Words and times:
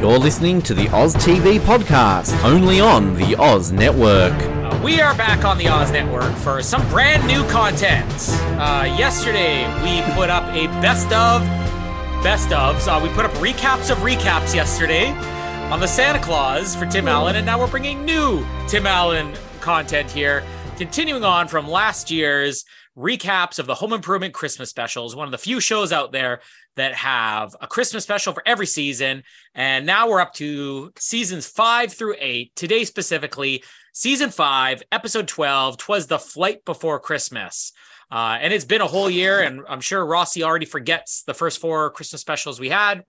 You're 0.00 0.20
listening 0.20 0.62
to 0.62 0.74
the 0.74 0.88
Oz 0.90 1.16
TV 1.16 1.58
podcast, 1.58 2.44
only 2.44 2.80
on 2.80 3.14
the 3.16 3.34
Oz 3.34 3.72
Network. 3.72 4.32
Uh, 4.32 4.80
we 4.84 5.00
are 5.00 5.12
back 5.16 5.44
on 5.44 5.58
the 5.58 5.66
Oz 5.66 5.90
Network 5.90 6.32
for 6.36 6.62
some 6.62 6.88
brand 6.88 7.26
new 7.26 7.42
content. 7.48 8.08
Uh, 8.60 8.84
yesterday, 8.96 9.66
we 9.82 10.00
put 10.14 10.30
up 10.30 10.44
a 10.54 10.68
best 10.80 11.06
of 11.12 11.42
best 12.22 12.50
ofs. 12.50 12.86
Uh, 12.86 13.02
we 13.02 13.08
put 13.10 13.24
up 13.24 13.32
recaps 13.32 13.90
of 13.90 13.98
recaps 13.98 14.54
yesterday 14.54 15.08
on 15.72 15.80
the 15.80 15.88
Santa 15.88 16.20
Claus 16.20 16.76
for 16.76 16.86
Tim 16.86 17.08
Allen, 17.08 17.34
and 17.34 17.44
now 17.44 17.58
we're 17.58 17.66
bringing 17.66 18.04
new 18.04 18.46
Tim 18.68 18.86
Allen 18.86 19.34
content 19.60 20.08
here, 20.12 20.44
continuing 20.76 21.24
on 21.24 21.48
from 21.48 21.66
last 21.66 22.08
year's 22.08 22.64
recaps 22.98 23.58
of 23.58 23.66
the 23.66 23.74
Home 23.74 23.92
Improvement 23.92 24.34
Christmas 24.34 24.68
specials, 24.68 25.14
one 25.14 25.28
of 25.28 25.32
the 25.32 25.38
few 25.38 25.60
shows 25.60 25.92
out 25.92 26.10
there 26.10 26.40
that 26.76 26.94
have 26.94 27.54
a 27.60 27.66
Christmas 27.66 28.02
special 28.02 28.32
for 28.32 28.42
every 28.44 28.66
season. 28.66 29.22
And 29.54 29.86
now 29.86 30.08
we're 30.08 30.20
up 30.20 30.34
to 30.34 30.92
seasons 30.98 31.46
five 31.46 31.92
through 31.92 32.16
eight. 32.18 32.54
Today, 32.56 32.84
specifically, 32.84 33.62
season 33.92 34.30
five, 34.30 34.82
episode 34.90 35.28
12, 35.28 35.78
Twas 35.78 36.06
the 36.08 36.18
Flight 36.18 36.64
Before 36.64 36.98
Christmas. 36.98 37.72
Uh, 38.10 38.38
and 38.40 38.52
it's 38.52 38.64
been 38.64 38.80
a 38.80 38.86
whole 38.86 39.10
year, 39.10 39.40
and 39.42 39.60
I'm 39.68 39.80
sure 39.80 40.04
Rossi 40.04 40.42
already 40.42 40.66
forgets 40.66 41.22
the 41.22 41.34
first 41.34 41.60
four 41.60 41.90
Christmas 41.90 42.20
specials 42.20 42.58
we 42.58 42.70
had. 42.70 43.04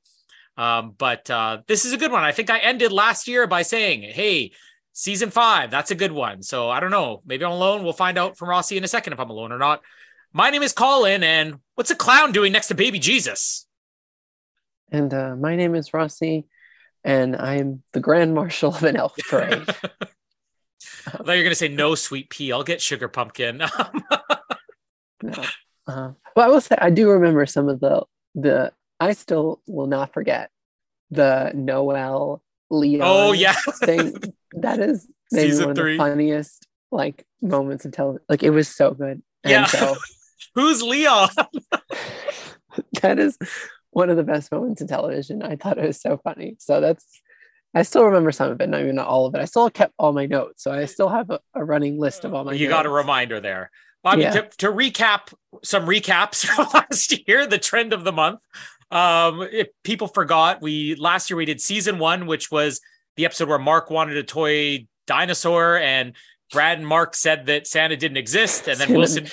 Um, 0.57 0.93
but 0.97 1.29
uh, 1.29 1.59
this 1.67 1.85
is 1.85 1.93
a 1.93 1.97
good 1.97 2.11
one. 2.11 2.23
I 2.23 2.33
think 2.33 2.49
I 2.49 2.59
ended 2.59 2.91
last 2.91 3.27
year 3.27 3.47
by 3.47 3.61
saying, 3.61 4.01
hey, 4.01 4.51
season 4.99 5.31
five, 5.31 5.71
that's 5.71 5.91
a 5.91 5.95
good 5.95 6.11
one. 6.11 6.43
So 6.43 6.69
I 6.69 6.81
don't 6.81 6.91
know. 6.91 7.21
Maybe 7.25 7.45
I'm 7.45 7.53
alone. 7.53 7.83
We'll 7.83 7.93
find 7.93 8.17
out 8.17 8.37
from 8.37 8.49
Rossi 8.49 8.75
in 8.75 8.83
a 8.83 8.87
second 8.87 9.13
if 9.13 9.19
I'm 9.19 9.29
alone 9.29 9.53
or 9.53 9.57
not. 9.57 9.81
My 10.33 10.49
name 10.49 10.61
is 10.61 10.73
Colin, 10.73 11.23
and 11.23 11.59
what's 11.75 11.89
a 11.89 11.95
clown 11.95 12.33
doing 12.33 12.51
next 12.51 12.67
to 12.67 12.75
baby 12.75 12.99
Jesus? 12.99 13.65
And 14.91 15.11
uh, 15.13 15.35
my 15.35 15.55
name 15.55 15.73
is 15.73 15.93
Rossi, 15.93 16.45
and 17.03 17.35
I'm 17.35 17.81
the 17.93 18.01
Grand 18.01 18.35
Marshal 18.35 18.75
of 18.75 18.83
an 18.83 18.97
elf 18.97 19.15
parade. 19.29 19.63
I 19.67 21.11
thought 21.11 21.25
you 21.25 21.25
were 21.25 21.25
going 21.25 21.49
to 21.49 21.55
say 21.55 21.69
no 21.69 21.95
sweet 21.95 22.29
pea. 22.29 22.51
I'll 22.51 22.63
get 22.63 22.81
sugar 22.81 23.07
pumpkin. 23.07 23.57
no. 25.23 25.43
Uh, 25.87 26.11
well, 26.35 26.45
I 26.45 26.49
will 26.49 26.61
say 26.61 26.75
I 26.77 26.89
do 26.89 27.09
remember 27.09 27.45
some 27.45 27.69
of 27.69 27.79
the 27.79 28.03
the. 28.35 28.73
I 28.99 29.13
still 29.13 29.61
will 29.65 29.87
not 29.87 30.13
forget 30.13 30.51
the 31.09 31.51
Noel 31.55 32.43
Leon. 32.69 33.01
Oh 33.03 33.31
yeah, 33.31 33.55
thing. 33.81 34.35
That 34.53 34.79
is 34.79 35.07
maybe 35.31 35.51
Season 35.51 35.67
one 35.67 35.71
of 35.71 35.85
the 35.85 35.97
funniest 35.97 36.67
like 36.91 37.25
moments 37.41 37.85
of 37.85 37.91
television. 37.91 38.25
Like 38.29 38.43
it 38.43 38.49
was 38.49 38.67
so 38.67 38.91
good. 38.91 39.21
And 39.43 39.51
Yeah. 39.51 39.65
so 39.65 39.95
Who's 40.55 40.81
Leon? 40.81 41.29
that 43.01 43.19
is 43.19 43.37
one 43.91 44.09
of 44.09 44.17
the 44.17 44.23
best 44.23 44.51
moments 44.51 44.81
in 44.81 44.87
television. 44.87 45.41
I 45.43 45.55
thought 45.55 45.77
it 45.77 45.85
was 45.85 46.01
so 46.01 46.17
funny. 46.23 46.55
So 46.59 46.81
that's 46.81 47.05
I 47.73 47.83
still 47.83 48.05
remember 48.05 48.31
some 48.31 48.51
of 48.51 48.59
it, 48.61 48.69
not 48.69 48.81
even 48.81 48.95
not 48.95 49.07
all 49.07 49.27
of 49.27 49.35
it. 49.35 49.41
I 49.41 49.45
still 49.45 49.69
kept 49.69 49.93
all 49.99 50.11
my 50.11 50.25
notes, 50.25 50.63
so 50.63 50.71
I 50.71 50.85
still 50.85 51.09
have 51.09 51.29
a, 51.29 51.39
a 51.53 51.63
running 51.63 51.99
list 51.99 52.25
of 52.25 52.33
all 52.33 52.43
my. 52.43 52.53
you 52.53 52.67
got 52.67 52.87
a 52.87 52.89
reminder 52.89 53.39
there. 53.39 53.69
Well, 54.03 54.13
I 54.13 54.15
mean, 54.17 54.25
Yeah. 54.25 54.41
to, 54.41 54.49
to 54.57 54.67
recap 54.71 55.31
some 55.63 55.85
recaps 55.85 56.45
from 56.45 56.67
last 56.73 57.27
year, 57.27 57.45
the 57.45 57.59
trend 57.59 57.93
of 57.93 58.03
the 58.03 58.11
month. 58.11 58.39
Um, 58.89 59.43
if 59.51 59.67
people 59.83 60.07
forgot, 60.07 60.63
we 60.63 60.95
last 60.95 61.29
year 61.29 61.37
we 61.37 61.45
did 61.45 61.61
season 61.61 61.99
one, 61.99 62.25
which 62.25 62.49
was 62.49 62.81
the 63.19 63.25
episode 63.25 63.49
where 63.49 63.59
Mark 63.59 63.89
wanted 63.89 64.15
a 64.15 64.23
toy 64.23 64.87
dinosaur, 65.05 65.77
and 65.77 66.13
Brad 66.53 66.77
and 66.77 66.87
Mark 66.87 67.15
said 67.15 67.47
that 67.47 67.67
Santa 67.67 67.97
didn't 67.97 68.15
exist, 68.15 68.69
and 68.69 68.79
then 68.79 68.87
Santa- 68.87 68.97
Wilson, 68.97 69.27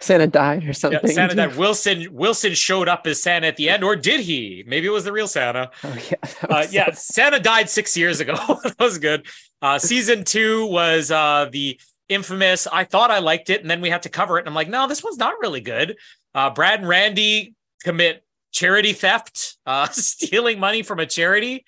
Santa 0.00 0.26
died 0.26 0.62
or 0.64 0.66
yeah, 0.66 0.72
something. 0.72 1.10
Santa 1.10 1.34
died. 1.34 1.56
Wilson, 1.56 2.08
Wilson 2.12 2.52
showed 2.52 2.88
up 2.88 3.06
as 3.06 3.22
Santa 3.22 3.46
at 3.46 3.56
the 3.56 3.70
end, 3.70 3.82
or 3.82 3.96
did 3.96 4.20
he? 4.20 4.64
Maybe 4.66 4.86
it 4.86 4.90
was 4.90 5.04
the 5.04 5.12
real 5.12 5.26
Santa. 5.28 5.70
Oh 5.82 5.96
yeah, 6.10 6.16
Uh, 6.48 6.66
yeah, 6.70 6.90
so- 6.92 7.14
Santa 7.14 7.40
died 7.40 7.70
six 7.70 7.96
years 7.96 8.20
ago. 8.20 8.34
that 8.62 8.76
was 8.78 8.98
good. 8.98 9.26
Uh, 9.62 9.78
season 9.78 10.24
two 10.24 10.66
was 10.66 11.10
uh, 11.10 11.48
the 11.50 11.80
infamous. 12.10 12.66
I 12.66 12.84
thought 12.84 13.10
I 13.10 13.20
liked 13.20 13.48
it, 13.48 13.62
and 13.62 13.70
then 13.70 13.80
we 13.80 13.88
had 13.88 14.02
to 14.02 14.10
cover 14.10 14.36
it. 14.36 14.42
And 14.42 14.48
I'm 14.48 14.54
like, 14.54 14.68
no, 14.68 14.86
this 14.86 15.02
one's 15.02 15.16
not 15.16 15.34
really 15.40 15.62
good. 15.62 15.96
Uh, 16.34 16.50
Brad 16.50 16.80
and 16.80 16.88
Randy 16.88 17.54
commit 17.82 18.24
charity 18.52 18.92
theft, 18.92 19.56
uh, 19.64 19.86
stealing 19.90 20.60
money 20.60 20.82
from 20.82 21.00
a 21.00 21.06
charity. 21.06 21.64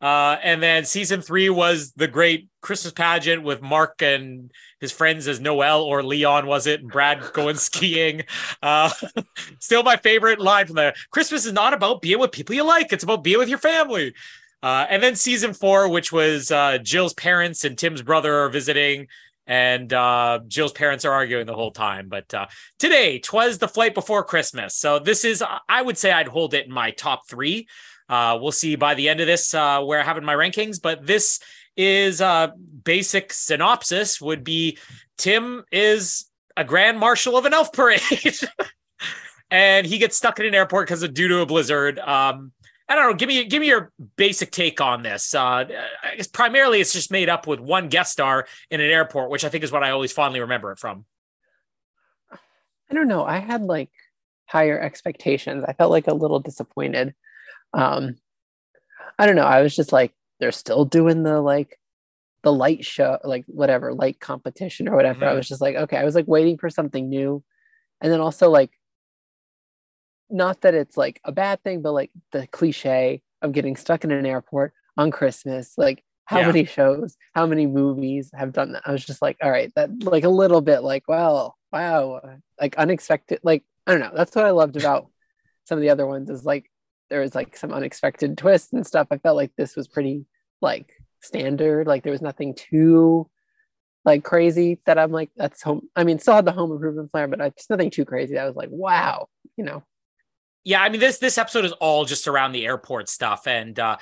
Uh, 0.00 0.38
and 0.42 0.62
then 0.62 0.84
season 0.84 1.20
three 1.20 1.50
was 1.50 1.92
the 1.92 2.08
great 2.08 2.48
Christmas 2.62 2.92
pageant 2.92 3.42
with 3.42 3.60
Mark 3.60 4.00
and 4.00 4.50
his 4.80 4.92
friends 4.92 5.28
as 5.28 5.40
Noel 5.40 5.82
or 5.82 6.02
Leon, 6.02 6.46
was 6.46 6.66
it? 6.66 6.80
And 6.80 6.90
Brad 6.90 7.22
going 7.34 7.56
skiing. 7.56 8.22
Uh, 8.62 8.90
still 9.58 9.82
my 9.82 9.96
favorite 9.96 10.40
line 10.40 10.66
from 10.66 10.76
there. 10.76 10.94
Christmas 11.10 11.44
is 11.44 11.52
not 11.52 11.74
about 11.74 12.00
being 12.00 12.18
with 12.18 12.32
people 12.32 12.54
you 12.54 12.64
like, 12.64 12.92
it's 12.92 13.04
about 13.04 13.22
being 13.24 13.38
with 13.38 13.48
your 13.48 13.58
family. 13.58 14.14
Uh, 14.62 14.86
and 14.88 15.02
then 15.02 15.16
season 15.16 15.54
four, 15.54 15.88
which 15.88 16.12
was 16.12 16.50
uh, 16.50 16.78
Jill's 16.78 17.14
parents 17.14 17.64
and 17.64 17.76
Tim's 17.78 18.02
brother 18.02 18.40
are 18.40 18.50
visiting, 18.50 19.06
and 19.46 19.92
uh, 19.92 20.40
Jill's 20.46 20.72
parents 20.72 21.04
are 21.04 21.12
arguing 21.12 21.46
the 21.46 21.54
whole 21.54 21.70
time. 21.70 22.08
But 22.08 22.32
uh, 22.34 22.46
today, 22.78 23.18
twas 23.18 23.58
the 23.58 23.68
flight 23.68 23.94
before 23.94 24.22
Christmas. 24.22 24.76
So 24.76 24.98
this 24.98 25.24
is, 25.24 25.42
I 25.68 25.82
would 25.82 25.96
say, 25.96 26.12
I'd 26.12 26.28
hold 26.28 26.52
it 26.54 26.66
in 26.66 26.72
my 26.72 26.90
top 26.90 27.28
three. 27.28 27.68
Uh, 28.10 28.36
we'll 28.42 28.50
see 28.50 28.74
by 28.74 28.94
the 28.94 29.08
end 29.08 29.20
of 29.20 29.28
this 29.28 29.54
uh, 29.54 29.80
where 29.82 30.00
I 30.00 30.02
have 30.02 30.18
in 30.18 30.24
my 30.24 30.34
rankings. 30.34 30.82
But 30.82 31.06
this 31.06 31.38
is 31.76 32.20
uh, 32.20 32.48
basic 32.84 33.32
synopsis 33.32 34.20
would 34.20 34.42
be 34.42 34.78
Tim 35.16 35.64
is 35.70 36.28
a 36.56 36.64
grand 36.64 36.98
marshal 36.98 37.36
of 37.36 37.46
an 37.46 37.54
elf 37.54 37.72
parade. 37.72 38.00
and 39.50 39.86
he 39.86 39.98
gets 39.98 40.16
stuck 40.16 40.40
in 40.40 40.46
an 40.46 40.54
airport 40.54 40.88
because 40.88 41.04
of 41.04 41.14
due 41.14 41.28
to 41.28 41.40
a 41.40 41.46
blizzard. 41.46 42.00
Um, 42.00 42.52
I 42.88 42.96
don't 42.96 43.08
know. 43.08 43.14
Give 43.14 43.28
me 43.28 43.44
give 43.44 43.60
me 43.60 43.68
your 43.68 43.92
basic 44.16 44.50
take 44.50 44.80
on 44.80 45.04
this. 45.04 45.32
Uh, 45.32 45.64
I 46.02 46.16
guess 46.16 46.26
primarily 46.26 46.80
it's 46.80 46.92
just 46.92 47.12
made 47.12 47.28
up 47.28 47.46
with 47.46 47.60
one 47.60 47.88
guest 47.88 48.10
star 48.10 48.48
in 48.68 48.80
an 48.80 48.90
airport, 48.90 49.30
which 49.30 49.44
I 49.44 49.48
think 49.48 49.62
is 49.62 49.70
what 49.70 49.84
I 49.84 49.90
always 49.90 50.10
fondly 50.10 50.40
remember 50.40 50.72
it 50.72 50.80
from. 50.80 51.04
I 52.32 52.94
don't 52.94 53.06
know. 53.06 53.24
I 53.24 53.38
had 53.38 53.62
like 53.62 53.90
higher 54.46 54.80
expectations. 54.80 55.64
I 55.68 55.74
felt 55.74 55.92
like 55.92 56.08
a 56.08 56.14
little 56.14 56.40
disappointed. 56.40 57.14
Um, 57.72 58.16
I 59.18 59.26
don't 59.26 59.36
know. 59.36 59.42
I 59.44 59.62
was 59.62 59.74
just 59.74 59.92
like, 59.92 60.12
they're 60.38 60.52
still 60.52 60.84
doing 60.84 61.22
the 61.22 61.40
like 61.40 61.78
the 62.42 62.52
light 62.52 62.84
show, 62.84 63.18
like 63.24 63.44
whatever, 63.46 63.94
light 63.94 64.20
competition 64.20 64.88
or 64.88 64.96
whatever. 64.96 65.26
I 65.26 65.32
Mhm. 65.32 65.36
was 65.36 65.48
just 65.48 65.60
like, 65.60 65.76
okay, 65.76 65.98
I 65.98 66.04
was 66.04 66.14
like 66.14 66.28
waiting 66.28 66.58
for 66.58 66.70
something 66.70 67.08
new. 67.08 67.44
And 68.00 68.12
then 68.12 68.20
also 68.20 68.50
like 68.50 68.72
not 70.30 70.60
that 70.60 70.74
it's 70.74 70.96
like 70.96 71.20
a 71.24 71.32
bad 71.32 71.62
thing, 71.62 71.82
but 71.82 71.92
like 71.92 72.10
the 72.32 72.46
cliche 72.48 73.22
of 73.42 73.52
getting 73.52 73.76
stuck 73.76 74.04
in 74.04 74.10
an 74.10 74.26
airport 74.26 74.72
on 74.96 75.10
Christmas, 75.10 75.74
like 75.76 76.04
how 76.24 76.38
Yeah. 76.38 76.46
many 76.46 76.64
shows, 76.64 77.16
how 77.34 77.46
many 77.46 77.66
movies 77.66 78.30
have 78.34 78.52
done 78.52 78.72
that? 78.72 78.82
I 78.86 78.92
was 78.92 79.04
just 79.04 79.22
like, 79.22 79.38
all 79.42 79.50
right, 79.50 79.72
that 79.74 79.90
like 80.04 80.24
a 80.24 80.28
little 80.28 80.60
bit 80.60 80.80
like, 80.82 81.04
well, 81.08 81.56
wow, 81.72 82.20
like 82.60 82.76
unexpected. 82.76 83.40
Like, 83.42 83.64
I 83.86 83.92
don't 83.92 84.00
know. 84.00 84.12
That's 84.14 84.34
what 84.36 84.44
I 84.44 84.50
loved 84.50 84.76
about 84.76 85.06
some 85.64 85.78
of 85.78 85.82
the 85.82 85.90
other 85.90 86.06
ones 86.06 86.30
is 86.30 86.44
like 86.44 86.69
there 87.10 87.20
was 87.20 87.34
like 87.34 87.56
some 87.56 87.72
unexpected 87.72 88.38
twists 88.38 88.72
and 88.72 88.86
stuff. 88.86 89.08
I 89.10 89.18
felt 89.18 89.36
like 89.36 89.52
this 89.56 89.76
was 89.76 89.88
pretty 89.88 90.24
like 90.60 90.92
standard. 91.20 91.86
Like 91.86 92.02
there 92.02 92.12
was 92.12 92.22
nothing 92.22 92.54
too 92.54 93.28
like 94.04 94.24
crazy 94.24 94.80
that 94.86 94.98
I'm 94.98 95.12
like, 95.12 95.30
that's 95.36 95.62
home. 95.62 95.88
I 95.94 96.04
mean, 96.04 96.18
still 96.18 96.34
had 96.34 96.46
the 96.46 96.52
home 96.52 96.72
improvement 96.72 97.10
flair, 97.10 97.28
but 97.28 97.40
I, 97.40 97.50
just 97.50 97.68
nothing 97.68 97.90
too 97.90 98.04
crazy. 98.04 98.38
I 98.38 98.46
was 98.46 98.56
like, 98.56 98.70
wow, 98.70 99.28
you 99.56 99.64
know. 99.64 99.82
Yeah, 100.64 100.82
I 100.82 100.88
mean 100.90 101.00
this 101.00 101.18
this 101.18 101.38
episode 101.38 101.64
is 101.64 101.72
all 101.72 102.04
just 102.04 102.28
around 102.28 102.52
the 102.52 102.66
airport 102.66 103.08
stuff, 103.08 103.46
and 103.46 103.78
uh, 103.80 103.96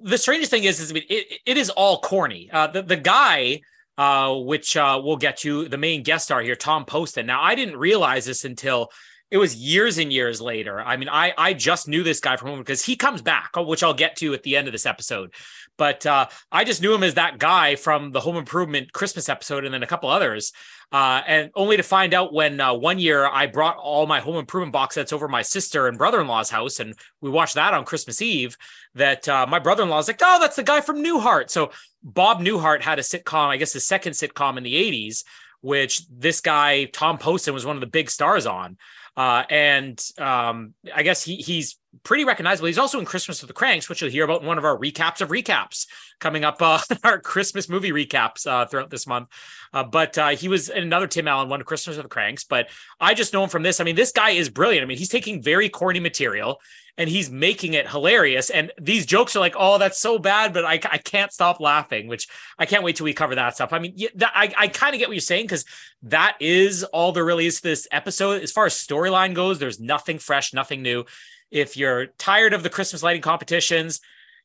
the 0.00 0.16
strangest 0.16 0.50
thing 0.50 0.62
is, 0.62 0.78
is 0.78 0.92
I 0.92 0.94
mean, 0.94 1.02
it, 1.08 1.40
it 1.44 1.56
is 1.56 1.70
all 1.70 2.00
corny. 2.00 2.48
Uh, 2.52 2.68
the 2.68 2.82
the 2.82 2.96
guy 2.96 3.60
uh, 3.98 4.32
which 4.32 4.76
uh, 4.76 5.00
we'll 5.02 5.16
get 5.16 5.38
to. 5.38 5.68
The 5.68 5.76
main 5.76 6.04
guest 6.04 6.26
star 6.26 6.40
here, 6.40 6.54
Tom 6.54 6.84
Poston. 6.84 7.26
Now, 7.26 7.42
I 7.42 7.56
didn't 7.56 7.76
realize 7.76 8.24
this 8.24 8.44
until 8.44 8.90
it 9.30 9.38
was 9.38 9.54
years 9.54 9.98
and 9.98 10.12
years 10.12 10.40
later. 10.40 10.80
I 10.80 10.96
mean, 10.96 11.08
I 11.08 11.34
I 11.36 11.52
just 11.52 11.88
knew 11.88 12.02
this 12.02 12.20
guy 12.20 12.36
from 12.36 12.48
home 12.48 12.58
because 12.58 12.84
he 12.84 12.96
comes 12.96 13.22
back, 13.22 13.50
which 13.56 13.82
I'll 13.82 13.94
get 13.94 14.16
to 14.16 14.32
at 14.34 14.42
the 14.42 14.56
end 14.56 14.68
of 14.68 14.72
this 14.72 14.86
episode. 14.86 15.34
But 15.76 16.04
uh, 16.06 16.26
I 16.50 16.64
just 16.64 16.82
knew 16.82 16.94
him 16.94 17.02
as 17.04 17.14
that 17.14 17.38
guy 17.38 17.76
from 17.76 18.10
the 18.10 18.20
Home 18.20 18.36
Improvement 18.36 18.92
Christmas 18.92 19.28
episode 19.28 19.64
and 19.64 19.72
then 19.72 19.82
a 19.82 19.86
couple 19.86 20.08
others. 20.08 20.52
Uh, 20.90 21.20
and 21.26 21.50
only 21.54 21.76
to 21.76 21.82
find 21.82 22.14
out 22.14 22.32
when 22.32 22.58
uh, 22.60 22.72
one 22.72 22.98
year 22.98 23.26
I 23.26 23.46
brought 23.46 23.76
all 23.76 24.06
my 24.06 24.20
Home 24.20 24.36
Improvement 24.36 24.72
box 24.72 24.94
sets 24.94 25.12
over 25.12 25.28
my 25.28 25.42
sister 25.42 25.86
and 25.86 25.98
brother 25.98 26.20
in 26.20 26.26
law's 26.26 26.48
house, 26.48 26.80
and 26.80 26.94
we 27.20 27.28
watched 27.28 27.56
that 27.56 27.74
on 27.74 27.84
Christmas 27.84 28.22
Eve. 28.22 28.56
That 28.94 29.28
uh, 29.28 29.46
my 29.46 29.58
brother 29.58 29.82
in 29.82 29.90
law 29.90 29.96
was 29.96 30.08
like, 30.08 30.20
"Oh, 30.22 30.38
that's 30.40 30.56
the 30.56 30.62
guy 30.62 30.80
from 30.80 31.04
Newhart." 31.04 31.50
So 31.50 31.70
Bob 32.02 32.40
Newhart 32.40 32.80
had 32.80 32.98
a 32.98 33.02
sitcom, 33.02 33.48
I 33.48 33.58
guess, 33.58 33.74
his 33.74 33.86
second 33.86 34.14
sitcom 34.14 34.56
in 34.56 34.62
the 34.62 34.74
'80s, 34.74 35.24
which 35.60 36.08
this 36.08 36.40
guy 36.40 36.84
Tom 36.84 37.18
Poston 37.18 37.52
was 37.52 37.66
one 37.66 37.76
of 37.76 37.80
the 37.80 37.86
big 37.86 38.08
stars 38.08 38.46
on. 38.46 38.78
Uh, 39.18 39.42
and 39.50 40.00
um, 40.18 40.74
I 40.94 41.02
guess 41.02 41.24
he 41.24 41.34
he's 41.38 41.76
pretty 42.04 42.24
recognizable. 42.24 42.68
He's 42.68 42.78
also 42.78 43.00
in 43.00 43.04
Christmas 43.04 43.42
with 43.42 43.48
the 43.48 43.54
Cranks, 43.54 43.88
which 43.88 44.00
you'll 44.00 44.12
hear 44.12 44.22
about 44.22 44.42
in 44.42 44.46
one 44.46 44.58
of 44.58 44.64
our 44.64 44.78
recaps 44.78 45.20
of 45.20 45.30
recaps 45.30 45.88
coming 46.20 46.44
up, 46.44 46.62
uh, 46.62 46.78
our 47.02 47.18
Christmas 47.18 47.68
movie 47.68 47.90
recaps 47.90 48.46
uh, 48.46 48.66
throughout 48.66 48.90
this 48.90 49.08
month. 49.08 49.26
Uh, 49.72 49.82
but 49.82 50.16
uh, 50.16 50.28
he 50.28 50.46
was 50.46 50.68
in 50.68 50.84
another 50.84 51.08
Tim 51.08 51.26
Allen 51.26 51.48
one, 51.48 51.60
Christmas 51.64 51.96
with 51.96 52.04
the 52.04 52.08
Cranks. 52.08 52.44
But 52.44 52.68
I 53.00 53.14
just 53.14 53.32
know 53.32 53.42
him 53.42 53.50
from 53.50 53.64
this. 53.64 53.80
I 53.80 53.84
mean, 53.84 53.96
this 53.96 54.12
guy 54.12 54.30
is 54.30 54.50
brilliant. 54.50 54.84
I 54.84 54.86
mean, 54.86 54.98
he's 54.98 55.08
taking 55.08 55.42
very 55.42 55.68
corny 55.68 55.98
material 55.98 56.60
and 56.98 57.08
he's 57.08 57.30
making 57.30 57.74
it 57.74 57.88
hilarious. 57.88 58.50
And 58.50 58.72
these 58.78 59.06
jokes 59.06 59.36
are 59.36 59.38
like, 59.38 59.54
oh, 59.56 59.78
that's 59.78 60.00
so 60.00 60.18
bad, 60.18 60.52
but 60.52 60.64
I, 60.64 60.80
I 60.90 60.98
can't 60.98 61.32
stop 61.32 61.60
laughing, 61.60 62.08
which 62.08 62.26
I 62.58 62.66
can't 62.66 62.82
wait 62.82 62.96
till 62.96 63.04
we 63.04 63.14
cover 63.14 63.36
that 63.36 63.54
stuff. 63.54 63.72
I 63.72 63.78
mean, 63.78 63.96
that, 64.16 64.32
I, 64.34 64.52
I 64.58 64.68
kind 64.68 64.94
of 64.94 64.98
get 64.98 65.08
what 65.08 65.14
you're 65.14 65.20
saying 65.20 65.44
because 65.44 65.64
that 66.02 66.36
is 66.40 66.82
all 66.82 67.12
there 67.12 67.24
really 67.24 67.46
is 67.46 67.56
to 67.56 67.62
this 67.62 67.86
episode. 67.92 68.42
As 68.42 68.50
far 68.50 68.66
as 68.66 68.74
storyline 68.74 69.32
goes, 69.32 69.60
there's 69.60 69.78
nothing 69.78 70.18
fresh, 70.18 70.52
nothing 70.52 70.82
new. 70.82 71.04
If 71.52 71.76
you're 71.76 72.06
tired 72.18 72.52
of 72.52 72.64
the 72.64 72.70
Christmas 72.70 73.02
lighting 73.02 73.22
competitions, 73.22 74.00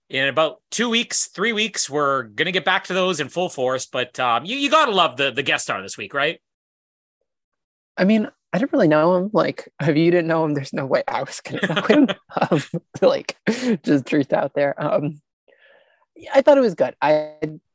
in 0.09 0.27
about 0.27 0.61
two 0.69 0.89
weeks, 0.89 1.27
three 1.27 1.53
weeks, 1.53 1.89
we're 1.89 2.23
gonna 2.23 2.51
get 2.51 2.65
back 2.65 2.83
to 2.85 2.93
those 2.93 3.19
in 3.19 3.29
full 3.29 3.49
force. 3.49 3.87
But 3.87 4.19
um, 4.19 4.45
you, 4.45 4.57
you 4.57 4.69
gotta 4.69 4.91
love 4.91 5.17
the 5.17 5.31
the 5.31 5.41
guest 5.41 5.63
star 5.63 5.81
this 5.81 5.97
week, 5.97 6.13
right? 6.13 6.39
I 7.97 8.03
mean, 8.03 8.29
I 8.53 8.59
didn't 8.59 8.71
really 8.71 8.87
know 8.87 9.15
him. 9.15 9.31
Like, 9.33 9.67
if 9.81 9.97
you 9.97 10.11
didn't 10.11 10.27
know 10.27 10.45
him, 10.45 10.53
there's 10.53 10.73
no 10.73 10.85
way 10.85 11.03
I 11.07 11.23
was 11.23 11.41
gonna 11.41 11.73
know 11.73 11.81
him. 11.87 12.07
um, 12.51 12.61
like, 13.01 13.35
just 13.83 14.05
truth 14.05 14.31
out 14.31 14.53
there. 14.53 14.79
Um, 14.81 15.21
I 16.33 16.41
thought 16.41 16.59
it 16.59 16.61
was 16.61 16.75
good. 16.75 16.95
I 17.01 17.33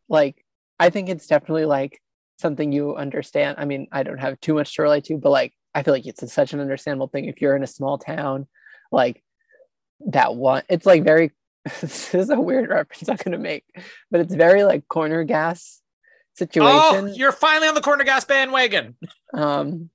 like. 0.08 0.44
I 0.78 0.90
think 0.90 1.08
it's 1.08 1.26
definitely 1.26 1.64
like 1.64 2.00
something 2.38 2.70
you 2.70 2.94
understand. 2.94 3.56
I 3.58 3.64
mean, 3.64 3.88
I 3.90 4.04
don't 4.04 4.20
have 4.20 4.40
too 4.40 4.54
much 4.54 4.76
to 4.76 4.82
relate 4.82 5.04
to, 5.04 5.19
but 5.19 5.30
like, 5.30 5.52
I 5.75 5.82
feel 5.82 5.92
like 5.92 6.06
it's 6.06 6.32
such 6.32 6.52
an 6.52 6.60
understandable 6.60 7.08
thing 7.08 7.25
if 7.25 7.40
you're 7.40 7.56
in 7.56 7.64
a 7.64 7.66
small 7.66 7.98
town, 7.98 8.46
like 8.92 9.25
that 10.06 10.36
one. 10.36 10.62
It's 10.69 10.86
like 10.86 11.02
very. 11.02 11.32
this 11.80 12.14
is 12.14 12.30
a 12.30 12.40
weird 12.40 12.70
reference 12.70 13.08
I'm 13.08 13.16
gonna 13.16 13.36
make, 13.36 13.64
but 14.12 14.20
it's 14.20 14.32
very 14.32 14.62
like 14.62 14.86
corner 14.86 15.25
gas 15.25 15.82
situation. 16.36 16.70
Oh, 16.72 17.06
you're 17.06 17.32
finally 17.32 17.66
on 17.66 17.75
the 17.75 17.80
corner 17.80 18.04
gas 18.04 18.25
bandwagon. 18.25 18.96
Um, 19.34 19.90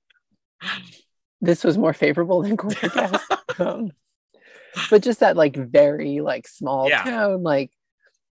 this 1.40 1.64
was 1.64 1.78
more 1.78 1.92
favorable 1.92 2.42
than 2.42 2.56
gas. 2.56 3.22
um, 3.58 3.92
but 4.90 5.02
just 5.02 5.20
that 5.20 5.36
like 5.36 5.56
very 5.56 6.20
like 6.20 6.48
small 6.48 6.88
yeah. 6.88 7.02
town, 7.02 7.42
like 7.42 7.70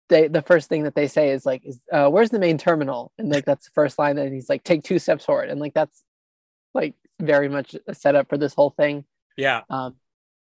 they 0.08 0.28
the 0.28 0.42
first 0.42 0.68
thing 0.68 0.84
that 0.84 0.94
they 0.94 1.08
say 1.08 1.30
is 1.30 1.46
like, 1.46 1.64
is 1.64 1.80
uh, 1.92 2.08
where's 2.08 2.30
the 2.30 2.38
main 2.38 2.58
terminal? 2.58 3.12
And 3.18 3.30
like 3.30 3.44
that's 3.44 3.66
the 3.66 3.72
first 3.74 3.98
line 3.98 4.16
that 4.16 4.32
he's 4.32 4.48
like, 4.48 4.62
take 4.62 4.82
two 4.82 4.98
steps 4.98 5.24
forward. 5.24 5.50
And 5.50 5.60
like 5.60 5.74
that's 5.74 6.02
like 6.74 6.94
very 7.20 7.48
much 7.48 7.74
a 7.86 7.94
setup 7.94 8.28
for 8.28 8.38
this 8.38 8.54
whole 8.54 8.70
thing. 8.70 9.04
Yeah. 9.36 9.62
Um, 9.70 9.96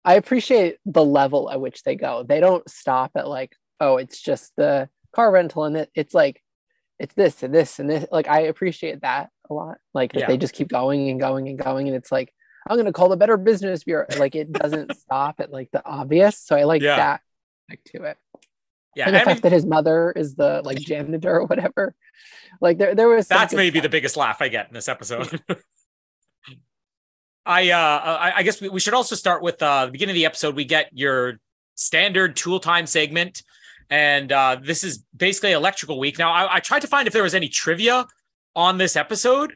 I 0.03 0.15
appreciate 0.15 0.77
the 0.85 1.03
level 1.03 1.49
at 1.49 1.61
which 1.61 1.83
they 1.83 1.95
go. 1.95 2.23
They 2.23 2.39
don't 2.39 2.67
stop 2.69 3.11
at 3.15 3.27
like, 3.27 3.55
oh, 3.79 3.97
it's 3.97 4.21
just 4.21 4.53
the 4.57 4.89
car 5.13 5.31
rental 5.31 5.65
and 5.65 5.77
it, 5.77 5.91
it's 5.93 6.13
like 6.13 6.41
it's 7.01 7.15
this 7.15 7.41
and 7.41 7.53
this 7.53 7.79
and 7.79 7.89
this. 7.89 8.05
Like 8.11 8.27
I 8.27 8.41
appreciate 8.41 9.01
that 9.01 9.31
a 9.49 9.53
lot. 9.53 9.77
Like 9.93 10.13
that 10.13 10.19
yeah. 10.21 10.27
they 10.27 10.37
just 10.37 10.53
keep 10.53 10.69
going 10.69 11.09
and 11.09 11.19
going 11.19 11.49
and 11.49 11.57
going, 11.57 11.87
and 11.87 11.97
it's 11.97 12.11
like 12.11 12.31
I'm 12.67 12.77
gonna 12.77 12.93
call 12.93 13.09
the 13.09 13.17
Better 13.17 13.37
Business 13.37 13.83
Bureau. 13.83 14.05
Like 14.19 14.35
it 14.35 14.53
doesn't 14.53 14.95
stop 14.97 15.39
at 15.39 15.51
like 15.51 15.71
the 15.71 15.83
obvious. 15.83 16.37
So 16.37 16.55
I 16.55 16.63
like 16.63 16.83
yeah. 16.83 16.95
that 16.97 17.21
like 17.69 17.83
to 17.85 18.03
it. 18.03 18.17
Yeah, 18.95 19.07
and 19.07 19.15
the 19.15 19.21
I 19.21 19.25
fact 19.25 19.37
mean, 19.37 19.41
that 19.49 19.51
his 19.51 19.65
mother 19.65 20.13
is 20.15 20.35
the 20.35 20.61
like 20.63 20.77
janitor 20.77 21.37
or 21.37 21.45
whatever. 21.45 21.95
Like 22.61 22.77
there, 22.77 22.93
there 22.93 23.07
was 23.07 23.27
that's 23.27 23.53
maybe 23.53 23.79
stuff. 23.79 23.83
the 23.83 23.89
biggest 23.89 24.15
laugh 24.15 24.39
I 24.39 24.49
get 24.49 24.67
in 24.67 24.75
this 24.75 24.87
episode. 24.87 25.41
I 27.47 27.71
uh 27.71 27.77
I, 27.77 28.33
I 28.37 28.43
guess 28.43 28.61
we, 28.61 28.69
we 28.69 28.79
should 28.79 28.93
also 28.93 29.15
start 29.15 29.41
with 29.41 29.63
uh 29.63 29.87
the 29.87 29.91
beginning 29.91 30.13
of 30.13 30.17
the 30.17 30.25
episode. 30.25 30.55
We 30.55 30.65
get 30.65 30.89
your 30.93 31.39
standard 31.73 32.35
tool 32.35 32.59
time 32.59 32.85
segment 32.85 33.41
and 33.91 34.31
uh, 34.31 34.57
this 34.63 34.83
is 34.83 35.03
basically 35.15 35.51
electrical 35.51 35.99
week. 35.99 36.17
Now, 36.17 36.31
I, 36.31 36.55
I, 36.55 36.59
tried 36.61 36.79
to 36.79 36.87
find 36.87 37.07
if 37.07 37.13
there 37.13 37.23
was 37.23 37.35
any 37.35 37.49
trivia 37.49 38.07
on 38.55 38.77
this 38.77 38.95
episode, 38.95 39.55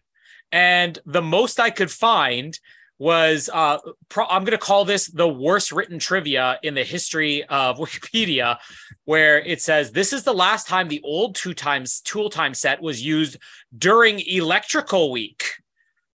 and 0.51 0.99
the 1.05 1.21
most 1.21 1.59
I 1.59 1.69
could 1.69 1.89
find 1.89 2.59
was 2.99 3.49
uh, 3.53 3.77
pro- 4.09 4.27
I'm 4.27 4.43
going 4.43 4.51
to 4.51 4.57
call 4.57 4.85
this 4.85 5.07
the 5.07 5.27
worst 5.27 5.71
written 5.71 5.99
trivia 5.99 6.59
in 6.63 6.75
the 6.75 6.83
history 6.83 7.45
of 7.45 7.77
Wikipedia, 7.79 8.57
where 9.05 9.39
it 9.39 9.61
says 9.61 9.91
this 9.91 10.11
is 10.11 10.23
the 10.23 10.33
last 10.33 10.67
time 10.67 10.89
the 10.89 11.01
old 11.03 11.35
two 11.35 11.53
times 11.53 12.01
tool 12.01 12.29
time 12.29 12.53
set 12.53 12.81
was 12.81 13.03
used 13.03 13.37
during 13.77 14.19
electrical 14.19 15.11
week. 15.11 15.45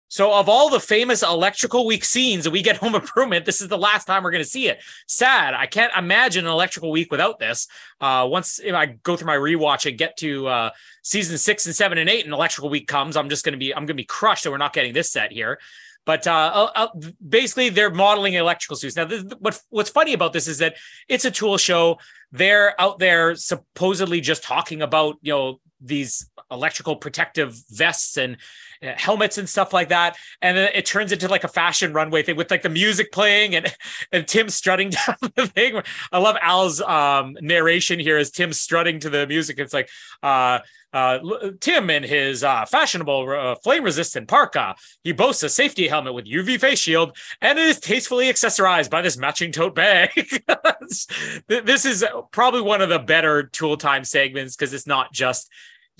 So, 0.09 0.33
of 0.33 0.49
all 0.49 0.69
the 0.69 0.79
famous 0.79 1.21
electrical 1.23 1.85
week 1.85 2.03
scenes 2.03 2.43
that 2.43 2.51
we 2.51 2.61
get 2.61 2.77
home 2.83 2.95
improvement, 2.95 3.45
this 3.45 3.61
is 3.61 3.67
the 3.67 3.77
last 3.77 4.05
time 4.05 4.23
we're 4.23 4.31
going 4.31 4.43
to 4.43 4.49
see 4.49 4.67
it. 4.67 4.79
Sad. 5.07 5.53
I 5.53 5.67
can't 5.67 5.93
imagine 5.97 6.45
an 6.45 6.51
electrical 6.51 6.91
week 6.91 7.11
without 7.11 7.39
this. 7.39 7.67
Uh, 8.01 8.27
once 8.29 8.59
I 8.59 8.87
go 8.87 9.15
through 9.15 9.27
my 9.27 9.35
rewatch 9.35 9.87
and 9.87 9.97
get 9.97 10.17
to 10.17 10.47
uh, 10.47 10.69
season 11.03 11.37
six 11.37 11.65
and 11.65 11.75
seven 11.75 11.97
and 11.97 12.09
eight, 12.09 12.25
and 12.25 12.33
electrical 12.33 12.69
week 12.69 12.87
comes, 12.87 13.15
I'm 13.15 13.29
just 13.29 13.45
going 13.45 13.53
to 13.53 13.59
be 13.59 13.73
I'm 13.73 13.83
going 13.85 13.87
to 13.87 13.93
be 13.93 14.03
crushed 14.03 14.43
that 14.43 14.51
we're 14.51 14.57
not 14.57 14.73
getting 14.73 14.93
this 14.93 15.11
set 15.11 15.31
here. 15.31 15.59
But 16.05 16.25
uh, 16.25 16.31
uh, 16.53 16.71
uh, 16.75 16.87
basically, 17.27 17.69
they're 17.69 17.91
modeling 17.91 18.33
electrical 18.33 18.77
suits. 18.77 18.95
Now, 18.95 19.05
this, 19.05 19.23
what, 19.39 19.61
what's 19.69 19.91
funny 19.91 20.13
about 20.13 20.33
this 20.33 20.47
is 20.47 20.57
that 20.57 20.75
it's 21.07 21.25
a 21.25 21.29
tool 21.29 21.57
show. 21.57 21.99
They're 22.31 22.79
out 22.81 22.97
there 22.97 23.35
supposedly 23.35 24.19
just 24.19 24.41
talking 24.43 24.81
about 24.81 25.17
you 25.21 25.33
know 25.33 25.59
these 25.81 26.29
electrical 26.49 26.95
protective 26.95 27.55
vests 27.69 28.17
and 28.17 28.37
helmets 28.81 29.37
and 29.37 29.47
stuff 29.47 29.73
like 29.73 29.89
that. 29.89 30.17
And 30.41 30.57
then 30.57 30.71
it 30.73 30.85
turns 30.85 31.11
into 31.11 31.27
like 31.27 31.43
a 31.43 31.47
fashion 31.47 31.93
runway 31.93 32.23
thing 32.23 32.35
with 32.35 32.51
like 32.51 32.61
the 32.61 32.69
music 32.69 33.11
playing 33.11 33.55
and 33.55 33.73
and 34.11 34.27
Tim 34.27 34.49
strutting 34.49 34.89
down 35.07 35.15
the 35.35 35.47
thing. 35.47 35.81
I 36.11 36.17
love 36.19 36.37
Al's 36.41 36.81
um, 36.81 37.37
narration 37.41 37.99
here 37.99 38.17
as 38.17 38.31
Tim 38.31 38.53
strutting 38.53 38.99
to 39.01 39.09
the 39.09 39.27
music. 39.27 39.59
It's 39.59 39.73
like 39.73 39.89
uh, 40.23 40.59
uh, 40.93 41.19
Tim 41.59 41.89
in 41.89 42.03
his 42.03 42.43
uh, 42.43 42.65
fashionable 42.65 43.29
uh, 43.29 43.55
flame 43.55 43.83
resistant 43.83 44.27
parka. 44.27 44.75
He 45.03 45.11
boasts 45.11 45.43
a 45.43 45.49
safety 45.49 45.87
helmet 45.87 46.13
with 46.13 46.25
UV 46.25 46.59
face 46.59 46.79
shield 46.79 47.15
and 47.41 47.59
it 47.59 47.65
is 47.65 47.79
tastefully 47.79 48.31
accessorized 48.31 48.89
by 48.89 49.01
this 49.01 49.17
matching 49.17 49.51
tote 49.51 49.75
bag. 49.75 50.09
this 51.47 51.85
is 51.85 52.05
probably 52.31 52.61
one 52.61 52.81
of 52.81 52.89
the 52.89 52.99
better 52.99 53.43
tool 53.43 53.77
time 53.77 54.03
segments 54.03 54.55
because 54.55 54.73
it's 54.73 54.87
not 54.87 55.13
just 55.13 55.49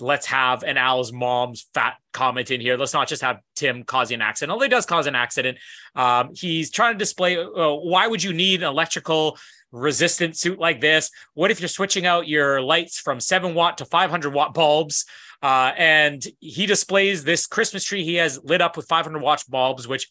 let's 0.02 0.26
have 0.28 0.64
an 0.64 0.78
Al's 0.78 1.12
mom's 1.12 1.68
fat 1.74 1.96
comment 2.14 2.52
in 2.52 2.62
here. 2.62 2.78
Let's 2.78 2.94
not 2.94 3.08
just 3.08 3.22
have 3.22 3.40
Tim 3.56 3.84
causing 3.84 4.16
an 4.16 4.22
accident. 4.22 4.52
Although 4.52 4.64
he 4.64 4.70
does 4.70 4.86
cause 4.86 5.08
an 5.08 5.16
accident, 5.16 5.58
um, 5.96 6.32
he's 6.34 6.72
trying 6.72 6.94
to 6.94 6.98
display 6.98 7.38
uh, 7.38 7.74
why 7.74 8.08
would 8.08 8.24
you 8.24 8.34
need 8.34 8.62
an 8.62 8.70
electrical 8.70 9.38
resistant 9.72 10.38
suit 10.38 10.60
like 10.60 10.82
this? 10.82 11.12
What 11.34 11.52
if 11.52 11.60
you're 11.60 11.68
switching 11.68 12.06
out 12.06 12.28
your 12.28 12.62
lights 12.62 13.00
from 13.00 13.20
seven 13.20 13.54
watt 13.54 13.78
to 13.80 13.86
500 13.86 14.34
watt 14.34 14.54
bulbs? 14.54 15.06
Uh, 15.42 15.72
and 15.78 16.26
he 16.40 16.66
displays 16.66 17.24
this 17.24 17.48
Christmas 17.48 17.84
tree 17.84 18.04
he 18.04 18.16
has 18.16 18.40
lit 18.44 18.62
up 18.62 18.76
with 18.76 18.88
500 18.88 19.22
watt 19.22 19.44
bulbs, 19.48 19.88
which 19.88 20.08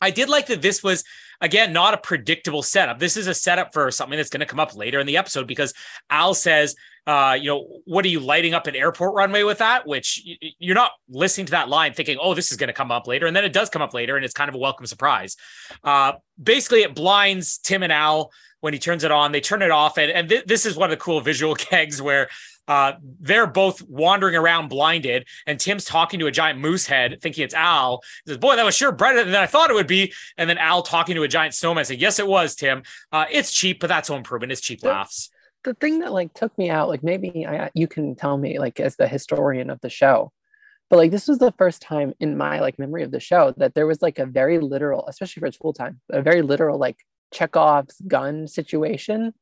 I 0.00 0.10
did 0.10 0.28
like 0.28 0.46
that 0.46 0.62
this 0.62 0.82
was 0.82 1.04
again 1.40 1.72
not 1.72 1.94
a 1.94 1.98
predictable 1.98 2.62
setup. 2.62 2.98
This 2.98 3.16
is 3.16 3.26
a 3.26 3.34
setup 3.34 3.72
for 3.72 3.90
something 3.90 4.16
that's 4.16 4.30
going 4.30 4.40
to 4.40 4.46
come 4.46 4.60
up 4.60 4.76
later 4.76 4.98
in 4.98 5.06
the 5.06 5.16
episode 5.16 5.46
because 5.46 5.74
Al 6.10 6.34
says, 6.34 6.74
uh, 7.06 7.36
you 7.40 7.48
know, 7.48 7.80
what 7.86 8.04
are 8.04 8.08
you 8.08 8.20
lighting 8.20 8.52
up 8.52 8.66
an 8.66 8.76
airport 8.76 9.14
runway 9.14 9.42
with 9.42 9.58
that? 9.58 9.86
Which 9.86 10.22
you're 10.58 10.74
not 10.74 10.90
listening 11.08 11.46
to 11.46 11.52
that 11.52 11.68
line 11.68 11.94
thinking, 11.94 12.18
oh, 12.20 12.34
this 12.34 12.50
is 12.50 12.58
going 12.58 12.68
to 12.68 12.74
come 12.74 12.92
up 12.92 13.06
later, 13.06 13.26
and 13.26 13.34
then 13.34 13.44
it 13.44 13.52
does 13.52 13.70
come 13.70 13.80
up 13.80 13.94
later, 13.94 14.16
and 14.16 14.24
it's 14.24 14.34
kind 14.34 14.48
of 14.48 14.54
a 14.54 14.58
welcome 14.58 14.84
surprise. 14.84 15.36
Uh, 15.82 16.12
basically, 16.40 16.82
it 16.82 16.94
blinds 16.94 17.58
Tim 17.58 17.82
and 17.82 17.92
Al 17.92 18.30
when 18.60 18.74
he 18.74 18.78
turns 18.78 19.04
it 19.04 19.10
on. 19.10 19.32
They 19.32 19.40
turn 19.40 19.62
it 19.62 19.70
off, 19.70 19.96
and, 19.96 20.12
and 20.12 20.28
th- 20.28 20.44
this 20.44 20.66
is 20.66 20.76
one 20.76 20.90
of 20.90 20.98
the 20.98 21.02
cool 21.02 21.22
visual 21.22 21.54
gags 21.70 22.02
where 22.02 22.28
uh, 22.68 22.92
they're 23.20 23.46
both 23.46 23.82
wandering 23.82 24.36
around 24.36 24.68
blinded, 24.68 25.26
and 25.46 25.58
Tim's 25.58 25.84
talking 25.84 26.20
to 26.20 26.26
a 26.26 26.30
giant 26.30 26.60
moose 26.60 26.86
head, 26.86 27.18
thinking 27.20 27.42
it's 27.42 27.54
Al. 27.54 28.02
He 28.24 28.30
says, 28.30 28.38
"Boy, 28.38 28.54
that 28.56 28.64
was 28.64 28.76
sure 28.76 28.92
brighter 28.92 29.24
than 29.24 29.34
I 29.34 29.46
thought 29.46 29.70
it 29.70 29.74
would 29.74 29.86
be." 29.86 30.12
And 30.36 30.48
then 30.48 30.58
Al 30.58 30.82
talking 30.82 31.16
to 31.16 31.22
a 31.24 31.28
giant 31.28 31.54
snowman, 31.54 31.84
saying, 31.84 32.00
"Yes, 32.00 32.18
it 32.20 32.26
was, 32.28 32.54
Tim. 32.54 32.84
Uh, 33.10 33.24
it's 33.30 33.52
cheap, 33.52 33.80
but 33.80 33.88
that's 33.88 34.08
home 34.08 34.18
improvement. 34.18 34.52
It's 34.52 34.60
cheap 34.60 34.84
laughs." 34.84 35.30
the 35.64 35.74
thing 35.74 36.00
that 36.00 36.12
like 36.12 36.32
took 36.34 36.56
me 36.56 36.70
out, 36.70 36.88
like 36.88 37.02
maybe 37.02 37.46
I, 37.46 37.70
you 37.74 37.86
can 37.86 38.14
tell 38.14 38.38
me, 38.38 38.58
like 38.58 38.80
as 38.80 38.96
the 38.96 39.08
historian 39.08 39.70
of 39.70 39.80
the 39.80 39.90
show, 39.90 40.32
but 40.88 40.96
like 40.96 41.10
this 41.10 41.28
was 41.28 41.38
the 41.38 41.52
first 41.58 41.82
time 41.82 42.14
in 42.20 42.36
my 42.36 42.60
like 42.60 42.78
memory 42.78 43.02
of 43.02 43.10
the 43.10 43.20
show 43.20 43.52
that 43.58 43.74
there 43.74 43.86
was 43.86 44.00
like 44.00 44.18
a 44.18 44.26
very 44.26 44.58
literal, 44.58 45.06
especially 45.06 45.40
for 45.40 45.50
tool 45.50 45.72
time, 45.72 46.00
a 46.10 46.22
very 46.22 46.42
literal 46.42 46.78
like 46.78 46.98
Chekhov's 47.32 48.00
gun 48.06 48.48
situation 48.48 49.34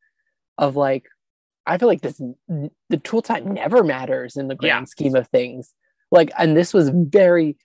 of 0.58 0.74
like 0.74 1.06
I 1.66 1.78
feel 1.78 1.88
like 1.88 2.02
this 2.02 2.20
the 2.88 2.96
tool 2.98 3.22
time 3.22 3.52
never 3.52 3.82
matters 3.82 4.36
in 4.36 4.48
the 4.48 4.54
grand 4.54 4.86
yeah. 4.86 4.90
scheme 4.90 5.14
of 5.14 5.28
things. 5.28 5.72
Like, 6.10 6.30
and 6.38 6.56
this 6.56 6.72
was 6.72 6.90
very, 6.92 7.56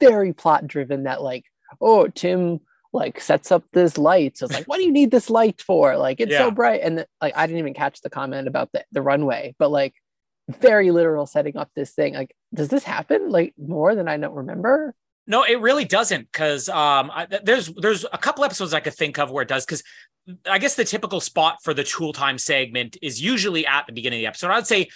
very 0.00 0.32
plot 0.32 0.66
driven. 0.66 1.04
That 1.04 1.22
like, 1.22 1.44
oh, 1.80 2.08
Tim 2.08 2.60
like 2.92 3.20
sets 3.20 3.52
up 3.52 3.64
this 3.72 3.98
light. 3.98 4.38
So 4.38 4.46
it's 4.46 4.54
like, 4.54 4.66
what 4.66 4.78
do 4.78 4.84
you 4.84 4.92
need 4.92 5.10
this 5.10 5.30
light 5.30 5.60
for? 5.60 5.96
Like, 5.96 6.20
it's 6.20 6.32
yeah. 6.32 6.38
so 6.38 6.50
bright. 6.50 6.80
And 6.82 6.98
the, 6.98 7.06
like, 7.20 7.36
I 7.36 7.46
didn't 7.46 7.58
even 7.58 7.74
catch 7.74 8.00
the 8.00 8.10
comment 8.10 8.48
about 8.48 8.72
the, 8.72 8.84
the 8.90 9.02
runway, 9.02 9.54
but 9.58 9.70
like, 9.70 9.94
very 10.48 10.92
literal 10.92 11.26
setting 11.26 11.56
up 11.56 11.70
this 11.74 11.92
thing. 11.92 12.14
Like, 12.14 12.34
does 12.54 12.68
this 12.68 12.84
happen 12.84 13.30
like 13.30 13.52
more 13.58 13.94
than 13.94 14.08
I 14.08 14.16
don't 14.16 14.34
remember? 14.34 14.94
No, 15.26 15.42
it 15.42 15.60
really 15.60 15.84
doesn't. 15.84 16.30
Because 16.30 16.68
um, 16.68 17.10
there's 17.42 17.68
there's 17.74 18.04
a 18.12 18.18
couple 18.18 18.44
episodes 18.44 18.74
I 18.74 18.80
could 18.80 18.94
think 18.94 19.18
of 19.18 19.30
where 19.30 19.42
it 19.42 19.48
does. 19.48 19.64
Because 19.64 19.82
I 20.48 20.58
guess 20.58 20.74
the 20.74 20.84
typical 20.84 21.20
spot 21.20 21.58
for 21.62 21.74
the 21.74 21.84
tool 21.84 22.12
time 22.12 22.38
segment 22.38 22.96
is 23.02 23.20
usually 23.22 23.66
at 23.66 23.86
the 23.86 23.92
beginning 23.92 24.18
of 24.18 24.22
the 24.22 24.26
episode. 24.26 24.50
I'd 24.50 24.66
say 24.66 24.88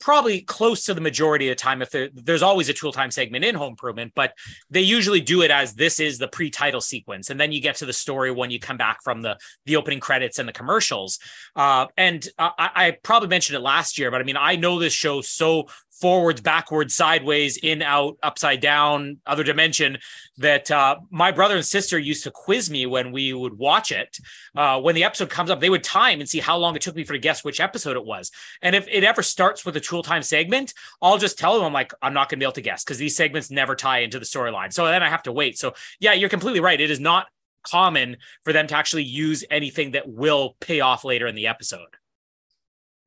probably 0.00 0.40
close 0.40 0.84
to 0.84 0.94
the 0.94 1.00
majority 1.00 1.48
of 1.48 1.56
the 1.56 1.60
time 1.60 1.80
if 1.80 1.90
there, 1.90 2.08
there's 2.12 2.42
always 2.42 2.68
a 2.68 2.72
tool 2.72 2.92
time 2.92 3.10
segment 3.10 3.44
in 3.44 3.54
home 3.54 3.70
improvement 3.70 4.12
but 4.16 4.32
they 4.68 4.80
usually 4.80 5.20
do 5.20 5.42
it 5.42 5.50
as 5.50 5.74
this 5.74 6.00
is 6.00 6.18
the 6.18 6.26
pre-title 6.26 6.80
sequence 6.80 7.30
and 7.30 7.38
then 7.38 7.52
you 7.52 7.60
get 7.60 7.76
to 7.76 7.86
the 7.86 7.92
story 7.92 8.32
when 8.32 8.50
you 8.50 8.58
come 8.58 8.76
back 8.76 8.98
from 9.04 9.22
the 9.22 9.36
the 9.64 9.76
opening 9.76 10.00
credits 10.00 10.38
and 10.38 10.48
the 10.48 10.52
commercials 10.52 11.18
uh, 11.54 11.86
and 11.96 12.26
I, 12.38 12.50
I 12.58 12.96
probably 13.02 13.28
mentioned 13.28 13.56
it 13.56 13.60
last 13.60 13.96
year 13.96 14.10
but 14.10 14.20
i 14.20 14.24
mean 14.24 14.36
i 14.36 14.56
know 14.56 14.78
this 14.78 14.92
show 14.92 15.20
so 15.20 15.68
forwards, 16.00 16.40
backwards, 16.40 16.94
sideways, 16.94 17.56
in, 17.56 17.82
out, 17.82 18.18
upside 18.22 18.60
down, 18.60 19.18
other 19.26 19.42
dimension 19.42 19.98
that 20.36 20.70
uh, 20.70 20.96
my 21.10 21.32
brother 21.32 21.56
and 21.56 21.64
sister 21.64 21.98
used 21.98 22.24
to 22.24 22.30
quiz 22.30 22.70
me 22.70 22.86
when 22.86 23.12
we 23.12 23.32
would 23.32 23.56
watch 23.56 23.90
it. 23.90 24.18
Uh, 24.54 24.80
when 24.80 24.94
the 24.94 25.04
episode 25.04 25.30
comes 25.30 25.50
up, 25.50 25.60
they 25.60 25.70
would 25.70 25.82
time 25.82 26.20
and 26.20 26.28
see 26.28 26.40
how 26.40 26.56
long 26.56 26.76
it 26.76 26.82
took 26.82 26.94
me 26.94 27.04
for 27.04 27.14
to 27.14 27.18
guess 27.18 27.44
which 27.44 27.60
episode 27.60 27.96
it 27.96 28.04
was. 28.04 28.30
And 28.62 28.76
if 28.76 28.86
it 28.88 29.04
ever 29.04 29.22
starts 29.22 29.64
with 29.64 29.76
a 29.76 29.80
tool 29.80 30.02
time 30.02 30.22
segment, 30.22 30.74
I'll 31.00 31.18
just 31.18 31.38
tell 31.38 31.54
them, 31.54 31.64
I'm 31.64 31.72
like, 31.72 31.92
I'm 32.02 32.14
not 32.14 32.28
going 32.28 32.38
to 32.38 32.44
be 32.44 32.46
able 32.46 32.52
to 32.52 32.60
guess 32.60 32.84
because 32.84 32.98
these 32.98 33.16
segments 33.16 33.50
never 33.50 33.74
tie 33.74 34.00
into 34.00 34.18
the 34.18 34.24
storyline. 34.24 34.72
So 34.72 34.84
then 34.86 35.02
I 35.02 35.08
have 35.08 35.22
to 35.24 35.32
wait. 35.32 35.58
So 35.58 35.74
yeah, 36.00 36.12
you're 36.12 36.28
completely 36.28 36.60
right. 36.60 36.80
It 36.80 36.90
is 36.90 37.00
not 37.00 37.28
common 37.62 38.18
for 38.44 38.52
them 38.52 38.66
to 38.68 38.76
actually 38.76 39.04
use 39.04 39.44
anything 39.50 39.92
that 39.92 40.08
will 40.08 40.56
pay 40.60 40.80
off 40.80 41.04
later 41.04 41.26
in 41.26 41.34
the 41.34 41.46
episode. 41.46 41.96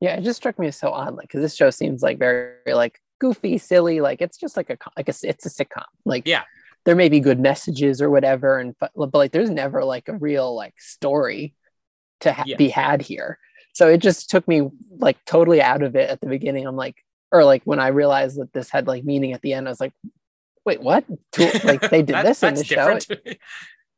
Yeah, 0.00 0.16
it 0.16 0.24
just 0.24 0.38
struck 0.38 0.58
me 0.58 0.68
as 0.68 0.76
so 0.76 0.90
odd, 0.90 1.14
like 1.14 1.28
because 1.28 1.42
this 1.42 1.54
show 1.54 1.70
seems 1.70 2.02
like 2.02 2.18
very 2.18 2.54
like 2.66 3.00
goofy, 3.18 3.58
silly, 3.58 4.00
like 4.00 4.20
it's 4.20 4.38
just 4.38 4.56
like 4.56 4.70
a 4.70 4.78
like 4.96 5.08
a 5.08 5.14
it's 5.22 5.46
a 5.46 5.50
sitcom. 5.50 5.84
Like 6.04 6.26
yeah, 6.26 6.44
there 6.84 6.96
may 6.96 7.08
be 7.08 7.20
good 7.20 7.38
messages 7.38 8.00
or 8.00 8.10
whatever, 8.10 8.58
and 8.58 8.74
but, 8.80 8.92
but 8.94 9.12
like 9.14 9.32
there's 9.32 9.50
never 9.50 9.84
like 9.84 10.08
a 10.08 10.16
real 10.16 10.54
like 10.54 10.80
story 10.80 11.54
to 12.20 12.32
ha- 12.32 12.44
yeah. 12.46 12.56
be 12.56 12.68
had 12.68 13.02
here. 13.02 13.38
So 13.72 13.88
it 13.88 13.98
just 13.98 14.30
took 14.30 14.48
me 14.48 14.68
like 14.98 15.22
totally 15.24 15.62
out 15.62 15.82
of 15.82 15.94
it 15.96 16.10
at 16.10 16.20
the 16.20 16.26
beginning. 16.26 16.66
I'm 16.66 16.76
like, 16.76 16.96
or 17.30 17.44
like 17.44 17.62
when 17.64 17.78
I 17.78 17.88
realized 17.88 18.40
that 18.40 18.52
this 18.52 18.70
had 18.70 18.86
like 18.86 19.04
meaning 19.04 19.32
at 19.32 19.42
the 19.42 19.52
end, 19.52 19.68
I 19.68 19.70
was 19.70 19.80
like, 19.80 19.92
wait, 20.64 20.80
what? 20.80 21.04
like 21.38 21.90
they 21.90 22.02
did 22.02 22.08
that, 22.14 22.24
this 22.24 22.42
in 22.42 22.54
the 22.54 22.64
show. 22.64 22.98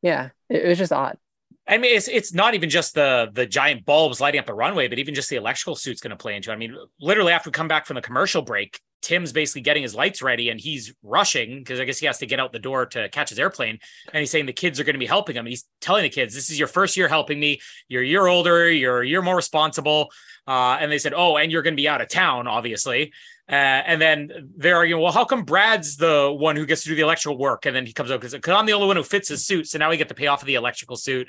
yeah, 0.01 0.29
it, 0.49 0.63
it 0.63 0.67
was 0.67 0.77
just 0.77 0.93
odd. 0.93 1.17
I 1.67 1.77
mean, 1.77 1.95
it's 1.95 2.07
it's 2.09 2.33
not 2.33 2.55
even 2.55 2.69
just 2.69 2.93
the 2.93 3.29
the 3.31 3.45
giant 3.45 3.85
bulbs 3.85 4.19
lighting 4.19 4.39
up 4.39 4.45
the 4.45 4.53
runway, 4.53 4.87
but 4.87 4.99
even 4.99 5.13
just 5.13 5.29
the 5.29 5.37
electrical 5.37 5.75
suit's 5.75 6.01
going 6.01 6.11
to 6.11 6.17
play 6.17 6.35
into. 6.35 6.51
It. 6.51 6.53
I 6.53 6.57
mean, 6.57 6.75
literally 6.99 7.31
after 7.31 7.49
we 7.49 7.53
come 7.53 7.69
back 7.69 7.85
from 7.85 7.95
the 7.95 8.01
commercial 8.01 8.41
break, 8.41 8.79
Tim's 9.03 9.31
basically 9.31 9.61
getting 9.61 9.83
his 9.83 9.93
lights 9.93 10.21
ready 10.21 10.49
and 10.49 10.59
he's 10.59 10.93
rushing 11.03 11.59
because 11.59 11.79
I 11.79 11.85
guess 11.85 11.99
he 11.99 12.07
has 12.07 12.17
to 12.19 12.25
get 12.25 12.39
out 12.39 12.51
the 12.51 12.59
door 12.59 12.85
to 12.87 13.09
catch 13.09 13.29
his 13.29 13.37
airplane. 13.37 13.77
And 14.11 14.19
he's 14.19 14.31
saying 14.31 14.47
the 14.47 14.53
kids 14.53 14.79
are 14.79 14.83
going 14.83 14.95
to 14.95 14.99
be 14.99 15.05
helping 15.05 15.35
him. 15.35 15.45
And 15.45 15.49
he's 15.49 15.65
telling 15.81 16.03
the 16.03 16.09
kids, 16.09 16.33
"This 16.33 16.49
is 16.49 16.57
your 16.57 16.67
first 16.67 16.97
year 16.97 17.07
helping 17.07 17.39
me. 17.39 17.61
You're 17.87 18.01
a 18.01 18.07
year 18.07 18.25
older. 18.25 18.71
You're 18.71 19.03
you're 19.03 19.21
more 19.21 19.35
responsible." 19.35 20.09
Uh, 20.47 20.77
and 20.79 20.91
they 20.91 20.97
said, 20.97 21.13
"Oh, 21.15 21.37
and 21.37 21.51
you're 21.51 21.61
going 21.61 21.75
to 21.75 21.81
be 21.81 21.87
out 21.87 22.01
of 22.01 22.09
town, 22.09 22.47
obviously." 22.47 23.11
Uh, 23.49 23.83
and 23.85 24.01
then 24.01 24.31
they're 24.55 24.77
arguing, 24.77 25.01
well, 25.01 25.11
how 25.11 25.25
come 25.25 25.43
Brad's 25.43 25.97
the 25.97 26.33
one 26.33 26.55
who 26.55 26.65
gets 26.65 26.83
to 26.83 26.89
do 26.89 26.95
the 26.95 27.01
electrical 27.01 27.37
work? 27.37 27.65
And 27.65 27.75
then 27.75 27.85
he 27.85 27.91
comes 27.91 28.09
out 28.09 28.21
because 28.21 28.33
I'm 28.33 28.65
the 28.65 28.73
only 28.73 28.87
one 28.87 28.95
who 28.95 29.03
fits 29.03 29.27
his 29.27 29.45
suit. 29.45 29.67
So 29.67 29.77
now 29.77 29.89
we 29.89 29.97
get 29.97 30.07
to 30.07 30.15
pay 30.15 30.27
off 30.27 30.41
of 30.41 30.47
the 30.47 30.55
electrical 30.55 30.95
suit. 30.95 31.27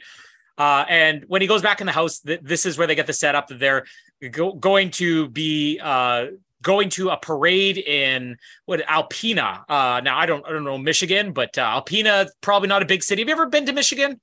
Uh, 0.57 0.85
and 0.88 1.25
when 1.26 1.43
he 1.43 1.49
goes 1.49 1.62
back 1.62 1.81
in 1.81 1.87
the 1.87 1.93
house, 1.93 2.21
th- 2.21 2.40
this 2.43 2.66
is 2.66 2.78
where 2.78 2.87
they 2.87 2.95
get 2.95 3.09
the 3.09 3.12
setup 3.12 3.49
that 3.49 3.59
they're 3.59 3.85
go- 4.31 4.52
going 4.52 4.90
to 4.93 5.28
be 5.28 5.81
uh, 5.83 6.26
going 6.64 6.88
to 6.88 7.11
a 7.11 7.16
parade 7.16 7.78
in 7.78 8.37
what 8.64 8.80
Alpena. 8.80 9.62
Uh, 9.68 10.00
now 10.02 10.18
I 10.18 10.26
don't 10.26 10.44
I 10.44 10.50
don't 10.50 10.64
know 10.64 10.78
Michigan, 10.78 11.33
but 11.33 11.56
uh, 11.56 11.80
Alpena 11.80 12.28
probably 12.40 12.68
not 12.68 12.83
a 12.83 12.87
big 12.87 13.04
city. 13.04 13.23
Have 13.23 13.28
you 13.28 13.35
ever 13.35 13.47
been 13.47 13.66
to 13.66 13.73
Michigan? 13.73 14.21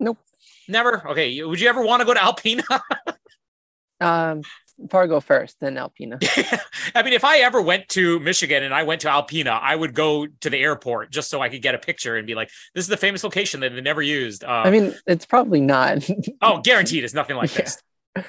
Nope. 0.00 0.18
Never. 0.66 1.06
Okay. 1.10 1.42
Would 1.42 1.60
you 1.60 1.68
ever 1.68 1.82
want 1.82 2.00
to 2.00 2.06
go 2.06 2.14
to 2.14 2.20
Alpena? 2.20 2.80
um, 4.00 4.42
Fargo 4.88 5.20
first, 5.20 5.56
then 5.60 5.74
Alpena. 5.74 6.18
I 6.94 7.02
mean, 7.02 7.12
if 7.12 7.24
I 7.24 7.38
ever 7.38 7.60
went 7.60 7.88
to 7.90 8.18
Michigan 8.20 8.62
and 8.62 8.74
I 8.74 8.82
went 8.84 9.02
to 9.02 9.08
Alpena, 9.08 9.58
I 9.60 9.76
would 9.76 9.94
go 9.94 10.26
to 10.26 10.50
the 10.50 10.58
airport 10.58 11.10
just 11.10 11.30
so 11.30 11.40
I 11.40 11.48
could 11.48 11.62
get 11.62 11.74
a 11.74 11.78
picture 11.78 12.16
and 12.16 12.26
be 12.26 12.34
like, 12.34 12.50
"This 12.74 12.84
is 12.84 12.88
the 12.88 12.96
famous 12.96 13.22
location 13.22 13.60
that 13.60 13.72
they 13.72 13.80
never 13.80 14.02
used." 14.02 14.42
Uh, 14.42 14.62
I 14.64 14.70
mean, 14.70 14.94
it's 15.06 15.26
probably 15.26 15.60
not. 15.60 16.08
oh, 16.40 16.60
guaranteed, 16.60 17.04
it's 17.04 17.14
nothing 17.14 17.36
like 17.36 17.52
yeah. 17.54 17.62
this 17.62 17.82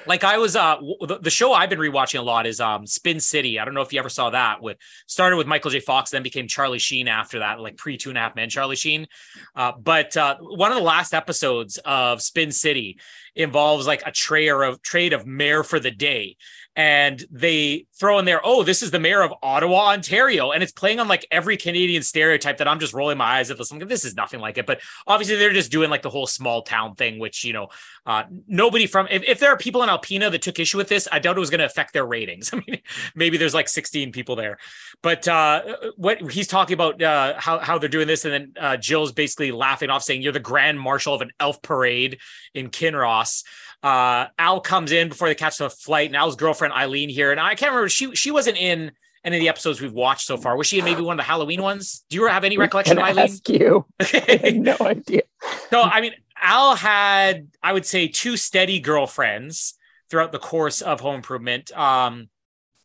like 0.06 0.24
I 0.24 0.38
was 0.38 0.56
uh 0.56 0.76
the, 1.00 1.18
the, 1.22 1.30
show 1.30 1.52
I've 1.52 1.70
been 1.70 1.78
rewatching 1.78 2.18
a 2.18 2.22
lot 2.22 2.46
is 2.46 2.60
um 2.60 2.86
Spin 2.86 3.20
City. 3.20 3.60
I 3.60 3.64
don't 3.64 3.74
know 3.74 3.82
if 3.82 3.92
you 3.92 3.98
ever 3.98 4.08
saw 4.08 4.30
that 4.30 4.60
with 4.60 4.78
started 5.06 5.36
with 5.36 5.46
Michael 5.46 5.70
J. 5.70 5.80
Fox, 5.80 6.10
then 6.10 6.22
became 6.22 6.48
Charlie 6.48 6.78
Sheen 6.78 7.06
after 7.06 7.38
that, 7.38 7.60
like 7.60 7.76
pre 7.76 7.96
two 7.96 8.08
and 8.08 8.18
a 8.18 8.20
half 8.20 8.34
men 8.34 8.48
Charlie 8.48 8.76
Sheen. 8.76 9.06
Uh, 9.54 9.72
but 9.78 10.16
uh, 10.16 10.36
one 10.40 10.72
of 10.72 10.76
the 10.76 10.82
last 10.82 11.14
episodes 11.14 11.78
of 11.84 12.20
Spin 12.20 12.50
City 12.50 12.98
involves 13.36 13.86
like 13.86 14.02
a 14.06 14.10
trade 14.10 14.50
of 14.50 14.82
trade 14.82 15.12
of 15.12 15.26
mayor 15.26 15.62
for 15.62 15.78
the 15.78 15.90
day 15.90 16.36
and 16.76 17.24
they 17.30 17.86
throw 17.98 18.18
in 18.18 18.26
there, 18.26 18.42
oh, 18.44 18.62
this 18.62 18.82
is 18.82 18.90
the 18.90 19.00
mayor 19.00 19.22
of 19.22 19.32
Ottawa, 19.42 19.92
Ontario, 19.92 20.50
and 20.50 20.62
it's 20.62 20.72
playing 20.72 21.00
on 21.00 21.08
like 21.08 21.26
every 21.30 21.56
Canadian 21.56 22.02
stereotype 22.02 22.58
that 22.58 22.68
I'm 22.68 22.78
just 22.78 22.92
rolling 22.92 23.16
my 23.16 23.38
eyes 23.38 23.50
at 23.50 23.56
this. 23.56 23.72
Like, 23.72 23.88
this 23.88 24.04
is 24.04 24.14
nothing 24.14 24.40
like 24.40 24.58
it, 24.58 24.66
but 24.66 24.82
obviously 25.06 25.36
they're 25.36 25.54
just 25.54 25.72
doing 25.72 25.88
like 25.88 26.02
the 26.02 26.10
whole 26.10 26.26
small 26.26 26.60
town 26.60 26.94
thing, 26.94 27.18
which 27.18 27.44
you 27.44 27.54
know, 27.54 27.68
uh, 28.04 28.24
nobody 28.46 28.86
from 28.86 29.08
if, 29.10 29.22
if 29.22 29.40
there 29.40 29.50
are 29.50 29.56
people 29.56 29.82
in 29.82 29.88
Alpena 29.88 30.30
that 30.30 30.42
took 30.42 30.58
issue 30.58 30.76
with 30.76 30.88
this, 30.88 31.08
I 31.10 31.18
doubt 31.18 31.38
it 31.38 31.40
was 31.40 31.48
going 31.48 31.60
to 31.60 31.64
affect 31.64 31.94
their 31.94 32.04
ratings. 32.04 32.50
I 32.52 32.56
mean, 32.66 32.82
maybe 33.14 33.38
there's 33.38 33.54
like 33.54 33.68
16 33.68 34.12
people 34.12 34.36
there, 34.36 34.58
but 35.02 35.26
uh, 35.26 35.62
what 35.96 36.30
he's 36.30 36.46
talking 36.46 36.74
about 36.74 37.00
uh, 37.00 37.34
how 37.38 37.58
how 37.58 37.78
they're 37.78 37.88
doing 37.88 38.06
this, 38.06 38.26
and 38.26 38.34
then 38.34 38.52
uh, 38.60 38.76
Jill's 38.76 39.12
basically 39.12 39.50
laughing 39.50 39.88
off, 39.88 40.02
saying 40.02 40.20
you're 40.20 40.32
the 40.32 40.40
grand 40.40 40.78
marshal 40.78 41.14
of 41.14 41.22
an 41.22 41.30
elf 41.40 41.62
parade 41.62 42.18
in 42.52 42.68
Kinross. 42.68 43.25
Uh, 43.82 44.26
Al 44.38 44.60
comes 44.60 44.92
in 44.92 45.08
before 45.08 45.28
they 45.28 45.34
catch 45.34 45.58
the 45.58 45.70
flight, 45.70 46.08
and 46.08 46.16
Al's 46.16 46.36
girlfriend 46.36 46.74
Eileen 46.74 47.08
here, 47.08 47.30
and 47.30 47.40
I 47.40 47.54
can't 47.54 47.70
remember 47.70 47.88
she 47.88 48.14
she 48.14 48.30
wasn't 48.30 48.56
in 48.56 48.92
any 49.24 49.36
of 49.36 49.40
the 49.40 49.48
episodes 49.48 49.80
we've 49.80 49.92
watched 49.92 50.26
so 50.26 50.36
far. 50.36 50.56
Was 50.56 50.66
she 50.66 50.78
in 50.78 50.84
maybe 50.84 51.02
one 51.02 51.18
of 51.18 51.24
the 51.24 51.28
Halloween 51.28 51.60
ones? 51.60 52.04
Do 52.08 52.16
you 52.16 52.26
have 52.26 52.44
any 52.44 52.56
recollection 52.56 52.96
of 52.96 53.04
Eileen? 53.04 53.24
Ask 53.24 53.48
you. 53.48 53.84
no 54.54 54.76
idea. 54.80 55.22
so 55.70 55.82
I 55.82 56.00
mean, 56.00 56.12
Al 56.40 56.76
had 56.76 57.48
I 57.62 57.72
would 57.72 57.86
say 57.86 58.08
two 58.08 58.36
steady 58.36 58.80
girlfriends 58.80 59.74
throughout 60.10 60.32
the 60.32 60.38
course 60.38 60.80
of 60.80 61.00
Home 61.00 61.16
Improvement. 61.16 61.76
Um, 61.76 62.28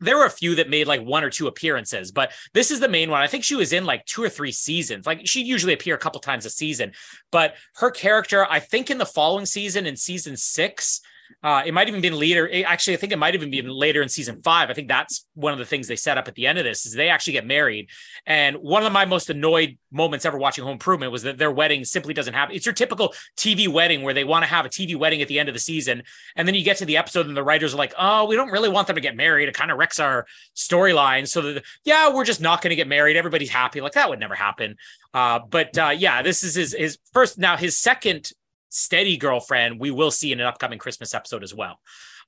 there 0.01 0.17
were 0.17 0.25
a 0.25 0.31
few 0.31 0.55
that 0.55 0.69
made 0.69 0.87
like 0.87 1.01
one 1.01 1.23
or 1.23 1.29
two 1.29 1.47
appearances, 1.47 2.11
but 2.11 2.31
this 2.53 2.71
is 2.71 2.79
the 2.79 2.89
main 2.89 3.09
one. 3.09 3.21
I 3.21 3.27
think 3.27 3.43
she 3.43 3.55
was 3.55 3.71
in 3.71 3.85
like 3.85 4.05
two 4.05 4.23
or 4.23 4.29
three 4.29 4.51
seasons. 4.51 5.05
Like 5.05 5.27
she 5.27 5.43
usually 5.43 5.73
appear 5.73 5.95
a 5.95 5.99
couple 5.99 6.19
times 6.19 6.45
a 6.45 6.49
season, 6.49 6.91
but 7.31 7.55
her 7.75 7.91
character, 7.91 8.45
I 8.49 8.59
think 8.59 8.89
in 8.89 8.97
the 8.97 9.05
following 9.05 9.45
season, 9.45 9.85
in 9.85 9.95
season 9.95 10.35
six, 10.35 11.01
uh, 11.43 11.63
it 11.65 11.73
might 11.73 11.87
even 11.87 12.01
been 12.01 12.17
later. 12.17 12.49
Actually, 12.65 12.93
I 12.93 12.97
think 12.97 13.11
it 13.11 13.19
might 13.19 13.35
even 13.35 13.49
be 13.51 13.61
later 13.61 14.01
in 14.01 14.09
season 14.09 14.41
five. 14.41 14.69
I 14.69 14.73
think 14.73 14.87
that's 14.87 15.25
one 15.33 15.53
of 15.53 15.59
the 15.59 15.65
things 15.65 15.87
they 15.87 15.95
set 15.95 16.17
up 16.17 16.27
at 16.27 16.35
the 16.35 16.47
end 16.47 16.57
of 16.57 16.63
this 16.63 16.85
is 16.85 16.93
they 16.93 17.09
actually 17.09 17.33
get 17.33 17.45
married. 17.45 17.89
And 18.25 18.57
one 18.57 18.85
of 18.85 18.91
my 18.91 19.05
most 19.05 19.29
annoyed 19.29 19.77
moments 19.91 20.25
ever 20.25 20.37
watching 20.37 20.63
Home 20.63 20.73
Improvement 20.73 21.11
was 21.11 21.23
that 21.23 21.37
their 21.37 21.51
wedding 21.51 21.85
simply 21.85 22.13
doesn't 22.13 22.33
happen. 22.33 22.55
It's 22.55 22.65
your 22.65 22.73
typical 22.73 23.13
TV 23.37 23.67
wedding 23.67 24.01
where 24.01 24.13
they 24.13 24.23
want 24.23 24.43
to 24.43 24.49
have 24.49 24.65
a 24.65 24.69
TV 24.69 24.95
wedding 24.95 25.21
at 25.21 25.27
the 25.27 25.39
end 25.39 25.49
of 25.49 25.53
the 25.53 25.59
season, 25.59 26.03
and 26.35 26.47
then 26.47 26.55
you 26.55 26.63
get 26.63 26.77
to 26.77 26.85
the 26.85 26.97
episode 26.97 27.27
and 27.27 27.35
the 27.35 27.43
writers 27.43 27.73
are 27.73 27.77
like, 27.77 27.93
"Oh, 27.97 28.25
we 28.25 28.35
don't 28.35 28.51
really 28.51 28.69
want 28.69 28.87
them 28.87 28.95
to 28.95 29.01
get 29.01 29.15
married. 29.15 29.49
It 29.49 29.55
kind 29.55 29.71
of 29.71 29.77
wrecks 29.77 29.99
our 29.99 30.25
storyline." 30.55 31.27
So 31.27 31.41
that 31.41 31.63
yeah, 31.83 32.13
we're 32.13 32.25
just 32.25 32.41
not 32.41 32.61
going 32.61 32.69
to 32.69 32.75
get 32.75 32.87
married. 32.87 33.17
Everybody's 33.17 33.49
happy. 33.49 33.81
Like 33.81 33.93
that 33.93 34.09
would 34.09 34.19
never 34.19 34.35
happen. 34.35 34.77
Uh, 35.13 35.39
but 35.49 35.77
uh, 35.77 35.93
yeah, 35.95 36.21
this 36.21 36.43
is 36.43 36.55
his 36.55 36.73
his 36.73 36.97
first. 37.13 37.37
Now 37.37 37.57
his 37.57 37.77
second 37.77 38.31
steady 38.71 39.17
girlfriend 39.17 39.79
we 39.79 39.91
will 39.91 40.11
see 40.11 40.31
in 40.31 40.39
an 40.39 40.47
upcoming 40.47 40.79
Christmas 40.79 41.13
episode 41.13 41.43
as 41.43 41.53
well. 41.53 41.79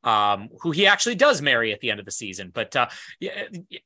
um, 0.03 0.49
who 0.61 0.71
he 0.71 0.85
actually 0.85 1.15
does 1.15 1.41
marry 1.41 1.71
at 1.71 1.79
the 1.79 1.89
end 1.89 1.99
of 1.99 2.05
the 2.05 2.11
season. 2.11 2.51
But 2.53 2.75
uh, 2.75 2.87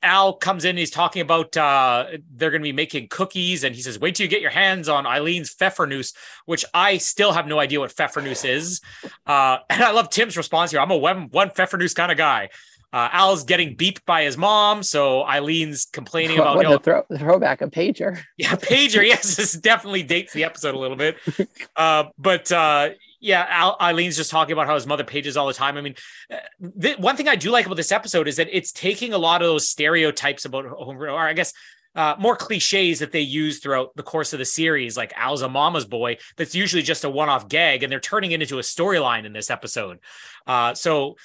Al 0.02 0.34
comes 0.34 0.66
in, 0.66 0.76
he's 0.76 0.90
talking 0.90 1.22
about 1.22 1.56
uh, 1.56 2.08
they're 2.34 2.50
going 2.50 2.62
to 2.62 2.68
be 2.68 2.74
making 2.74 3.10
cookies, 3.10 3.64
and 3.64 3.76
he 3.76 3.82
says, 3.82 4.00
"Wait 4.00 4.16
till 4.16 4.26
you 4.26 4.30
get 4.30 4.42
your 4.42 4.52
hands 4.52 4.90
on 4.90 5.06
Eileen's 5.06 5.54
pfeffernusse," 5.54 6.16
which 6.46 6.66
I 6.74 6.98
still 6.98 7.34
have 7.34 7.48
no 7.48 7.60
idea 7.60 7.80
what 7.80 7.96
pfeffernusse 7.96 8.50
is. 8.50 8.82
Uh, 9.26 9.60
and 9.70 9.84
I 9.84 9.92
love 9.92 10.10
Tim's 10.10 10.38
response 10.38 10.72
here. 10.72 10.80
I'm 10.80 10.92
a 10.92 10.98
one, 10.98 11.30
one 11.30 11.50
pfeffernusse 11.50 11.96
kind 11.96 12.12
of 12.12 12.18
guy. 12.18 12.50
Uh, 12.94 13.10
Al's 13.12 13.44
getting 13.44 13.76
beeped 13.76 14.06
by 14.06 14.24
his 14.24 14.38
mom, 14.38 14.82
so 14.82 15.22
Eileen's 15.24 15.86
complaining 15.86 16.40
about 16.40 16.56
what 16.56 16.84
throw, 16.84 17.04
throwback, 17.18 17.62
a 17.62 17.68
pager. 17.68 18.20
yeah, 18.38 18.56
pager. 18.56 19.06
Yes, 19.06 19.36
this 19.36 19.54
definitely 19.54 20.04
dates 20.04 20.32
the 20.32 20.46
episode 20.46 20.74
a 20.74 20.80
little 20.80 20.98
bit. 20.98 21.18
Uh, 21.76 22.06
but 22.18 22.52
uh, 22.52 22.90
yeah, 23.20 23.46
Al- 23.48 23.78
Eileen's 23.80 24.18
just 24.18 24.32
talking 24.32 24.54
about 24.54 24.66
how 24.66 24.74
his 24.74 24.88
mother 24.88 25.04
pages 25.04 25.38
all 25.38 25.46
the 25.46 25.54
time. 25.54 25.78
I 25.78 25.82
mean, 25.82 25.96
uh, 26.32 26.38
th- 26.82 26.98
one 26.98 27.16
thing 27.16 27.28
I 27.28 27.36
do 27.36 27.52
like 27.52 27.68
about 27.68 27.76
this 27.76 27.92
episode 27.92 28.28
is 28.28 28.38
that 28.38 28.48
it's 28.52 28.72
taking 28.72 29.14
a 29.14 29.18
lot 29.18 29.44
of 29.44 29.48
those 29.48 29.70
stereotypes 29.70 30.46
about, 30.46 30.66
or 30.66 31.20
I 31.20 31.34
guess. 31.34 31.54
Uh, 31.96 32.16
more 32.20 32.36
cliches 32.36 33.00
that 33.00 33.12
they 33.12 33.22
use 33.22 33.58
throughout 33.60 33.90
the 33.96 34.04
course 34.04 34.32
of 34.32 34.38
the 34.38 34.46
series, 34.46 34.96
like 34.96 35.12
Al's 35.16 35.42
a 35.42 35.50
mama's 35.50 35.86
boy, 35.86 36.18
that's 36.36 36.54
usually 36.54 36.84
just 36.84 37.04
a 37.04 37.10
one-off 37.10 37.48
gag, 37.48 37.82
and 37.82 37.92
they're 37.92 38.00
turning 38.00 38.32
it 38.34 38.42
into 38.42 38.60
a 38.60 38.62
storyline 38.62 39.26
in 39.26 39.34
this 39.34 39.50
episode. 39.50 39.98
Uh, 40.46 40.76
so 40.76 41.16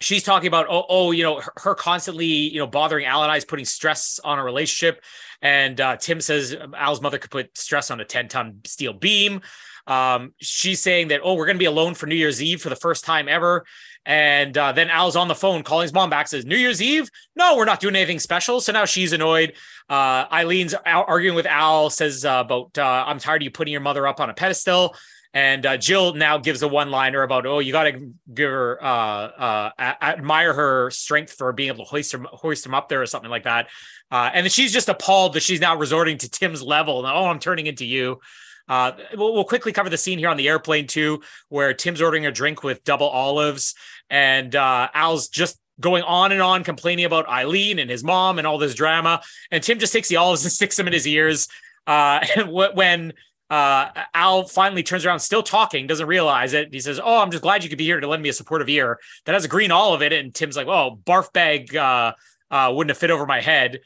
she's 0.00 0.22
talking 0.22 0.48
about 0.48 0.66
oh, 0.68 0.84
oh 0.88 1.10
you 1.10 1.22
know 1.22 1.40
her, 1.40 1.52
her, 1.56 1.74
constantly 1.74 2.26
you 2.26 2.58
know 2.58 2.66
bothering 2.66 3.06
al 3.06 3.22
and 3.22 3.32
i 3.32 3.36
is 3.36 3.44
putting 3.44 3.64
stress 3.64 4.20
on 4.22 4.38
a 4.38 4.44
relationship. 4.44 5.02
And 5.42 5.80
uh, 5.80 5.96
tim 5.96 6.20
says 6.20 6.56
al's 6.76 7.00
mother 7.00 7.18
could 7.18 7.30
put 7.30 7.56
stress 7.56 7.90
on 7.90 8.00
a 8.00 8.04
10 8.04 8.28
ton 8.28 8.60
steel 8.64 8.92
beam. 8.92 9.40
Um, 9.86 10.34
she's 10.38 10.80
saying 10.80 11.08
that 11.08 11.20
oh 11.22 11.34
we're 11.34 11.46
going 11.46 11.56
to 11.56 11.60
be 11.60 11.66
alone 11.66 11.94
for 11.94 12.06
new 12.06 12.14
year's 12.14 12.42
eve 12.42 12.60
for 12.60 12.68
the 12.68 12.76
first 12.76 13.04
time 13.04 13.28
ever. 13.28 13.64
And 14.04 14.56
uh, 14.56 14.70
then 14.72 14.88
al's 14.88 15.16
on 15.16 15.28
the 15.28 15.34
phone 15.34 15.62
calling 15.62 15.82
his 15.82 15.92
mom 15.92 16.10
back 16.10 16.28
says 16.28 16.44
new 16.44 16.56
year's 16.56 16.82
eve? 16.82 17.08
No 17.34 17.56
we're 17.56 17.64
not 17.64 17.80
doing 17.80 17.96
anything 17.96 18.18
special. 18.18 18.60
So 18.60 18.72
now 18.72 18.84
she's 18.84 19.12
annoyed. 19.12 19.54
Uh, 19.88 20.26
eileen's 20.32 20.74
arguing 20.74 21.36
with 21.36 21.46
al 21.46 21.90
says 21.90 22.24
uh, 22.24 22.42
about 22.44 22.76
uh, 22.76 23.04
i'm 23.06 23.20
tired 23.20 23.40
of 23.40 23.44
you 23.44 23.50
putting 23.52 23.70
your 23.70 23.80
mother 23.80 24.04
up 24.06 24.18
on 24.18 24.28
a 24.28 24.34
pedestal 24.34 24.96
and 25.36 25.66
uh, 25.66 25.76
Jill 25.76 26.14
now 26.14 26.38
gives 26.38 26.62
a 26.62 26.68
one-liner 26.68 27.22
about, 27.22 27.44
oh, 27.44 27.58
you 27.58 27.70
got 27.70 27.84
to 27.84 28.10
give 28.32 28.50
her, 28.50 28.82
uh, 28.82 28.86
uh, 28.86 29.70
admire 29.78 30.54
her 30.54 30.90
strength 30.90 31.34
for 31.34 31.52
being 31.52 31.68
able 31.68 31.84
to 31.84 31.90
hoist 31.90 32.14
him, 32.14 32.26
hoist 32.30 32.64
him 32.64 32.72
up 32.72 32.88
there 32.88 33.02
or 33.02 33.06
something 33.06 33.28
like 33.28 33.44
that. 33.44 33.68
Uh, 34.10 34.30
and 34.32 34.50
she's 34.50 34.72
just 34.72 34.88
appalled 34.88 35.34
that 35.34 35.42
she's 35.42 35.60
now 35.60 35.76
resorting 35.76 36.16
to 36.16 36.30
Tim's 36.30 36.62
level. 36.62 37.04
And, 37.04 37.14
oh, 37.14 37.26
I'm 37.26 37.38
turning 37.38 37.66
into 37.66 37.84
you. 37.84 38.18
Uh, 38.66 38.92
we'll, 39.14 39.34
we'll, 39.34 39.44
quickly 39.44 39.72
cover 39.72 39.90
the 39.90 39.98
scene 39.98 40.18
here 40.18 40.30
on 40.30 40.38
the 40.38 40.48
airplane 40.48 40.86
too, 40.86 41.20
where 41.50 41.74
Tim's 41.74 42.00
ordering 42.00 42.24
a 42.24 42.32
drink 42.32 42.64
with 42.64 42.82
double 42.82 43.08
olives, 43.08 43.74
and 44.08 44.56
uh, 44.56 44.88
Al's 44.94 45.28
just 45.28 45.60
going 45.80 46.02
on 46.04 46.32
and 46.32 46.40
on 46.40 46.64
complaining 46.64 47.04
about 47.04 47.28
Eileen 47.28 47.78
and 47.78 47.90
his 47.90 48.02
mom 48.02 48.38
and 48.38 48.46
all 48.46 48.56
this 48.56 48.74
drama. 48.74 49.20
And 49.50 49.62
Tim 49.62 49.78
just 49.78 49.92
takes 49.92 50.08
the 50.08 50.16
olives 50.16 50.44
and 50.44 50.52
sticks 50.52 50.78
them 50.78 50.86
in 50.86 50.94
his 50.94 51.06
ears. 51.06 51.46
Uh, 51.86 52.24
and 52.36 52.50
when 52.50 53.12
uh, 53.48 53.90
Al 54.14 54.44
finally 54.44 54.82
turns 54.82 55.06
around, 55.06 55.20
still 55.20 55.42
talking, 55.42 55.86
doesn't 55.86 56.06
realize 56.06 56.52
it. 56.52 56.72
He 56.72 56.80
says, 56.80 57.00
"Oh, 57.02 57.20
I'm 57.20 57.30
just 57.30 57.42
glad 57.42 57.62
you 57.62 57.68
could 57.68 57.78
be 57.78 57.84
here 57.84 58.00
to 58.00 58.06
lend 58.08 58.22
me 58.22 58.28
a 58.28 58.32
supportive 58.32 58.68
ear." 58.68 58.98
That 59.24 59.34
has 59.34 59.44
a 59.44 59.48
green 59.48 59.70
olive 59.70 60.02
in 60.02 60.12
it, 60.12 60.24
and 60.24 60.34
Tim's 60.34 60.56
like, 60.56 60.66
"Oh, 60.66 60.98
barf 61.04 61.32
bag 61.32 61.74
uh, 61.76 62.12
uh, 62.50 62.72
wouldn't 62.74 62.90
have 62.90 62.98
fit 62.98 63.10
over 63.10 63.24
my 63.24 63.40
head." 63.40 63.80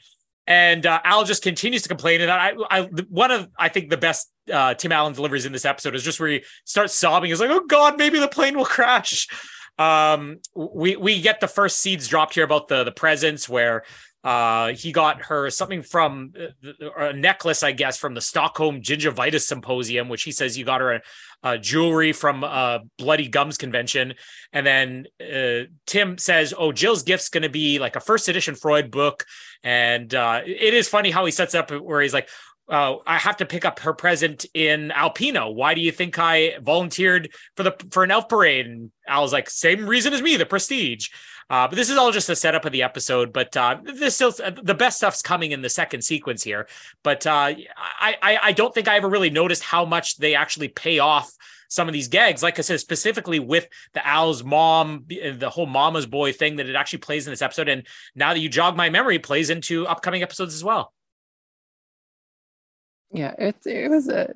And 0.47 0.85
uh, 0.85 0.99
Al 1.03 1.23
just 1.23 1.43
continues 1.43 1.83
to 1.83 1.89
complain. 1.89 2.21
And 2.21 2.31
I, 2.31 2.53
I, 2.69 2.81
one 3.09 3.29
of 3.29 3.47
I 3.57 3.69
think 3.69 3.89
the 3.89 3.97
best 3.97 4.31
uh, 4.51 4.73
Tim 4.73 4.91
Allen 4.91 5.13
deliveries 5.13 5.45
in 5.45 5.51
this 5.51 5.65
episode 5.65 5.95
is 5.95 6.03
just 6.03 6.19
where 6.19 6.29
he 6.29 6.43
starts 6.65 6.95
sobbing. 6.95 7.29
He's 7.29 7.39
like, 7.39 7.51
"Oh 7.51 7.65
God, 7.67 7.97
maybe 7.97 8.19
the 8.19 8.27
plane 8.27 8.57
will 8.57 8.65
crash." 8.65 9.27
Um, 9.77 10.39
we 10.55 10.95
we 10.95 11.21
get 11.21 11.39
the 11.39 11.47
first 11.47 11.79
seeds 11.79 12.07
dropped 12.07 12.33
here 12.33 12.43
about 12.43 12.67
the 12.67 12.83
the 12.83 12.91
presents 12.91 13.47
where 13.47 13.83
uh, 14.23 14.73
he 14.73 14.91
got 14.91 15.23
her 15.23 15.49
something 15.49 15.81
from 15.81 16.33
uh, 16.39 16.89
a 16.97 17.13
necklace, 17.13 17.63
I 17.63 17.71
guess, 17.71 17.97
from 17.97 18.13
the 18.13 18.21
Stockholm 18.21 18.81
Gingivitis 18.81 19.41
Symposium, 19.41 20.09
which 20.09 20.23
he 20.23 20.31
says 20.31 20.57
you 20.57 20.65
got 20.65 20.81
her 20.81 20.93
a, 20.93 21.01
a 21.43 21.57
jewelry 21.57 22.13
from 22.13 22.43
a 22.43 22.81
Bloody 22.99 23.27
Gums 23.27 23.57
convention. 23.57 24.13
And 24.53 24.65
then 24.65 25.07
uh, 25.19 25.65
Tim 25.87 26.19
says, 26.19 26.53
"Oh, 26.55 26.71
Jill's 26.71 27.03
gift's 27.03 27.29
going 27.29 27.43
to 27.43 27.49
be 27.49 27.79
like 27.79 27.95
a 27.95 27.99
first 27.99 28.29
edition 28.29 28.53
Freud 28.55 28.91
book." 28.91 29.25
And 29.63 30.13
uh, 30.13 30.41
it 30.45 30.73
is 30.73 30.87
funny 30.87 31.09
how 31.09 31.25
he 31.25 31.31
sets 31.31 31.55
up 31.55 31.71
where 31.71 32.01
he's 32.01 32.13
like, 32.13 32.29
uh, 32.71 32.95
I 33.05 33.17
have 33.17 33.37
to 33.37 33.45
pick 33.45 33.65
up 33.65 33.79
her 33.79 33.93
present 33.93 34.45
in 34.53 34.93
Alpena. 34.95 35.53
Why 35.53 35.73
do 35.73 35.81
you 35.81 35.91
think 35.91 36.17
I 36.17 36.57
volunteered 36.61 37.29
for 37.57 37.63
the 37.63 37.75
for 37.91 38.03
an 38.03 38.11
elf 38.11 38.29
parade? 38.29 38.65
And 38.65 38.91
was 39.09 39.33
like, 39.33 39.49
same 39.49 39.85
reason 39.85 40.13
as 40.13 40.21
me, 40.21 40.37
the 40.37 40.45
prestige. 40.45 41.09
Uh, 41.49 41.67
but 41.67 41.75
this 41.75 41.89
is 41.89 41.97
all 41.97 42.13
just 42.13 42.29
a 42.29 42.35
setup 42.35 42.63
of 42.63 42.71
the 42.71 42.81
episode. 42.81 43.33
But 43.33 43.57
uh, 43.57 43.79
this 43.83 44.15
still 44.15 44.31
the 44.31 44.73
best 44.73 44.97
stuff's 44.97 45.21
coming 45.21 45.51
in 45.51 45.61
the 45.61 45.69
second 45.69 46.01
sequence 46.01 46.43
here. 46.43 46.65
But 47.03 47.27
uh, 47.27 47.53
I, 47.77 48.15
I 48.21 48.39
I 48.41 48.51
don't 48.53 48.73
think 48.73 48.87
I 48.87 48.95
ever 48.95 49.09
really 49.09 49.29
noticed 49.29 49.63
how 49.63 49.83
much 49.83 50.17
they 50.17 50.33
actually 50.33 50.69
pay 50.69 50.99
off 50.99 51.29
some 51.67 51.89
of 51.89 51.93
these 51.93 52.07
gags. 52.07 52.41
Like 52.41 52.57
I 52.57 52.61
said, 52.61 52.79
specifically 52.79 53.39
with 53.39 53.67
the 53.93 54.05
Al's 54.07 54.45
mom, 54.45 55.05
the 55.07 55.49
whole 55.49 55.65
mama's 55.65 56.05
boy 56.05 56.31
thing 56.31 56.55
that 56.55 56.69
it 56.69 56.75
actually 56.75 56.99
plays 56.99 57.27
in 57.27 57.33
this 57.33 57.41
episode. 57.41 57.67
And 57.67 57.85
now 58.15 58.33
that 58.33 58.39
you 58.39 58.47
jog 58.47 58.77
my 58.77 58.89
memory, 58.89 59.19
plays 59.19 59.49
into 59.49 59.85
upcoming 59.87 60.23
episodes 60.23 60.53
as 60.53 60.63
well. 60.63 60.93
Yeah, 63.13 63.33
it's 63.37 63.65
it 63.65 63.89
was 63.89 64.07
a 64.07 64.33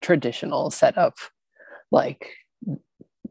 traditional 0.00 0.70
setup. 0.70 1.16
Like 1.90 2.32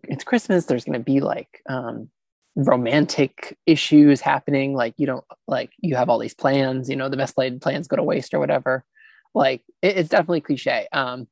it's 0.04 0.24
Christmas. 0.24 0.66
There's 0.66 0.86
going 0.86 1.00
to 1.00 1.04
be 1.04 1.22
like 1.22 1.62
um, 1.70 2.10
romantic 2.56 3.58
issues 3.66 4.22
happening 4.22 4.74
like 4.74 4.94
you 4.98 5.06
don't 5.06 5.26
like 5.46 5.72
you 5.80 5.96
have 5.96 6.08
all 6.08 6.18
these 6.18 6.34
plans 6.34 6.90
you 6.90 6.96
know 6.96 7.10
the 7.10 7.18
best 7.18 7.38
laid 7.38 7.62
plans 7.62 7.86
go 7.88 7.98
to 7.98 8.04
waste 8.04 8.34
or 8.34 8.40
whatever 8.40 8.86
like 9.34 9.62
it, 9.82 9.98
it's 9.98 10.08
definitely 10.10 10.40
cliche 10.40 10.88
um 10.94 11.28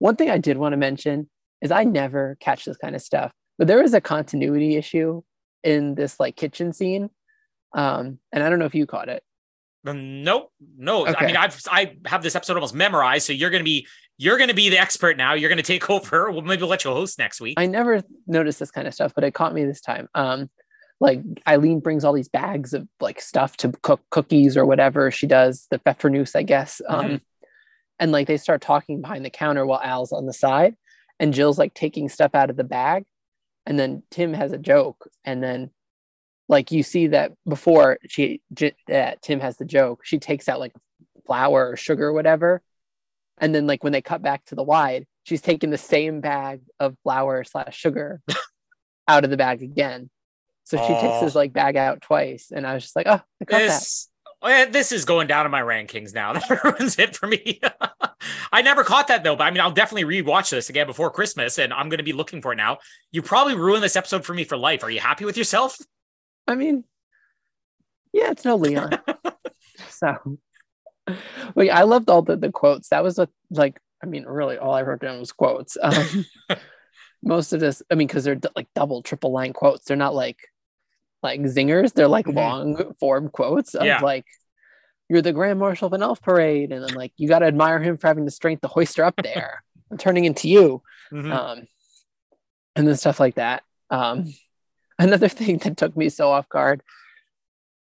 one 0.00 0.14
thing 0.14 0.28
i 0.28 0.36
did 0.36 0.58
want 0.58 0.74
to 0.74 0.76
mention 0.76 1.26
is 1.62 1.70
i 1.70 1.84
never 1.84 2.36
catch 2.38 2.66
this 2.66 2.76
kind 2.76 2.94
of 2.94 3.00
stuff 3.00 3.32
but 3.56 3.66
there 3.66 3.82
is 3.82 3.94
a 3.94 4.00
continuity 4.00 4.76
issue 4.76 5.22
in 5.62 5.94
this 5.94 6.20
like 6.20 6.36
kitchen 6.36 6.74
scene 6.74 7.08
um 7.74 8.18
and 8.30 8.44
i 8.44 8.50
don't 8.50 8.58
know 8.58 8.66
if 8.66 8.74
you 8.74 8.84
caught 8.84 9.08
it 9.08 9.22
nope 9.92 10.50
no 10.78 11.06
okay. 11.06 11.14
i 11.18 11.26
mean 11.26 11.36
i've 11.36 11.60
i 11.70 11.96
have 12.06 12.22
this 12.22 12.34
episode 12.34 12.54
almost 12.54 12.74
memorized 12.74 13.26
so 13.26 13.32
you're 13.32 13.50
going 13.50 13.60
to 13.60 13.64
be 13.64 13.86
you're 14.16 14.36
going 14.36 14.48
to 14.48 14.54
be 14.54 14.68
the 14.68 14.78
expert 14.78 15.16
now. 15.16 15.34
You're 15.34 15.48
going 15.48 15.56
to 15.56 15.62
take 15.62 15.88
over. 15.90 16.30
We'll 16.30 16.42
maybe 16.42 16.64
let 16.64 16.84
you 16.84 16.90
host 16.90 17.18
next 17.18 17.40
week. 17.40 17.54
I 17.58 17.66
never 17.66 18.02
noticed 18.26 18.58
this 18.58 18.70
kind 18.70 18.86
of 18.86 18.94
stuff, 18.94 19.12
but 19.14 19.24
it 19.24 19.34
caught 19.34 19.54
me 19.54 19.64
this 19.64 19.80
time. 19.80 20.08
Um, 20.14 20.48
like 21.00 21.20
Eileen 21.46 21.80
brings 21.80 22.04
all 22.04 22.12
these 22.12 22.28
bags 22.28 22.72
of 22.72 22.88
like 23.00 23.20
stuff 23.20 23.56
to 23.58 23.72
cook 23.82 24.00
cookies 24.10 24.56
or 24.56 24.64
whatever 24.64 25.10
she 25.10 25.26
does, 25.26 25.66
the 25.70 25.78
pfeffernusse, 25.80 26.36
I 26.36 26.44
guess. 26.44 26.80
Um, 26.88 27.04
mm-hmm. 27.04 27.16
and 27.98 28.12
like 28.12 28.28
they 28.28 28.36
start 28.36 28.62
talking 28.62 29.00
behind 29.00 29.24
the 29.24 29.30
counter 29.30 29.66
while 29.66 29.80
Al's 29.82 30.12
on 30.12 30.26
the 30.26 30.32
side, 30.32 30.76
and 31.18 31.34
Jill's 31.34 31.58
like 31.58 31.74
taking 31.74 32.08
stuff 32.08 32.34
out 32.34 32.48
of 32.48 32.56
the 32.56 32.64
bag, 32.64 33.04
and 33.66 33.78
then 33.78 34.04
Tim 34.10 34.32
has 34.34 34.52
a 34.52 34.58
joke, 34.58 35.10
and 35.24 35.42
then 35.42 35.70
like 36.48 36.70
you 36.70 36.82
see 36.82 37.08
that 37.08 37.32
before 37.48 37.98
she 38.08 38.40
uh, 38.92 39.12
Tim 39.22 39.40
has 39.40 39.56
the 39.56 39.64
joke, 39.64 40.04
she 40.04 40.18
takes 40.18 40.48
out 40.48 40.60
like 40.60 40.72
flour 41.26 41.70
or 41.70 41.76
sugar 41.76 42.08
or 42.08 42.12
whatever 42.12 42.62
and 43.38 43.54
then 43.54 43.66
like 43.66 43.82
when 43.82 43.92
they 43.92 44.02
cut 44.02 44.22
back 44.22 44.44
to 44.46 44.54
the 44.54 44.62
wide, 44.62 45.06
she's 45.24 45.40
taking 45.40 45.70
the 45.70 45.78
same 45.78 46.20
bag 46.20 46.60
of 46.78 46.96
flour 47.02 47.44
slash 47.44 47.76
sugar 47.76 48.20
out 49.08 49.24
of 49.24 49.30
the 49.30 49.36
bag 49.36 49.62
again. 49.62 50.10
So 50.64 50.78
she 50.78 50.92
oh. 50.92 51.00
takes 51.00 51.22
his 51.22 51.34
like 51.34 51.52
bag 51.52 51.76
out 51.76 52.00
twice, 52.00 52.50
and 52.54 52.66
I 52.66 52.74
was 52.74 52.84
just 52.84 52.96
like, 52.96 53.06
oh, 53.06 53.20
I 53.40 53.44
cut 53.44 53.58
this, 53.58 54.08
that. 54.42 54.72
This 54.72 54.92
is 54.92 55.04
going 55.04 55.26
down 55.26 55.46
in 55.46 55.52
my 55.52 55.62
rankings 55.62 56.14
now. 56.14 56.32
That 56.48 56.64
ruins 56.64 56.98
it 56.98 57.16
for 57.16 57.26
me. 57.26 57.60
I 58.52 58.62
never 58.62 58.84
caught 58.84 59.08
that 59.08 59.24
though, 59.24 59.36
but 59.36 59.44
I 59.44 59.50
mean, 59.50 59.60
I'll 59.60 59.70
definitely 59.70 60.22
rewatch 60.22 60.50
this 60.50 60.70
again 60.70 60.86
before 60.86 61.10
Christmas, 61.10 61.58
and 61.58 61.72
I'm 61.72 61.88
going 61.88 61.98
to 61.98 62.04
be 62.04 62.12
looking 62.12 62.40
for 62.40 62.52
it 62.52 62.56
now. 62.56 62.78
You 63.12 63.20
probably 63.20 63.56
ruined 63.56 63.82
this 63.82 63.96
episode 63.96 64.24
for 64.24 64.32
me 64.32 64.44
for 64.44 64.56
life. 64.56 64.82
Are 64.84 64.90
you 64.90 65.00
happy 65.00 65.24
with 65.24 65.36
yourself? 65.36 65.76
I 66.46 66.54
mean, 66.54 66.84
yeah, 68.12 68.30
it's 68.30 68.44
no 68.44 68.56
Leon. 68.56 68.98
so 69.88 70.38
like 71.54 71.70
I 71.70 71.82
loved 71.82 72.08
all 72.10 72.22
the, 72.22 72.36
the 72.36 72.50
quotes. 72.50 72.88
That 72.88 73.02
was 73.02 73.18
a, 73.18 73.28
like, 73.50 73.80
I 74.02 74.06
mean, 74.06 74.24
really 74.24 74.58
all 74.58 74.74
I 74.74 74.82
wrote 74.82 75.00
down 75.00 75.18
was 75.18 75.32
quotes. 75.32 75.76
Um, 75.80 76.26
most 77.22 77.52
of 77.52 77.60
this, 77.60 77.82
I 77.90 77.94
mean, 77.94 78.06
because 78.06 78.24
they're 78.24 78.34
d- 78.34 78.48
like 78.54 78.68
double, 78.74 79.02
triple 79.02 79.32
line 79.32 79.52
quotes. 79.52 79.84
They're 79.84 79.96
not 79.96 80.14
like 80.14 80.38
like 81.22 81.40
zingers. 81.40 81.92
They're 81.92 82.08
like 82.08 82.26
mm-hmm. 82.26 82.36
long 82.36 82.94
form 83.00 83.28
quotes 83.30 83.74
of 83.74 83.86
yeah. 83.86 84.00
like, 84.00 84.26
"You're 85.08 85.22
the 85.22 85.32
Grand 85.32 85.58
Marshal 85.58 85.86
of 85.86 85.92
an 85.94 86.02
Elf 86.02 86.20
Parade," 86.20 86.70
and 86.70 86.82
then 86.82 86.94
like, 86.94 87.12
"You 87.16 87.28
got 87.28 87.38
to 87.40 87.46
admire 87.46 87.80
him 87.80 87.96
for 87.96 88.08
having 88.08 88.26
the 88.26 88.30
strength 88.30 88.60
to 88.60 88.68
hoist 88.68 88.98
her 88.98 89.04
up 89.04 89.16
there." 89.22 89.64
I'm 89.90 89.98
turning 89.98 90.24
into 90.24 90.48
you, 90.48 90.82
mm-hmm. 91.12 91.32
um, 91.32 91.66
and 92.76 92.86
then 92.86 92.96
stuff 92.96 93.20
like 93.20 93.36
that. 93.36 93.62
Um, 93.90 94.32
another 94.98 95.28
thing 95.40 95.58
that 95.58 95.76
took 95.76 95.96
me 95.96 96.08
so 96.08 96.30
off 96.30 96.48
guard. 96.48 96.82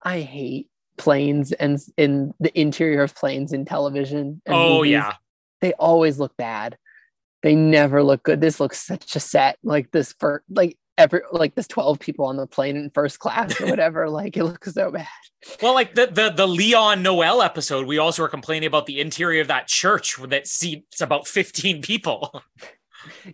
I 0.03 0.21
hate 0.21 0.69
planes 0.97 1.53
and 1.53 1.79
in 1.97 2.35
the 2.38 2.59
interior 2.59 3.03
of 3.03 3.14
planes 3.14 3.53
in 3.53 3.64
television. 3.64 4.40
oh 4.47 4.79
movies, 4.79 4.93
yeah, 4.93 5.14
they 5.61 5.73
always 5.75 6.19
look 6.19 6.37
bad. 6.37 6.77
They 7.43 7.55
never 7.55 8.03
look 8.03 8.23
good. 8.23 8.40
This 8.40 8.61
looks 8.61 8.81
such 8.81 9.17
a 9.17 9.21
set. 9.21 9.59
Like 9.62 9.90
this 9.90 10.14
for 10.19 10.43
like 10.49 10.79
every 10.97 11.23
like 11.33 11.55
there's 11.55 11.69
12 11.69 11.99
people 11.99 12.27
on 12.27 12.37
the 12.37 12.47
plane 12.47 12.77
in 12.77 12.90
first 12.90 13.19
class 13.19 13.61
or 13.61 13.67
whatever. 13.71 14.09
like 14.09 14.37
it 14.37 14.45
looks 14.45 14.73
so 14.73 14.90
bad. 14.90 15.07
Well, 15.61 15.75
like 15.75 15.95
the 15.95 16.07
the 16.07 16.31
the 16.31 16.47
Leon 16.49 17.03
Noel 17.03 17.43
episode, 17.43 17.87
we 17.87 17.99
also 17.99 18.23
were 18.23 18.29
complaining 18.29 18.67
about 18.67 18.87
the 18.87 19.01
interior 19.01 19.40
of 19.40 19.49
that 19.49 19.67
church 19.69 20.17
that 20.29 20.47
seats 20.47 21.01
about 21.01 21.27
15 21.27 21.83
people. 21.83 22.43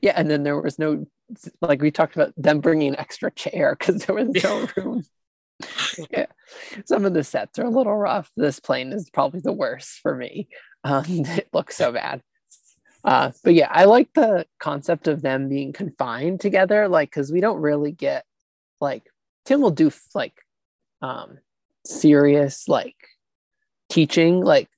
Yeah, 0.02 0.14
and 0.16 0.28
then 0.28 0.42
there 0.42 0.60
was 0.60 0.80
no 0.80 1.06
like 1.60 1.80
we 1.82 1.90
talked 1.90 2.14
about 2.16 2.32
them 2.36 2.60
bringing 2.60 2.88
an 2.90 2.98
extra 3.00 3.30
chair 3.30 3.76
because 3.78 4.04
there 4.04 4.14
was 4.16 4.28
no 4.42 4.68
room. 4.76 5.02
yeah, 6.10 6.26
some 6.86 7.04
of 7.04 7.14
the 7.14 7.24
sets 7.24 7.58
are 7.58 7.64
a 7.64 7.70
little 7.70 7.96
rough. 7.96 8.30
This 8.36 8.60
plane 8.60 8.92
is 8.92 9.10
probably 9.10 9.40
the 9.40 9.52
worst 9.52 9.98
for 10.00 10.14
me. 10.14 10.48
Um, 10.84 11.04
it 11.08 11.48
looks 11.52 11.76
so 11.76 11.92
bad. 11.92 12.22
Uh, 13.02 13.30
but 13.44 13.54
yeah, 13.54 13.68
I 13.70 13.84
like 13.86 14.12
the 14.12 14.46
concept 14.58 15.08
of 15.08 15.22
them 15.22 15.48
being 15.48 15.72
confined 15.72 16.40
together, 16.40 16.86
like 16.88 17.10
because 17.10 17.32
we 17.32 17.40
don't 17.40 17.60
really 17.60 17.92
get 17.92 18.24
like 18.80 19.04
Tim 19.46 19.60
will 19.60 19.70
do 19.70 19.90
like 20.14 20.34
um 21.00 21.38
serious 21.86 22.68
like 22.68 22.96
teaching, 23.88 24.42
like 24.44 24.68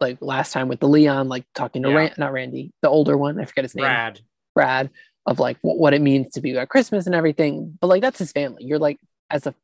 like 0.00 0.18
last 0.20 0.52
time 0.52 0.68
with 0.68 0.80
the 0.80 0.88
Leon, 0.88 1.28
like 1.28 1.44
talking 1.54 1.82
to 1.84 1.88
Yeah. 1.88 1.94
Ran- 1.96 2.14
not 2.18 2.32
Randy, 2.32 2.72
the 2.82 2.90
older 2.90 3.16
one, 3.16 3.40
I 3.40 3.44
forget 3.46 3.64
his 3.64 3.74
name, 3.74 3.84
Brad. 3.84 4.20
Brad, 4.54 4.90
of 5.26 5.38
like 5.38 5.58
what, 5.62 5.78
what 5.78 5.94
it 5.94 6.02
means 6.02 6.30
to 6.30 6.40
be 6.40 6.56
at 6.56 6.68
Christmas 6.68 7.06
and 7.06 7.14
everything. 7.14 7.76
But 7.80 7.86
like 7.88 8.02
that's 8.02 8.18
his 8.18 8.32
family. 8.32 8.64
You're 8.64 8.78
like 8.78 8.98
as 9.30 9.46
a 9.46 9.54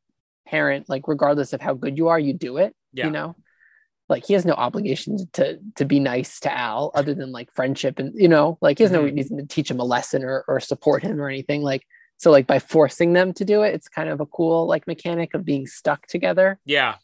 parent, 0.47 0.89
like 0.89 1.07
regardless 1.07 1.53
of 1.53 1.61
how 1.61 1.73
good 1.73 1.97
you 1.97 2.07
are, 2.07 2.19
you 2.19 2.33
do 2.33 2.57
it. 2.57 2.75
Yeah. 2.93 3.05
You 3.05 3.11
know, 3.11 3.35
like 4.07 4.25
he 4.25 4.33
has 4.33 4.45
no 4.45 4.53
obligation 4.53 5.27
to 5.33 5.59
to 5.75 5.85
be 5.85 5.99
nice 5.99 6.39
to 6.41 6.51
Al 6.57 6.91
other 6.95 7.13
than 7.13 7.31
like 7.31 7.53
friendship 7.53 7.99
and 7.99 8.13
you 8.15 8.27
know, 8.27 8.57
like 8.61 8.77
he 8.77 8.83
has 8.83 8.91
no 8.91 9.03
Mhm. 9.03 9.15
reason 9.15 9.37
to 9.37 9.45
teach 9.45 9.69
him 9.69 9.79
a 9.79 9.83
lesson 9.83 10.23
or 10.23 10.43
or 10.47 10.59
support 10.59 11.03
him 11.03 11.21
or 11.21 11.29
anything. 11.29 11.61
Like 11.61 11.85
so, 12.17 12.31
like 12.31 12.47
by 12.47 12.59
forcing 12.59 13.13
them 13.13 13.33
to 13.33 13.45
do 13.45 13.61
it, 13.61 13.73
it's 13.75 13.87
kind 13.87 14.09
of 14.09 14.19
a 14.19 14.25
cool 14.25 14.65
like 14.65 14.87
mechanic 14.87 15.33
of 15.33 15.45
being 15.45 15.67
stuck 15.67 16.07
together. 16.07 16.59
Yeah. 16.65 16.95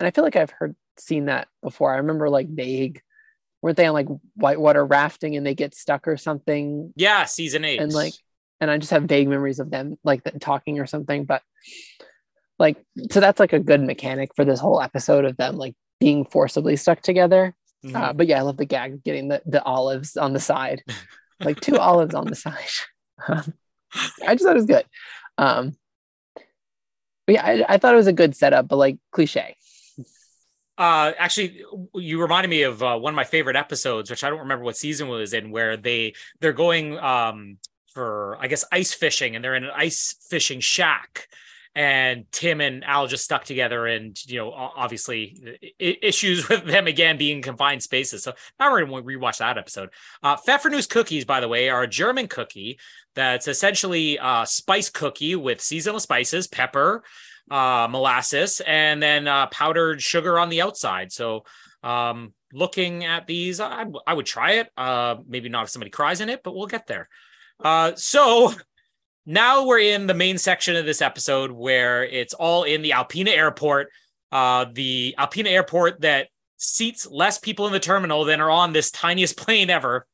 And 0.00 0.06
I 0.06 0.10
feel 0.10 0.24
like 0.24 0.36
I've 0.36 0.50
heard 0.50 0.74
seen 0.98 1.26
that 1.26 1.48
before. 1.62 1.92
I 1.94 1.98
remember 1.98 2.28
like 2.28 2.48
vague. 2.48 3.00
Weren't 3.62 3.76
they 3.76 3.86
on 3.86 3.94
like 3.94 4.08
whitewater 4.34 4.84
rafting 4.84 5.36
and 5.36 5.46
they 5.46 5.54
get 5.54 5.74
stuck 5.74 6.06
or 6.08 6.16
something 6.16 6.92
Yeah. 6.96 7.24
Season 7.24 7.64
eight. 7.64 7.80
and 7.80 7.92
like 7.92 8.12
and 8.60 8.70
i 8.70 8.78
just 8.78 8.90
have 8.92 9.04
vague 9.04 9.28
memories 9.28 9.58
of 9.60 9.70
them 9.70 9.96
like 10.04 10.22
talking 10.40 10.78
or 10.78 10.86
something 10.86 11.24
but 11.24 11.42
like 12.58 12.76
so 13.10 13.18
that's 13.20 13.40
like 13.40 13.52
a 13.52 13.58
good 13.58 13.80
mechanic 13.80 14.30
for 14.36 14.44
this 14.44 14.60
whole 14.60 14.80
episode 14.80 15.24
of 15.24 15.36
them 15.36 15.56
like 15.56 15.74
being 15.98 16.24
forcibly 16.24 16.76
stuck 16.76 17.00
together 17.02 17.54
Mhm. 17.84 17.96
uh, 17.96 18.12
but 18.12 18.28
yeah 18.28 18.38
i 18.38 18.42
love 18.42 18.56
the 18.58 18.64
gag 18.64 18.92
of 18.92 19.02
getting 19.02 19.26
the, 19.28 19.42
the 19.46 19.60
olives 19.64 20.16
on 20.16 20.32
the 20.32 20.38
side 20.40 20.84
like 21.40 21.60
two 21.60 21.76
olives 21.76 22.14
on 22.14 22.26
the 22.26 22.36
side 22.36 22.54
Um, 23.26 23.52
i 24.24 24.34
just 24.34 24.44
thought 24.44 24.52
it 24.52 24.62
was 24.62 24.66
good 24.66 24.84
um 25.38 25.76
but 27.26 27.34
yeah 27.34 27.44
I, 27.44 27.64
I 27.74 27.78
thought 27.78 27.94
it 27.94 27.96
was 27.96 28.06
a 28.06 28.12
good 28.12 28.36
setup 28.36 28.68
but 28.68 28.76
like 28.76 28.98
cliche 29.10 29.56
Uh, 30.78 31.12
actually, 31.18 31.62
you 31.94 32.20
reminded 32.20 32.48
me 32.48 32.62
of 32.62 32.82
uh, 32.82 32.98
one 32.98 33.12
of 33.12 33.16
my 33.16 33.24
favorite 33.24 33.56
episodes, 33.56 34.10
which 34.10 34.24
I 34.24 34.30
don't 34.30 34.40
remember 34.40 34.64
what 34.64 34.76
season 34.76 35.08
was 35.08 35.34
in, 35.34 35.50
where 35.50 35.76
they 35.76 36.14
they're 36.40 36.52
going 36.52 36.98
um 36.98 37.58
for 37.92 38.38
I 38.40 38.46
guess 38.46 38.64
ice 38.72 38.94
fishing, 38.94 39.36
and 39.36 39.44
they're 39.44 39.54
in 39.54 39.64
an 39.64 39.70
ice 39.74 40.16
fishing 40.30 40.60
shack, 40.60 41.28
and 41.74 42.24
Tim 42.32 42.62
and 42.62 42.84
Al 42.84 43.06
just 43.06 43.24
stuck 43.24 43.44
together, 43.44 43.86
and 43.86 44.16
you 44.26 44.38
know 44.38 44.50
obviously 44.50 45.60
I- 45.80 45.98
issues 46.00 46.48
with 46.48 46.64
them 46.64 46.86
again 46.86 47.18
being 47.18 47.42
confined 47.42 47.82
spaces. 47.82 48.22
So 48.22 48.32
now 48.58 48.72
we're 48.72 48.84
going 48.86 49.02
to 49.02 49.08
rewatch 49.08 49.38
that 49.38 49.58
episode. 49.58 49.90
Uh, 50.22 50.36
Pfeffernuss 50.36 50.88
cookies, 50.88 51.26
by 51.26 51.40
the 51.40 51.48
way, 51.48 51.68
are 51.68 51.82
a 51.82 51.88
German 51.88 52.28
cookie 52.28 52.78
that's 53.14 53.46
essentially 53.46 54.18
a 54.22 54.46
spice 54.46 54.88
cookie 54.88 55.36
with 55.36 55.60
seasonal 55.60 56.00
spices, 56.00 56.46
pepper 56.46 57.04
uh, 57.52 57.86
molasses, 57.90 58.62
and 58.66 59.02
then 59.02 59.28
uh, 59.28 59.46
powdered 59.48 60.00
sugar 60.00 60.38
on 60.38 60.48
the 60.48 60.62
outside. 60.62 61.12
So, 61.12 61.44
um, 61.82 62.32
looking 62.52 63.04
at 63.04 63.26
these, 63.26 63.60
I, 63.60 63.84
I 64.06 64.14
would 64.14 64.24
try 64.24 64.52
it. 64.52 64.70
Uh, 64.74 65.16
maybe 65.28 65.50
not 65.50 65.64
if 65.64 65.70
somebody 65.70 65.90
cries 65.90 66.22
in 66.22 66.30
it, 66.30 66.42
but 66.42 66.54
we'll 66.54 66.66
get 66.66 66.86
there. 66.86 67.10
Uh, 67.62 67.92
so 67.94 68.52
now 69.26 69.66
we're 69.66 69.80
in 69.80 70.06
the 70.06 70.14
main 70.14 70.38
section 70.38 70.76
of 70.76 70.86
this 70.86 71.02
episode 71.02 71.50
where 71.50 72.04
it's 72.04 72.32
all 72.32 72.64
in 72.64 72.80
the 72.80 72.90
Alpena 72.90 73.36
Airport. 73.36 73.90
Uh, 74.30 74.64
the 74.72 75.14
Alpena 75.18 75.48
Airport 75.48 76.00
that 76.00 76.28
seats 76.56 77.06
less 77.06 77.38
people 77.38 77.66
in 77.66 77.72
the 77.72 77.80
terminal 77.80 78.24
than 78.24 78.40
are 78.40 78.50
on 78.50 78.72
this 78.72 78.90
tiniest 78.90 79.36
plane 79.36 79.68
ever, 79.68 80.06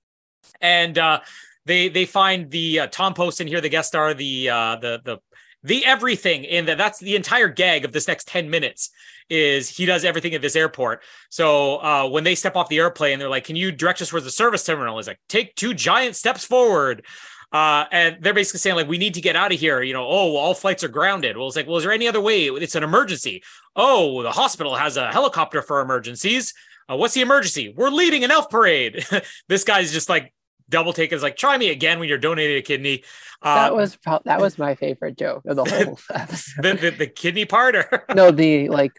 and 0.61 0.98
uh, 0.98 1.20
they 1.66 1.88
they 1.88 2.05
find 2.05 2.51
the 2.51 2.88
Tom 2.90 3.14
Poston 3.14 3.46
here, 3.46 3.61
the 3.61 3.68
guest 3.68 3.88
star, 3.88 4.12
the 4.14 4.51
uh, 4.51 4.77
the 4.77 5.01
the 5.05 5.18
the 5.62 5.85
everything 5.85 6.44
in 6.44 6.66
that 6.66 6.79
that's 6.79 6.99
the 6.99 7.16
entire 7.16 7.49
gag 7.49 7.85
of 7.85 7.92
this 7.92 8.09
next 8.09 8.29
10 8.29 8.49
minutes 8.49 8.90
is 9.29 9.68
he 9.68 9.85
does 9.87 10.05
everything 10.05 10.35
at 10.35 10.40
this 10.40 10.57
airport. 10.57 11.03
So 11.31 11.77
uh 11.79 12.09
when 12.09 12.25
they 12.25 12.35
step 12.35 12.57
off 12.57 12.68
the 12.68 12.79
airplane 12.79 13.18
they're 13.18 13.29
like 13.29 13.44
can 13.44 13.57
you 13.57 13.73
direct 13.73 14.01
us 14.01 14.11
towards 14.11 14.25
the 14.25 14.31
service 14.31 14.64
terminal? 14.64 14.97
He's 14.97 15.09
like 15.09 15.21
take 15.29 15.55
two 15.55 15.75
giant 15.75 16.16
steps 16.16 16.44
forward. 16.44 17.05
Uh 17.53 17.87
and 17.90 18.18
they're 18.21 18.35
basically 18.35 18.61
saying 18.61 18.77
like 18.77 18.88
we 18.88 18.99
need 18.99 19.14
to 19.14 19.21
get 19.21 19.37
out 19.37 19.53
of 19.53 19.59
here. 19.59 19.83
You 19.83 19.94
know 19.94 20.07
oh 20.07 20.37
all 20.37 20.55
flights 20.55 20.85
are 20.85 20.88
grounded. 20.88 21.37
Well 21.37 21.49
it's 21.49 21.57
like 21.57 21.66
well 21.66 21.79
is 21.79 21.85
there 21.85 21.92
any 21.92 22.09
other 22.09 22.21
way? 22.21 22.47
It's 22.47 22.75
an 22.77 22.85
emergency. 22.85 23.42
Oh 23.75 24.23
the 24.23 24.33
hospital 24.33 24.77
has 24.77 24.97
a 24.97 25.11
helicopter 25.11 25.62
for 25.62 25.81
emergencies. 25.81 26.55
Uh, 26.90 26.97
what's 26.97 27.14
the 27.14 27.21
emergency? 27.21 27.75
We're 27.77 27.90
leading 27.90 28.25
an 28.25 28.31
elf 28.31 28.49
parade. 28.49 29.05
This 29.49 29.64
guy's 29.64 29.92
just 29.92 30.09
like 30.09 30.33
double 30.69 30.93
take 30.93 31.13
is 31.13 31.23
like 31.23 31.37
try 31.37 31.57
me 31.57 31.71
again 31.71 31.99
when 31.99 32.09
you're 32.09 32.19
donating 32.19 32.57
a 32.57 32.63
kidney 32.63 33.03
uh, 33.43 33.55
that 33.55 33.75
was 33.75 33.97
pro- 33.97 34.21
that 34.25 34.41
was 34.41 34.59
my 34.59 34.75
favorite 34.75 35.17
joke 35.17 35.43
of 35.47 35.57
the 35.57 35.65
whole 35.85 35.99
episode 36.13 36.63
the, 36.63 36.75
the, 36.75 36.91
the 36.91 37.07
kidney 37.07 37.45
part 37.45 37.77
or 37.77 38.05
no, 38.15 38.31
the 38.31 38.69
like 38.69 38.93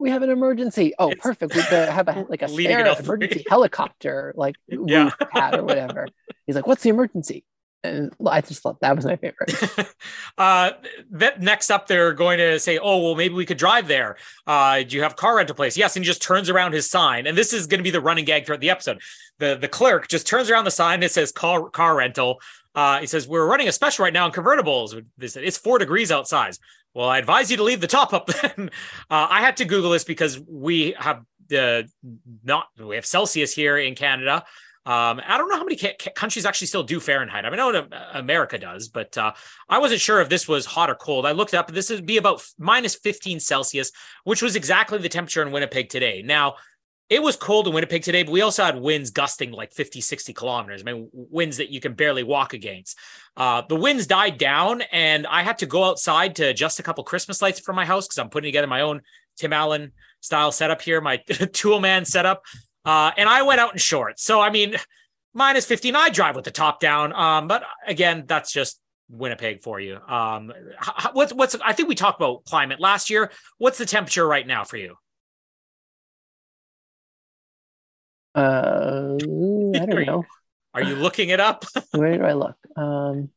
we 0.00 0.10
have 0.10 0.22
an 0.22 0.30
emergency. 0.30 0.92
Oh, 0.98 1.10
It's- 1.12 1.22
perfect. 1.22 1.54
We 1.54 1.62
have 1.62 2.08
a 2.08 2.26
like 2.28 2.42
a 2.42 2.48
spare 2.48 2.84
emergency 2.84 3.44
helicopter, 3.48 4.34
like 4.36 4.56
Yeah. 4.68 5.10
pad 5.32 5.54
or 5.54 5.62
whatever. 5.64 6.08
He's 6.46 6.56
like, 6.56 6.66
"What's 6.66 6.82
the 6.82 6.90
emergency?" 6.90 7.44
And 7.84 8.12
I 8.26 8.40
just 8.40 8.62
thought 8.62 8.80
that 8.80 8.96
was 8.96 9.04
my 9.04 9.16
favorite. 9.16 9.52
uh 10.38 10.72
that 11.10 11.40
next 11.40 11.70
up 11.70 11.86
they're 11.86 12.14
going 12.14 12.38
to 12.38 12.58
say 12.58 12.78
oh 12.78 12.98
well 13.02 13.14
maybe 13.14 13.34
we 13.34 13.44
could 13.44 13.58
drive 13.58 13.86
there. 13.86 14.16
Uh 14.46 14.82
do 14.82 14.96
you 14.96 15.02
have 15.02 15.16
car 15.16 15.36
rental 15.36 15.54
place? 15.54 15.76
Yes 15.76 15.94
and 15.94 16.04
he 16.04 16.06
just 16.06 16.22
turns 16.22 16.48
around 16.48 16.72
his 16.72 16.88
sign 16.88 17.26
and 17.26 17.36
this 17.36 17.52
is 17.52 17.66
going 17.66 17.78
to 17.78 17.84
be 17.84 17.90
the 17.90 18.00
running 18.00 18.24
gag 18.24 18.46
throughout 18.46 18.60
the 18.60 18.70
episode. 18.70 19.00
The 19.38 19.56
the 19.56 19.68
clerk 19.68 20.08
just 20.08 20.26
turns 20.26 20.50
around 20.50 20.64
the 20.64 20.70
sign 20.70 21.02
it 21.02 21.12
says 21.12 21.30
car 21.30 21.68
car 21.68 21.96
rental. 21.96 22.40
Uh 22.74 23.00
he 23.00 23.06
says 23.06 23.28
we're 23.28 23.46
running 23.46 23.68
a 23.68 23.72
special 23.72 24.04
right 24.04 24.12
now 24.12 24.26
in 24.26 24.32
convertibles. 24.32 25.00
It's 25.18 25.58
four 25.58 25.78
degrees 25.78 26.10
outside. 26.10 26.56
Well 26.94 27.08
i 27.08 27.18
advise 27.18 27.50
you 27.50 27.58
to 27.58 27.62
leave 27.62 27.82
the 27.82 27.86
top 27.86 28.12
up 28.14 28.26
then. 28.26 28.70
Uh, 29.10 29.26
i 29.30 29.40
had 29.40 29.58
to 29.58 29.66
google 29.66 29.90
this 29.90 30.04
because 30.04 30.40
we 30.48 30.94
have 30.98 31.22
the 31.48 31.86
not 32.42 32.68
we 32.78 32.94
have 32.94 33.04
celsius 33.04 33.52
here 33.52 33.76
in 33.76 33.94
canada 33.94 34.44
um, 34.86 35.20
I 35.26 35.38
don't 35.38 35.48
know 35.48 35.56
how 35.56 35.64
many 35.64 35.76
ca- 35.76 35.96
ca- 35.98 36.12
countries 36.12 36.44
actually 36.44 36.66
still 36.66 36.82
do 36.82 37.00
Fahrenheit. 37.00 37.44
I 37.46 37.50
mean, 37.50 37.58
I 37.58 37.70
know 37.70 37.78
uh, 37.90 38.10
America 38.14 38.58
does, 38.58 38.88
but 38.88 39.16
uh, 39.16 39.32
I 39.68 39.78
wasn't 39.78 40.00
sure 40.00 40.20
if 40.20 40.28
this 40.28 40.46
was 40.46 40.66
hot 40.66 40.90
or 40.90 40.94
cold. 40.94 41.24
I 41.24 41.32
looked 41.32 41.54
up. 41.54 41.70
This 41.70 41.88
would 41.90 42.04
be 42.04 42.18
about 42.18 42.36
f- 42.36 42.52
minus 42.58 42.94
15 42.94 43.40
Celsius, 43.40 43.92
which 44.24 44.42
was 44.42 44.56
exactly 44.56 44.98
the 44.98 45.08
temperature 45.08 45.42
in 45.42 45.52
Winnipeg 45.52 45.88
today. 45.88 46.22
Now, 46.22 46.56
it 47.08 47.22
was 47.22 47.36
cold 47.36 47.66
in 47.66 47.74
Winnipeg 47.74 48.02
today, 48.02 48.22
but 48.22 48.32
we 48.32 48.40
also 48.40 48.64
had 48.64 48.78
winds 48.78 49.10
gusting 49.10 49.52
like 49.52 49.72
50, 49.72 50.00
60 50.00 50.32
kilometers. 50.32 50.82
I 50.82 50.92
mean, 50.92 51.08
winds 51.12 51.58
that 51.58 51.70
you 51.70 51.80
can 51.80 51.94
barely 51.94 52.22
walk 52.22 52.52
against. 52.52 52.98
Uh, 53.36 53.62
the 53.68 53.76
winds 53.76 54.06
died 54.06 54.36
down, 54.38 54.82
and 54.92 55.26
I 55.26 55.42
had 55.42 55.58
to 55.58 55.66
go 55.66 55.84
outside 55.84 56.36
to 56.36 56.44
adjust 56.44 56.78
a 56.78 56.82
couple 56.82 57.04
Christmas 57.04 57.40
lights 57.40 57.60
for 57.60 57.72
my 57.72 57.84
house 57.84 58.06
because 58.06 58.18
I'm 58.18 58.30
putting 58.30 58.48
together 58.48 58.66
my 58.66 58.82
own 58.82 59.02
Tim 59.36 59.52
Allen 59.52 59.92
style 60.20 60.52
setup 60.52 60.80
here, 60.80 61.00
my 61.00 61.16
tool 61.52 61.80
man 61.80 62.04
setup. 62.04 62.42
Uh, 62.84 63.10
and 63.16 63.28
I 63.28 63.42
went 63.42 63.60
out 63.60 63.72
in 63.72 63.78
shorts. 63.78 64.22
So, 64.22 64.40
I 64.40 64.50
mean, 64.50 64.76
minus 65.32 65.66
15, 65.66 65.96
I 65.96 66.10
drive 66.10 66.36
with 66.36 66.44
the 66.44 66.50
top 66.50 66.80
down. 66.80 67.12
Um, 67.12 67.48
but 67.48 67.64
again, 67.86 68.24
that's 68.26 68.52
just 68.52 68.80
Winnipeg 69.08 69.62
for 69.62 69.80
you. 69.80 69.98
Um, 70.06 70.52
what's, 71.12 71.32
what's, 71.32 71.56
I 71.64 71.72
think 71.72 71.88
we 71.88 71.94
talked 71.94 72.20
about 72.20 72.44
climate 72.44 72.80
last 72.80 73.10
year. 73.10 73.30
What's 73.58 73.78
the 73.78 73.86
temperature 73.86 74.26
right 74.26 74.46
now 74.46 74.64
for 74.64 74.76
you? 74.76 74.96
Uh, 78.34 79.14
I 79.14 79.18
don't 79.86 80.06
know. 80.06 80.24
Are 80.74 80.82
you 80.82 80.96
looking 80.96 81.28
it 81.28 81.40
up? 81.40 81.64
Where 81.92 82.18
do 82.18 82.24
I 82.24 82.32
look? 82.32 82.56
Um, 82.76 83.30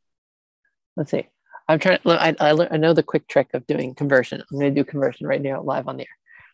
let's 0.96 1.12
see. 1.12 1.28
I'm 1.68 1.80
trying. 1.80 2.00
to 2.00 2.08
Look, 2.08 2.20
I 2.20 2.36
I, 2.40 2.68
I 2.72 2.78
know 2.78 2.94
the 2.94 3.04
quick 3.04 3.28
trick 3.28 3.50
of 3.54 3.68
doing 3.68 3.94
conversion. 3.94 4.42
I'm 4.42 4.60
going 4.60 4.74
to 4.74 4.82
do 4.82 4.84
conversion 4.84 5.28
right 5.28 5.42
now, 5.42 5.62
live 5.62 5.88
on 5.88 5.98
the 5.98 6.04
air. 6.04 6.08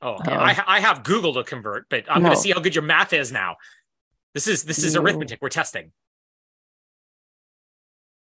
Oh, 0.04 0.16
okay. 0.16 0.34
Um, 0.34 0.40
I, 0.40 0.64
I 0.68 0.80
have 0.82 1.04
Google 1.04 1.34
to 1.36 1.44
convert, 1.46 1.88
but 1.90 2.04
I'm 2.10 2.22
going 2.22 2.34
to 2.34 2.40
see 2.40 2.52
how 2.52 2.60
good 2.60 2.76
your 2.76 2.84
math 2.84 3.14
is 3.14 3.32
now. 3.32 3.56
This 4.34 4.48
is, 4.48 4.64
this 4.64 4.84
is 4.84 4.98
arithmetic. 4.98 5.40
We're 5.42 5.48
testing. 5.50 5.94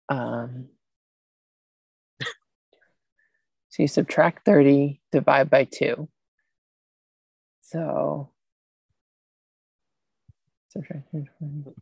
Um, 0.07 0.67
so 2.21 3.83
you 3.83 3.87
subtract 3.87 4.45
30, 4.45 5.01
divide 5.11 5.49
by 5.49 5.65
2. 5.65 6.07
So, 7.61 8.29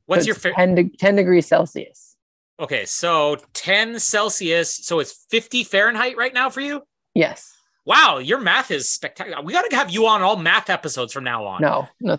What's 0.06 0.24
so 0.24 0.28
your 0.28 0.36
favorite? 0.36 0.56
10, 0.56 0.76
de- 0.76 0.98
10 0.98 1.16
degrees 1.16 1.46
Celsius. 1.46 2.16
Okay, 2.60 2.86
so 2.86 3.38
10 3.54 4.00
Celsius. 4.00 4.74
So 4.74 5.00
it's 5.00 5.26
50 5.30 5.64
Fahrenheit 5.64 6.18
right 6.18 6.34
now 6.34 6.50
for 6.50 6.62
you? 6.62 6.82
Yes. 7.14 7.55
Wow, 7.86 8.18
your 8.18 8.40
math 8.40 8.72
is 8.72 8.90
spectacular. 8.90 9.42
We 9.44 9.54
got 9.54 9.70
to 9.70 9.76
have 9.76 9.92
you 9.92 10.08
on 10.08 10.22
all 10.24 10.36
math 10.38 10.70
episodes 10.70 11.14
from 11.14 11.24
now 11.24 11.46
on. 11.46 11.62
No, 11.62 11.88
no, 12.02 12.18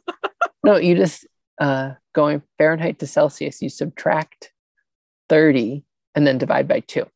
no. 0.64 0.76
You 0.76 0.94
just 0.96 1.26
uh, 1.60 1.92
going 2.14 2.42
Fahrenheit 2.58 2.98
to 3.00 3.06
Celsius. 3.06 3.60
You 3.60 3.68
subtract 3.68 4.52
thirty 5.28 5.84
and 6.14 6.26
then 6.26 6.38
divide 6.38 6.66
by 6.68 6.80
two. 6.80 7.06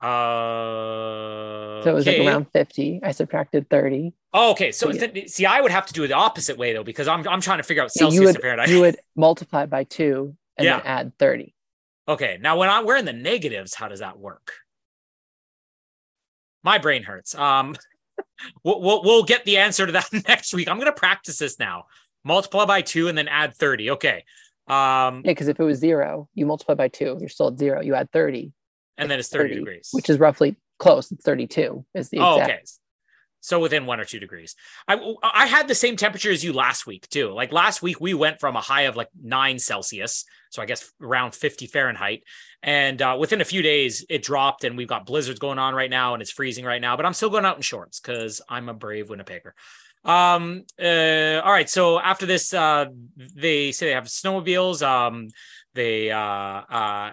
Uh, 0.00 1.82
So 1.82 1.90
it 1.90 1.94
was 1.94 2.06
like 2.06 2.18
around 2.20 2.46
fifty. 2.52 3.00
I 3.02 3.10
subtracted 3.12 3.68
thirty. 3.68 4.14
Oh, 4.32 4.52
okay. 4.52 4.72
So 4.72 4.90
Yeah. 4.90 5.06
th- 5.06 5.28
see, 5.28 5.46
I 5.46 5.60
would 5.60 5.70
have 5.72 5.86
to 5.86 5.92
do 5.92 6.04
it 6.04 6.08
the 6.08 6.14
opposite 6.14 6.56
way 6.58 6.72
though, 6.72 6.84
because 6.84 7.08
I'm 7.08 7.26
I'm 7.28 7.40
trying 7.40 7.58
to 7.58 7.62
figure 7.64 7.82
out 7.82 7.92
So 7.92 8.00
Celsius 8.10 8.20
you 8.20 8.26
would 8.26 8.40
Fahrenheit. 8.40 8.68
you 8.68 8.80
would 8.80 8.96
multiply 9.16 9.66
by 9.66 9.84
two 9.84 10.36
and 10.56 10.66
then 10.66 10.80
add 10.84 11.12
thirty. 11.18 11.54
Okay, 12.06 12.38
now 12.40 12.56
when 12.58 12.70
I, 12.70 12.82
we're 12.82 12.96
in 12.96 13.04
the 13.04 13.12
negatives, 13.12 13.74
how 13.74 13.88
does 13.88 14.00
that 14.00 14.18
work? 14.18 14.54
My 16.62 16.78
brain 16.78 17.02
hurts. 17.02 17.34
Um, 17.34 17.76
we'll, 18.64 18.80
we'll 18.80 19.02
we'll 19.02 19.22
get 19.24 19.44
the 19.44 19.58
answer 19.58 19.86
to 19.86 19.92
that 19.92 20.08
next 20.28 20.54
week. 20.54 20.68
I'm 20.68 20.78
gonna 20.78 20.92
practice 20.92 21.38
this 21.38 21.58
now. 21.58 21.84
Multiply 22.24 22.64
by 22.64 22.82
two 22.82 23.08
and 23.08 23.16
then 23.16 23.28
add 23.28 23.54
thirty. 23.54 23.90
Okay, 23.90 24.24
um, 24.66 25.22
Yeah, 25.24 25.32
because 25.32 25.48
if 25.48 25.58
it 25.60 25.64
was 25.64 25.78
zero, 25.78 26.28
you 26.34 26.46
multiply 26.46 26.74
by 26.74 26.88
two, 26.88 27.16
you're 27.20 27.28
still 27.28 27.48
at 27.48 27.58
zero. 27.58 27.80
You 27.80 27.94
add 27.94 28.10
thirty, 28.12 28.52
and 28.96 29.10
then 29.10 29.18
it's 29.18 29.28
thirty, 29.28 29.54
degrees. 29.54 29.90
which 29.92 30.10
is 30.10 30.18
roughly 30.18 30.56
close. 30.78 31.10
It's 31.10 31.24
thirty-two. 31.24 31.84
Is 31.94 32.10
the 32.10 32.18
oh, 32.18 32.38
exact. 32.38 32.50
okay. 32.50 32.62
So 33.40 33.60
within 33.60 33.86
one 33.86 34.00
or 34.00 34.04
two 34.04 34.18
degrees. 34.18 34.56
I 34.86 35.14
I 35.22 35.46
had 35.46 35.68
the 35.68 35.74
same 35.74 35.96
temperature 35.96 36.30
as 36.30 36.42
you 36.42 36.52
last 36.52 36.86
week 36.86 37.08
too. 37.08 37.30
Like 37.30 37.52
last 37.52 37.82
week 37.82 38.00
we 38.00 38.14
went 38.14 38.40
from 38.40 38.56
a 38.56 38.60
high 38.60 38.82
of 38.82 38.96
like 38.96 39.08
nine 39.20 39.58
Celsius, 39.58 40.24
so 40.50 40.60
I 40.60 40.66
guess 40.66 40.90
around 41.00 41.34
50 41.34 41.66
Fahrenheit, 41.66 42.24
and 42.62 43.00
uh, 43.00 43.16
within 43.18 43.40
a 43.40 43.44
few 43.44 43.62
days 43.62 44.04
it 44.08 44.22
dropped, 44.22 44.64
and 44.64 44.76
we've 44.76 44.88
got 44.88 45.06
blizzards 45.06 45.38
going 45.38 45.58
on 45.58 45.74
right 45.74 45.90
now, 45.90 46.14
and 46.14 46.22
it's 46.22 46.32
freezing 46.32 46.64
right 46.64 46.80
now. 46.80 46.96
But 46.96 47.06
I'm 47.06 47.14
still 47.14 47.30
going 47.30 47.44
out 47.44 47.56
in 47.56 47.62
shorts 47.62 48.00
because 48.00 48.40
I'm 48.48 48.68
a 48.68 48.74
brave 48.74 49.08
Winnipegger. 49.08 49.52
Um. 50.04 50.64
Uh. 50.80 51.40
All 51.44 51.52
right. 51.52 51.68
So 51.68 51.98
after 52.00 52.26
this, 52.26 52.54
uh, 52.54 52.86
they 53.16 53.72
say 53.72 53.86
they 53.86 53.92
have 53.92 54.04
snowmobiles. 54.04 54.82
Um. 54.82 55.28
They 55.74 56.10
uh. 56.10 56.20
Uh. 56.20 57.12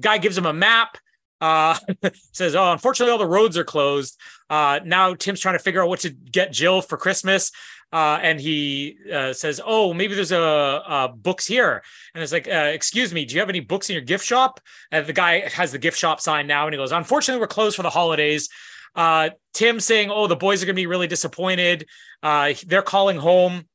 Guy 0.00 0.18
gives 0.18 0.36
them 0.36 0.46
a 0.46 0.52
map. 0.52 0.98
Uh. 1.44 1.76
says, 2.32 2.54
"Oh, 2.54 2.72
unfortunately, 2.72 3.12
all 3.12 3.18
the 3.18 3.26
roads 3.26 3.58
are 3.58 3.64
closed." 3.64 4.18
Uh, 4.48 4.80
now 4.84 5.14
Tim's 5.14 5.40
trying 5.40 5.56
to 5.56 5.62
figure 5.62 5.82
out 5.82 5.90
what 5.90 6.00
to 6.00 6.10
get 6.10 6.52
Jill 6.52 6.80
for 6.80 6.96
Christmas. 6.96 7.52
Uh, 7.92 8.18
and 8.22 8.40
he 8.40 8.96
uh, 9.12 9.32
says, 9.34 9.60
"Oh, 9.64 9.92
maybe 9.92 10.14
there's 10.14 10.32
a, 10.32 11.12
books 11.14 11.46
here." 11.46 11.82
And 12.14 12.22
it's 12.22 12.32
like, 12.32 12.48
uh, 12.48 12.70
"Excuse 12.72 13.12
me, 13.12 13.26
do 13.26 13.34
you 13.34 13.40
have 13.40 13.50
any 13.50 13.60
books 13.60 13.90
in 13.90 13.94
your 13.94 14.04
gift 14.04 14.24
shop?" 14.24 14.58
And 14.90 15.06
the 15.06 15.12
guy 15.12 15.46
has 15.50 15.70
the 15.70 15.78
gift 15.78 15.98
shop 15.98 16.20
sign 16.20 16.46
now, 16.46 16.66
and 16.66 16.72
he 16.72 16.78
goes, 16.78 16.92
"Unfortunately, 16.92 17.40
we're 17.40 17.46
closed 17.46 17.76
for 17.76 17.82
the 17.82 17.90
holidays." 17.90 18.48
Uh, 18.94 19.30
Tim 19.52 19.80
saying, 19.80 20.10
"Oh, 20.10 20.26
the 20.26 20.36
boys 20.36 20.62
are 20.62 20.66
going 20.66 20.76
to 20.76 20.80
be 20.80 20.86
really 20.86 21.08
disappointed. 21.08 21.86
Uh, 22.22 22.54
they're 22.66 22.82
calling 22.82 23.18
home." 23.18 23.68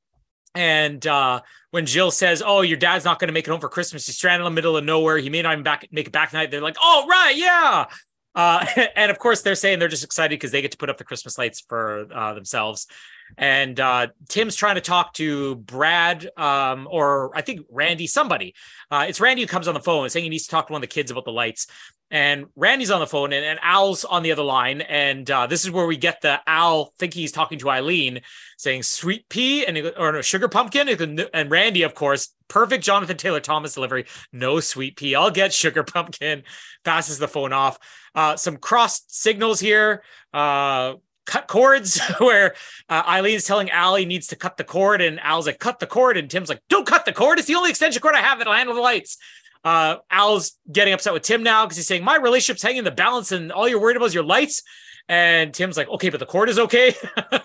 And 0.55 1.05
uh, 1.05 1.41
when 1.71 1.85
Jill 1.85 2.11
says, 2.11 2.41
"Oh, 2.45 2.61
your 2.61 2.77
dad's 2.77 3.05
not 3.05 3.19
going 3.19 3.27
to 3.27 3.33
make 3.33 3.47
it 3.47 3.51
home 3.51 3.59
for 3.59 3.69
Christmas. 3.69 4.05
He's 4.05 4.15
stranded 4.15 4.45
in 4.45 4.51
the 4.51 4.55
middle 4.55 4.77
of 4.77 4.83
nowhere. 4.83 5.17
He 5.17 5.29
may 5.29 5.41
not 5.41 5.53
even 5.53 5.63
back 5.63 5.87
make 5.91 6.07
it 6.07 6.13
back 6.13 6.31
tonight." 6.31 6.51
They're 6.51 6.61
like, 6.61 6.77
"Oh, 6.81 7.05
right, 7.07 7.35
yeah." 7.35 7.85
Uh, 8.35 8.65
and 8.95 9.11
of 9.11 9.19
course, 9.19 9.41
they're 9.41 9.55
saying 9.55 9.79
they're 9.79 9.87
just 9.87 10.03
excited 10.03 10.35
because 10.35 10.51
they 10.51 10.61
get 10.61 10.71
to 10.71 10.77
put 10.77 10.89
up 10.89 10.97
the 10.97 11.03
Christmas 11.03 11.37
lights 11.37 11.61
for 11.61 12.07
uh, 12.13 12.33
themselves. 12.33 12.87
And 13.37 13.79
uh, 13.79 14.07
Tim's 14.27 14.55
trying 14.55 14.75
to 14.75 14.81
talk 14.81 15.13
to 15.15 15.55
Brad, 15.55 16.27
um, 16.35 16.87
or 16.89 17.31
I 17.35 17.41
think 17.41 17.61
Randy, 17.69 18.07
somebody. 18.07 18.55
Uh, 18.89 19.05
it's 19.07 19.21
Randy 19.21 19.43
who 19.43 19.47
comes 19.47 19.67
on 19.67 19.73
the 19.75 19.79
phone 19.79 20.09
saying 20.09 20.23
he 20.23 20.29
needs 20.29 20.45
to 20.45 20.49
talk 20.49 20.67
to 20.67 20.73
one 20.73 20.79
of 20.79 20.89
the 20.89 20.93
kids 20.93 21.11
about 21.11 21.25
the 21.25 21.31
lights. 21.31 21.67
And 22.11 22.47
Randy's 22.55 22.89
on 22.89 22.99
the 22.99 23.07
phone, 23.07 23.33
and, 23.33 23.45
and 23.45 23.59
Al's 23.61 24.03
on 24.03 24.23
the 24.23 24.31
other 24.31 24.43
line. 24.43 24.81
And 24.81 25.29
uh, 25.29 25.47
this 25.47 25.63
is 25.63 25.71
where 25.71 25.85
we 25.85 25.95
get 25.95 26.21
the 26.21 26.39
Al 26.47 26.93
thinking 26.97 27.21
he's 27.21 27.31
talking 27.31 27.59
to 27.59 27.69
Eileen, 27.69 28.21
saying 28.57 28.83
"sweet 28.83 29.29
pea" 29.29 29.65
and 29.65 29.77
or 29.97 30.13
no 30.13 30.21
sugar 30.21 30.47
pumpkin. 30.47 30.89
And 30.89 31.29
and 31.33 31.51
Randy, 31.51 31.83
of 31.83 31.93
course, 31.93 32.33
perfect 32.47 32.83
Jonathan 32.83 33.17
Taylor 33.17 33.39
Thomas 33.39 33.73
delivery. 33.73 34.05
No 34.33 34.59
sweet 34.59 34.97
pea. 34.97 35.15
I'll 35.15 35.31
get 35.31 35.53
sugar 35.53 35.83
pumpkin. 35.83 36.43
Passes 36.83 37.19
the 37.19 37.27
phone 37.27 37.53
off. 37.53 37.77
Uh, 38.15 38.35
some 38.35 38.57
cross 38.57 39.03
signals 39.07 39.59
here. 39.59 40.03
Uh, 40.33 40.95
cut 41.29 41.47
cords 41.47 42.01
where 42.17 42.55
uh, 42.89 43.03
Eileen's 43.05 43.45
telling 43.45 43.69
Al 43.69 43.95
he 43.95 44.05
needs 44.05 44.27
to 44.27 44.35
cut 44.35 44.57
the 44.57 44.63
cord, 44.63 45.01
and 45.01 45.19
Al's 45.19 45.45
like, 45.45 45.59
"Cut 45.59 45.79
the 45.79 45.87
cord," 45.87 46.17
and 46.17 46.29
Tim's 46.29 46.49
like, 46.49 46.61
"Don't 46.69 46.87
cut 46.87 47.05
the 47.05 47.13
cord. 47.13 47.37
It's 47.37 47.47
the 47.47 47.55
only 47.55 47.69
extension 47.69 48.01
cord 48.01 48.15
I 48.15 48.21
have 48.21 48.39
that'll 48.39 48.53
handle 48.53 48.75
the 48.75 48.81
lights." 48.81 49.17
Uh, 49.63 49.97
Al's 50.09 50.57
getting 50.71 50.93
upset 50.93 51.13
with 51.13 51.23
Tim 51.23 51.43
now 51.43 51.65
because 51.65 51.77
he's 51.77 51.87
saying 51.87 52.03
my 52.03 52.15
relationship's 52.15 52.61
hanging 52.61 52.79
in 52.79 52.83
the 52.85 52.91
balance, 52.91 53.31
and 53.31 53.51
all 53.51 53.67
you're 53.67 53.81
worried 53.81 53.97
about 53.97 54.07
is 54.07 54.13
your 54.13 54.23
lights. 54.23 54.63
And 55.07 55.53
Tim's 55.53 55.77
like, 55.77 55.89
"Okay, 55.89 56.09
but 56.09 56.19
the 56.19 56.25
cord 56.25 56.49
is 56.49 56.59
okay." 56.59 56.93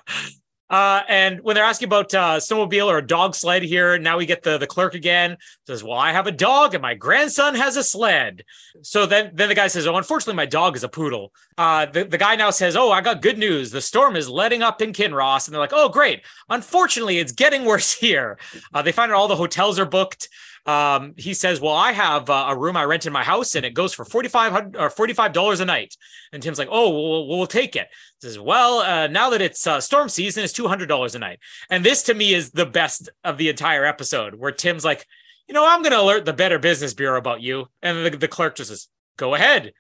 Uh, 0.71 1.03
and 1.09 1.41
when 1.43 1.55
they're 1.55 1.65
asking 1.65 1.87
about 1.87 2.13
uh, 2.15 2.39
snowmobile 2.39 2.87
or 2.87 2.99
a 2.99 3.07
dog 3.07 3.35
sled 3.35 3.63
here, 3.63 3.99
now 3.99 4.17
we 4.17 4.25
get 4.25 4.43
the 4.43 4.57
the 4.57 4.67
clerk 4.67 4.95
again 4.95 5.37
says, 5.67 5.85
"Well, 5.85 5.99
I 5.99 6.11
have 6.13 6.27
a 6.27 6.33
dog 6.33 6.75
and 6.75 6.81
my 6.81 6.95
grandson 6.95 7.55
has 7.55 7.77
a 7.77 7.85
sled." 7.85 8.45
So 8.83 9.05
then 9.05 9.31
then 9.35 9.51
the 9.51 9.55
guy 9.55 9.67
says, 9.67 9.87
"Oh, 9.87 9.95
unfortunately, 9.95 10.35
my 10.35 10.47
dog 10.47 10.75
is 10.75 10.83
a 10.83 10.89
poodle." 10.89 11.33
Uh, 11.59 11.87
the 11.87 12.05
the 12.05 12.19
guy 12.19 12.35
now 12.35 12.51
says, 12.51 12.77
"Oh, 12.77 12.91
I 12.91 13.03
got 13.03 13.21
good 13.21 13.37
news. 13.39 13.71
The 13.71 13.83
storm 13.83 14.17
is 14.17 14.29
letting 14.29 14.63
up 14.63 14.81
in 14.81 14.93
Kinross," 14.93 15.47
and 15.47 15.55
they're 15.55 15.61
like, 15.61 15.73
"Oh, 15.75 15.91
great. 15.91 16.23
Unfortunately, 16.49 17.19
it's 17.19 17.33
getting 17.33 17.67
worse 17.67 17.93
here." 18.07 18.39
Uh, 18.73 18.81
they 18.81 18.93
find 18.93 19.13
out 19.13 19.17
all 19.17 19.29
the 19.29 19.37
hotels 19.37 19.79
are 19.79 19.85
booked. 19.85 20.29
Um, 20.67 21.15
he 21.19 21.35
says, 21.35 21.61
"Well, 21.61 21.75
I 21.75 21.93
have 21.93 22.31
uh, 22.31 22.47
a 22.49 22.57
room 22.57 22.77
I 22.77 22.85
rent 22.85 23.05
in 23.05 23.13
my 23.13 23.23
house, 23.23 23.55
and 23.55 23.67
it 23.67 23.75
goes 23.75 23.93
for 23.93 24.05
forty 24.05 24.29
five 24.29 24.75
or 24.77 24.89
forty 24.89 25.13
five 25.13 25.33
dollars 25.33 25.61
a 25.61 25.65
night." 25.65 25.97
And 26.33 26.43
Tim's 26.43 26.59
like, 26.59 26.69
"Oh, 26.71 26.91
we'll, 26.91 27.29
we'll 27.29 27.47
take 27.47 27.77
it." 27.77 27.89
He 28.21 28.29
says, 28.29 28.39
"Well, 28.39 28.79
uh, 28.79 29.07
now 29.09 29.31
that 29.31 29.43
it's 29.43 29.67
uh, 29.67 29.81
storm 29.81 30.09
season, 30.09 30.43
it's 30.43 30.55
two 30.55 30.69
hundred 30.69 30.87
dollars 30.87 31.15
a 31.15 31.19
night." 31.19 31.39
And 31.69 31.85
this 31.85 32.03
to 32.05 32.15
me 32.15 32.33
is 32.33 32.51
the 32.51 32.67
best 32.67 33.11
of 33.25 33.37
the 33.37 33.51
entire 33.51 33.85
episode, 33.85 34.37
where 34.37 34.53
Tim's 34.53 34.85
like, 34.85 35.07
"You 35.49 35.55
know, 35.55 35.67
I'm 35.67 35.83
going 35.83 35.93
to 35.93 36.01
alert 36.01 36.25
the 36.25 36.33
Better 36.33 36.59
Business 36.59 36.95
Bureau 36.95 37.19
about 37.19 37.43
you," 37.43 37.67
and 37.83 38.07
the, 38.07 38.17
the 38.17 38.29
clerk 38.29 38.57
just 38.57 38.71
says, 38.71 38.89
"Go 39.17 39.35
ahead." 39.35 39.73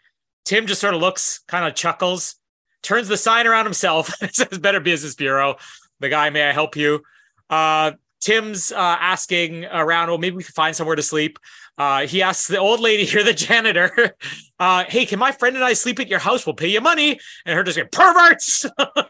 Tim 0.45 0.67
just 0.67 0.83
sort 0.83 0.93
of 0.93 1.01
looks, 1.01 1.41
kind 1.49 1.65
of 1.65 1.75
chuckles, 1.75 2.37
turns 2.83 3.09
the 3.09 3.17
sign 3.17 3.47
around 3.47 3.65
himself, 3.65 4.13
and 4.21 4.35
says, 4.35 4.59
"Better 4.59 4.81
Business 4.81 5.15
Bureau." 5.15 5.57
The 6.01 6.11
guy, 6.11 6.29
may 6.29 6.47
I 6.47 6.53
help 6.53 6.77
you? 6.77 7.03
Uh, 7.49 7.93
Tim's 8.25 8.73
uh, 8.73 8.77
asking 8.79 9.67
around, 9.67 10.09
well, 10.09 10.17
maybe 10.17 10.37
we 10.37 10.43
can 10.43 10.53
find 10.53 10.75
somewhere 10.75 10.97
to 10.97 11.03
sleep. 11.03 11.39
Uh, 11.77 12.07
he 12.07 12.23
asks 12.23 12.49
the 12.49 12.59
old 12.59 12.81
lady 12.81 13.05
here, 13.13 13.23
the 13.23 13.35
janitor, 13.35 14.17
uh, 14.59 14.85
hey, 14.89 15.05
can 15.05 15.19
my 15.19 15.31
friend 15.31 15.57
and 15.57 15.65
I 15.65 15.75
sleep 15.75 16.01
at 16.01 16.09
your 16.09 16.19
house? 16.19 16.47
We'll 16.47 16.55
pay 16.55 16.69
you 16.69 16.81
money. 16.81 17.21
And 17.45 17.55
her 17.55 17.63
just 17.63 17.77
going, 17.77 17.89
perverts. 17.93 18.65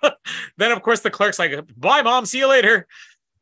then, 0.59 0.73
of 0.73 0.83
course, 0.83 1.01
the 1.01 1.11
clerk's 1.11 1.39
like, 1.39 1.53
bye, 1.77 2.03
mom. 2.03 2.27
See 2.27 2.39
you 2.39 2.49
later. 2.49 2.89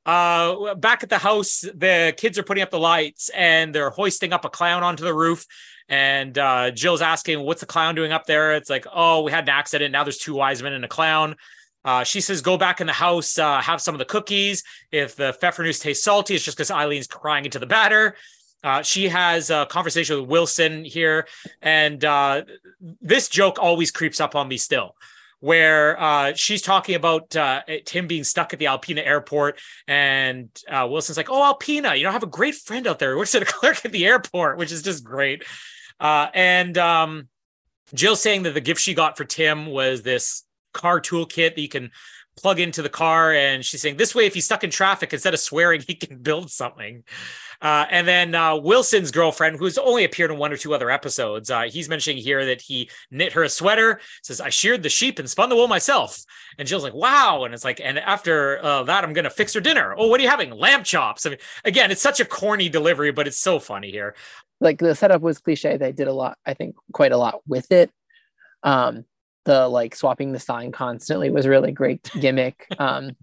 Uh, 0.05 0.75
back 0.75 1.03
at 1.03 1.09
the 1.09 1.19
house, 1.19 1.61
the 1.61 2.13
kids 2.19 2.39
are 2.39 2.43
putting 2.43 2.63
up 2.63 2.71
the 2.71 2.79
lights 2.79 3.31
and 3.31 3.75
they're 3.75 3.91
hoisting 3.91 4.33
up 4.33 4.45
a 4.45 4.51
clown 4.51 4.83
onto 4.83 5.05
the 5.05 5.15
roof. 5.15 5.47
And 5.89 6.37
uh, 6.37 6.71
Jill's 6.71 7.03
asking, 7.03 7.41
what's 7.41 7.61
the 7.61 7.67
clown 7.67 7.95
doing 7.95 8.13
up 8.13 8.27
there? 8.27 8.55
It's 8.57 8.71
like, 8.71 8.87
oh, 8.93 9.23
we 9.23 9.31
had 9.31 9.45
an 9.45 9.51
accident. 9.51 9.93
Now 9.93 10.05
there's 10.05 10.19
two 10.19 10.35
wise 10.35 10.63
men 10.63 10.73
and 10.75 10.85
a 10.85 10.89
clown. 10.89 11.37
Uh, 11.85 12.05
she 12.05 12.21
says, 12.21 12.41
go 12.41 12.57
back 12.57 12.81
in 12.81 12.87
the 12.87 12.93
house, 12.93 13.39
uh, 13.39 13.61
have 13.61 13.81
some 13.81 13.95
of 13.95 13.99
the 13.99 14.05
cookies. 14.05 14.63
If 14.93 15.17
the 15.17 15.37
pfeffernusse 15.41 15.81
tastes 15.81 16.05
salty, 16.05 16.35
it's 16.35 16.45
just 16.45 16.57
because 16.57 16.71
Eileen's 16.71 17.09
crying 17.09 17.45
into 17.45 17.59
the 17.59 17.67
batter. 17.67 18.17
Uh, 18.63 18.83
she 18.83 19.09
has 19.09 19.51
a 19.51 19.67
conversation 19.67 20.21
with 20.21 20.29
Wilson 20.29 20.85
here. 20.85 21.27
And 21.61 22.05
uh, 22.05 22.43
this 23.01 23.29
joke 23.29 23.59
always 23.61 23.91
creeps 23.91 24.21
up 24.21 24.37
on 24.37 24.47
me 24.47 24.57
still, 24.57 24.95
where 25.41 26.01
uh, 26.01 26.35
she's 26.35 26.63
talking 26.63 26.95
about 26.95 27.35
uh, 27.35 27.63
Tim 27.85 28.07
being 28.07 28.23
stuck 28.23 28.53
at 28.53 28.61
the 28.61 28.67
Alpena 28.67 29.05
airport. 29.05 29.59
And 29.89 30.49
Wilson's 30.71 31.17
like, 31.17 31.31
oh, 31.31 31.53
Alpena, 31.53 31.97
you 31.97 32.05
know, 32.05 32.11
I 32.11 32.13
have 32.13 32.23
a 32.23 32.27
great 32.27 32.55
friend 32.55 32.87
out 32.87 33.01
there. 33.01 33.13
who 33.13 33.19
Works 33.19 33.35
at 33.35 33.43
a 33.43 33.47
clerk 33.47 33.85
at 33.85 33.91
the 33.91 34.07
airport, 34.07 34.57
which 34.57 34.71
is 34.71 34.83
just 34.83 35.03
great. 35.03 35.43
And 35.99 36.79
um, 36.79 37.29
Jill 37.93 38.15
saying 38.15 38.45
that 38.45 38.55
the 38.55 38.61
gift 38.61 38.81
she 38.81 38.95
got 38.95 39.17
for 39.17 39.25
Tim 39.25 39.67
was 39.67 40.03
this 40.03 40.45
car 40.73 41.01
toolkit 41.01 41.55
that 41.55 41.61
you 41.61 41.69
can 41.69 41.91
plug 42.37 42.61
into 42.61 42.83
the 42.83 42.89
car. 42.89 43.33
And 43.33 43.65
she's 43.65 43.83
saying 43.83 43.97
this 43.97 44.15
way, 44.15 44.27
if 44.27 44.35
he's 44.35 44.45
stuck 44.45 44.65
in 44.65 44.71
traffic, 44.71 45.13
instead 45.13 45.35
of 45.35 45.41
swearing, 45.41 45.83
he 45.87 45.95
can 45.95 46.19
build 46.19 46.51
something. 46.51 47.05
Uh, 47.61 47.87
and 47.91 48.09
then 48.09 48.35
uh, 48.35 48.57
Wilson's 48.57 49.13
girlfriend, 49.13 49.57
who's 49.57 49.79
only 49.79 50.03
appeared 50.03 50.33
in 50.33 50.39
one 50.39 50.53
or 50.53 50.57
two 50.57 50.75
other 50.75 50.91
episodes, 50.91 51.49
uh, 51.49 51.63
he's 51.63 51.89
mentioning 51.89 52.21
here 52.21 52.45
that 52.45 52.61
he 52.61 52.91
knit 53.11 53.33
her 53.35 53.45
a 53.45 53.49
sweater. 53.49 54.01
Says, 54.23 54.41
"I 54.41 54.49
sheared 54.49 54.83
the 54.83 54.89
sheep 54.89 55.21
and 55.21 55.31
spun 55.31 55.49
the 55.49 55.55
wool 55.55 55.69
myself." 55.69 56.25
And 56.59 56.67
Jill's 56.67 56.83
like, 56.83 56.95
"Wow!" 56.95 57.45
And 57.45 57.55
it's 57.55 57.65
like, 57.65 57.81
and 57.81 58.01
after 58.01 58.59
uh, 58.65 58.83
that, 58.85 59.05
I'm 59.05 59.13
gonna 59.13 59.31
fix 59.31 59.55
her 59.55 59.61
dinner. 59.61 59.95
Oh, 59.97 60.09
what 60.09 60.19
are 60.19 60.25
you 60.25 60.29
having? 60.29 60.51
Lamb 60.51 60.83
chops. 60.83 61.25
I 61.25 61.31
mean, 61.31 61.39
again, 61.65 61.93
it's 61.93 62.03
such 62.03 62.19
a 62.19 62.25
corny 62.25 62.69
delivery, 62.69 63.13
but 63.13 63.29
it's 63.29 63.39
so 63.39 63.61
funny 63.61 63.93
here. 63.93 64.17
Like 64.61 64.79
the 64.79 64.97
setup 64.97 65.23
was 65.23 65.39
cliche. 65.39 65.77
They 65.77 65.93
did 65.93 66.09
a 66.09 66.13
lot, 66.13 66.39
I 66.45 66.55
think, 66.55 66.75
quite 66.93 67.13
a 67.13 67.17
lot 67.17 67.43
with 67.47 67.71
it. 67.71 67.93
Um, 68.65 69.05
the 69.45 69.69
like 69.69 69.95
swapping 69.95 70.33
the 70.33 70.39
sign 70.39 70.73
constantly 70.73 71.31
was 71.31 71.47
a 71.47 71.51
really 71.51 71.73
great 71.73 72.09
gimmick. 72.21 72.67
Um, 72.79 73.17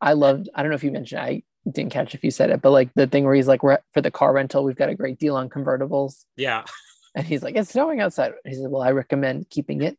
I 0.00 0.12
loved. 0.12 0.48
I 0.54 0.62
don't 0.62 0.70
know 0.70 0.76
if 0.76 0.84
you 0.84 0.92
mentioned. 0.92 1.20
I 1.20 1.42
didn't 1.70 1.92
catch 1.92 2.14
if 2.14 2.22
you 2.24 2.30
said 2.30 2.50
it, 2.50 2.60
but 2.60 2.70
like 2.72 2.90
the 2.94 3.06
thing 3.06 3.24
where 3.24 3.34
he's 3.34 3.48
like, 3.48 3.62
"We're 3.62 3.78
for 3.92 4.00
the 4.02 4.10
car 4.10 4.32
rental, 4.34 4.64
we've 4.64 4.76
got 4.76 4.90
a 4.90 4.94
great 4.94 5.18
deal 5.18 5.36
on 5.36 5.48
convertibles," 5.48 6.24
Yeah. 6.36 6.64
and 7.14 7.26
he's 7.26 7.42
like, 7.42 7.56
"It's 7.56 7.70
snowing 7.70 8.00
outside." 8.00 8.32
He 8.44 8.54
said, 8.54 8.70
"Well, 8.70 8.82
I 8.82 8.90
recommend 8.90 9.48
keeping 9.48 9.80
it 9.82 9.96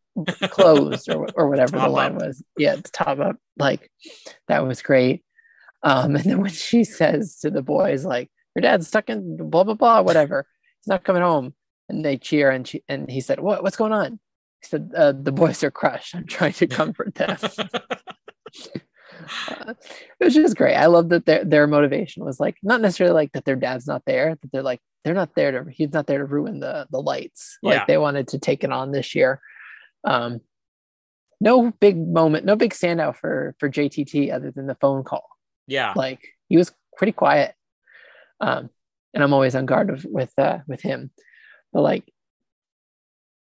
closed 0.50 1.10
or 1.10 1.28
or 1.36 1.50
whatever 1.50 1.80
the 1.80 1.88
line 1.90 2.16
up. 2.16 2.22
was." 2.22 2.44
Yeah, 2.58 2.76
to 2.76 2.82
top 2.84 3.20
up. 3.20 3.38
Like 3.58 3.90
that 4.48 4.68
was 4.68 4.82
great. 4.84 5.24
Um, 5.82 6.16
and 6.16 6.26
then 6.26 6.42
when 6.42 6.52
she 6.52 6.84
says 6.84 7.40
to 7.40 7.50
the 7.50 7.62
boys, 7.64 8.06
like, 8.06 8.30
"Your 8.56 8.62
dad's 8.62 8.88
stuck 8.88 9.10
in 9.10 9.38
blah 9.38 9.64
blah 9.64 9.74
blah, 9.74 10.02
whatever, 10.02 10.46
he's 10.82 10.88
not 10.88 11.04
coming 11.04 11.24
home," 11.24 11.56
and 11.90 12.06
they 12.06 12.18
cheer, 12.18 12.52
and 12.52 12.68
she 12.68 12.84
and 12.88 13.10
he 13.10 13.22
said, 13.22 13.40
"What 13.40 13.64
what's 13.64 13.78
going 13.78 13.94
on?" 13.94 14.20
He 14.62 14.68
said, 14.68 14.92
uh, 14.96 15.12
"The 15.14 15.32
boys 15.32 15.64
are 15.64 15.72
crushed. 15.72 16.16
I'm 16.16 16.26
trying 16.28 16.54
to 16.54 16.68
comfort 16.80 17.16
them." 17.16 17.38
Uh, 19.50 19.74
it 20.20 20.24
was 20.24 20.36
just 20.36 20.58
great. 20.58 20.76
I 20.76 20.86
love 20.88 21.10
that 21.10 21.26
their 21.26 21.44
their 21.44 21.68
motivation 21.68 22.24
was 22.26 22.40
like 22.40 22.58
not 22.62 22.82
necessarily 22.82 23.14
like 23.14 23.32
that 23.32 23.46
their 23.46 23.56
dad's 23.56 23.88
not 23.88 24.04
there, 24.06 24.36
that 24.40 24.52
they're 24.52 24.62
like 24.62 24.82
they're 25.04 25.14
not 25.16 25.34
there 25.36 25.52
to 25.64 25.72
he's 25.72 25.94
not 25.94 26.06
there 26.06 26.20
to 26.20 26.26
ruin 26.26 26.60
the 26.60 26.86
the 26.92 27.02
lights. 27.02 27.58
Like 27.64 27.76
Yeah. 27.80 27.86
they 27.88 27.98
wanted 27.98 28.28
to 28.30 28.40
take 28.40 28.64
it 28.64 28.72
on 28.72 28.92
this 28.92 29.16
year. 29.16 29.42
Um 30.04 30.42
no 31.40 31.72
big 31.72 31.98
moment, 31.98 32.46
no 32.46 32.56
big 32.56 32.72
standout 32.74 33.16
for 33.16 33.56
for 33.58 33.70
JTT 33.70 34.32
other 34.34 34.52
than 34.52 34.68
the 34.68 34.76
phone 34.76 35.04
call. 35.04 35.28
yeah. 35.66 35.94
Like 35.96 36.20
he 36.50 36.58
was 36.58 36.72
pretty 36.98 37.14
quiet. 37.14 37.56
Um 38.42 38.70
and 39.14 39.24
I'm 39.24 39.34
always 39.34 39.56
on 39.56 39.66
guard 39.66 39.90
with 39.92 40.06
with 40.06 40.34
uh 40.38 40.60
with 40.68 40.82
him. 40.82 41.10
But 41.74 41.82
like 41.82 42.04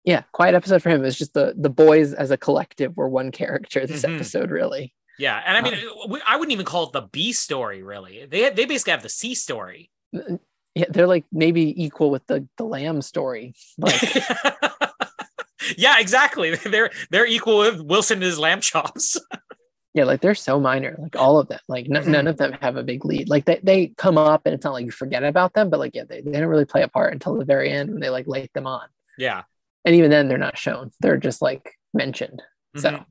yeah, 0.04 0.22
quiet 0.32 0.54
episode 0.54 0.82
for 0.82 0.90
him. 0.90 1.00
It 1.00 1.04
was 1.04 1.18
just 1.18 1.34
the 1.34 1.54
the 1.56 1.70
boys 1.70 2.12
as 2.14 2.30
a 2.30 2.36
collective 2.36 2.96
were 2.96 3.08
one 3.08 3.30
character 3.30 3.86
this 3.86 4.02
Mhm. 4.02 4.16
episode 4.16 4.50
really. 4.50 4.94
Yeah. 5.18 5.42
And 5.44 5.56
I 5.56 5.60
mean, 5.60 5.74
uh, 5.74 6.06
we- 6.08 6.22
I 6.26 6.36
wouldn't 6.36 6.52
even 6.52 6.64
call 6.64 6.84
it 6.84 6.92
the 6.92 7.02
B 7.02 7.32
story, 7.32 7.82
really. 7.82 8.24
They 8.26 8.48
they 8.50 8.64
basically 8.64 8.92
have 8.92 9.02
the 9.02 9.08
C 9.10 9.34
story. 9.34 9.90
Mm, 10.14 10.40
yeah, 10.74 10.86
they're 10.88 11.06
like 11.06 11.24
maybe 11.30 11.82
equal 11.82 12.10
with 12.10 12.26
the 12.26 12.48
the 12.56 12.64
lamb 12.64 13.02
story. 13.02 13.54
Like, 13.76 14.00
yeah, 15.76 15.98
exactly. 15.98 16.54
They're 16.64 16.90
they're 17.10 17.26
equal 17.26 17.58
with 17.58 17.80
Wilson 17.80 18.16
and 18.16 18.22
his 18.24 18.38
lamb 18.38 18.60
chops. 18.60 19.18
yeah, 19.94 20.04
like 20.04 20.20
they're 20.20 20.34
so 20.34 20.58
minor, 20.60 20.96
like 20.98 21.16
all 21.16 21.38
of 21.38 21.48
them. 21.48 21.60
Like 21.68 21.86
n- 21.86 21.92
none 21.92 22.04
mm-hmm. 22.04 22.26
of 22.28 22.36
them 22.38 22.52
have 22.60 22.76
a 22.76 22.82
big 22.82 23.04
lead. 23.04 23.28
Like 23.28 23.44
they, 23.44 23.60
they 23.62 23.88
come 23.96 24.16
up 24.16 24.42
and 24.46 24.54
it's 24.54 24.64
not 24.64 24.72
like 24.72 24.86
you 24.86 24.92
forget 24.92 25.22
about 25.24 25.52
them, 25.52 25.68
but 25.68 25.80
like 25.80 25.94
yeah, 25.94 26.04
they, 26.08 26.22
they 26.22 26.32
don't 26.32 26.48
really 26.48 26.64
play 26.64 26.82
a 26.82 26.88
part 26.88 27.12
until 27.12 27.34
the 27.36 27.44
very 27.44 27.70
end 27.70 27.90
when 27.90 28.00
they 28.00 28.10
like 28.10 28.26
light 28.26 28.50
them 28.54 28.66
on. 28.66 28.88
yeah. 29.18 29.42
And 29.84 29.94
even 29.94 30.10
then 30.10 30.28
they're 30.28 30.38
not 30.38 30.58
shown. 30.58 30.90
They're 31.00 31.16
just 31.16 31.40
like 31.42 31.70
mentioned. 31.94 32.42
So 32.76 32.90
Mhm. 32.90 33.04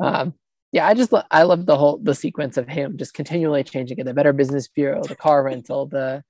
um 0.00 0.34
yeah, 0.72 0.88
I 0.88 0.94
just 0.94 1.12
lo- 1.12 1.22
I 1.30 1.44
love 1.44 1.66
the 1.66 1.76
whole 1.76 1.98
the 2.02 2.14
sequence 2.14 2.56
of 2.56 2.66
him 2.68 2.96
just 2.98 3.14
continually 3.14 3.62
changing 3.64 3.98
it. 3.98 4.04
The 4.06 4.14
Better 4.14 4.32
Business 4.32 4.66
Bureau, 4.68 5.02
the 5.04 5.14
car 5.16 5.42
rental, 5.44 5.86
the 5.86 6.24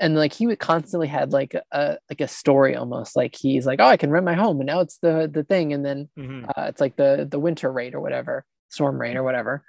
and 0.00 0.16
like 0.16 0.32
he 0.32 0.46
would 0.46 0.58
constantly 0.58 1.06
had 1.08 1.32
like 1.32 1.54
a 1.72 1.98
like 2.08 2.20
a 2.20 2.26
story 2.28 2.74
almost 2.74 3.14
like 3.16 3.36
he's 3.36 3.66
like 3.66 3.80
oh 3.80 3.86
I 3.86 3.96
can 3.96 4.10
rent 4.10 4.24
my 4.24 4.34
home 4.34 4.58
and 4.60 4.66
now 4.66 4.80
it's 4.80 4.98
the 4.98 5.30
the 5.32 5.44
thing 5.44 5.72
and 5.72 5.84
then 5.84 6.08
Mhm. 6.18 6.44
uh, 6.48 6.62
it's 6.62 6.80
like 6.80 6.96
the 6.96 7.26
the 7.30 7.38
winter 7.38 7.70
rate 7.70 7.94
or 7.94 8.00
whatever 8.00 8.44
storm 8.68 9.00
rate 9.00 9.16
or 9.16 9.22
whatever 9.22 9.62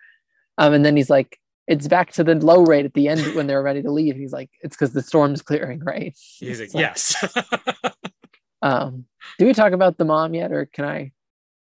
um 0.57 0.73
and 0.73 0.85
then 0.85 0.95
he's 0.95 1.09
like 1.09 1.37
it's 1.67 1.87
back 1.87 2.11
to 2.13 2.23
the 2.23 2.35
low 2.35 2.63
rate 2.63 2.85
at 2.85 2.93
the 2.93 3.07
end 3.07 3.21
when 3.35 3.45
they're 3.47 3.61
ready 3.63 3.81
to 3.81 3.91
leave 3.91 4.15
he's 4.15 4.31
like 4.33 4.49
it's 4.61 4.75
because 4.75 4.93
the 4.93 5.01
storm's 5.01 5.41
clearing 5.41 5.79
right 5.83 6.17
He's 6.39 6.59
like, 6.61 6.73
like, 6.73 6.81
yes. 6.81 7.15
um 8.61 9.05
do 9.39 9.45
we 9.45 9.53
talk 9.53 9.73
about 9.73 9.97
the 9.97 10.05
mom 10.05 10.33
yet 10.33 10.51
or 10.51 10.65
can 10.65 10.85
i 10.85 11.11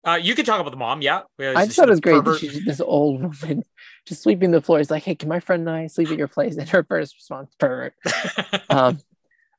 uh, 0.03 0.15
you 0.15 0.33
can 0.33 0.43
talk 0.45 0.59
about 0.59 0.71
the 0.71 0.77
mom. 0.77 1.03
Yeah. 1.03 1.21
i 1.39 1.65
just 1.65 1.75
thought 1.75 1.87
it 1.87 1.91
was 1.91 1.99
great 1.99 2.23
that 2.23 2.39
she's 2.39 2.65
this 2.65 2.81
old 2.81 3.21
woman 3.21 3.63
just 4.07 4.23
sweeping 4.23 4.49
the 4.49 4.61
floor 4.61 4.79
he's 4.79 4.89
like 4.89 5.03
hey 5.03 5.13
can 5.13 5.29
my 5.29 5.39
friend 5.39 5.67
and 5.67 5.77
i 5.77 5.87
sleep 5.87 6.09
at 6.09 6.17
your 6.17 6.27
place 6.27 6.57
and 6.57 6.67
her 6.69 6.83
first 6.83 7.15
response 7.15 7.53
pervert 7.59 7.93
um 8.69 8.99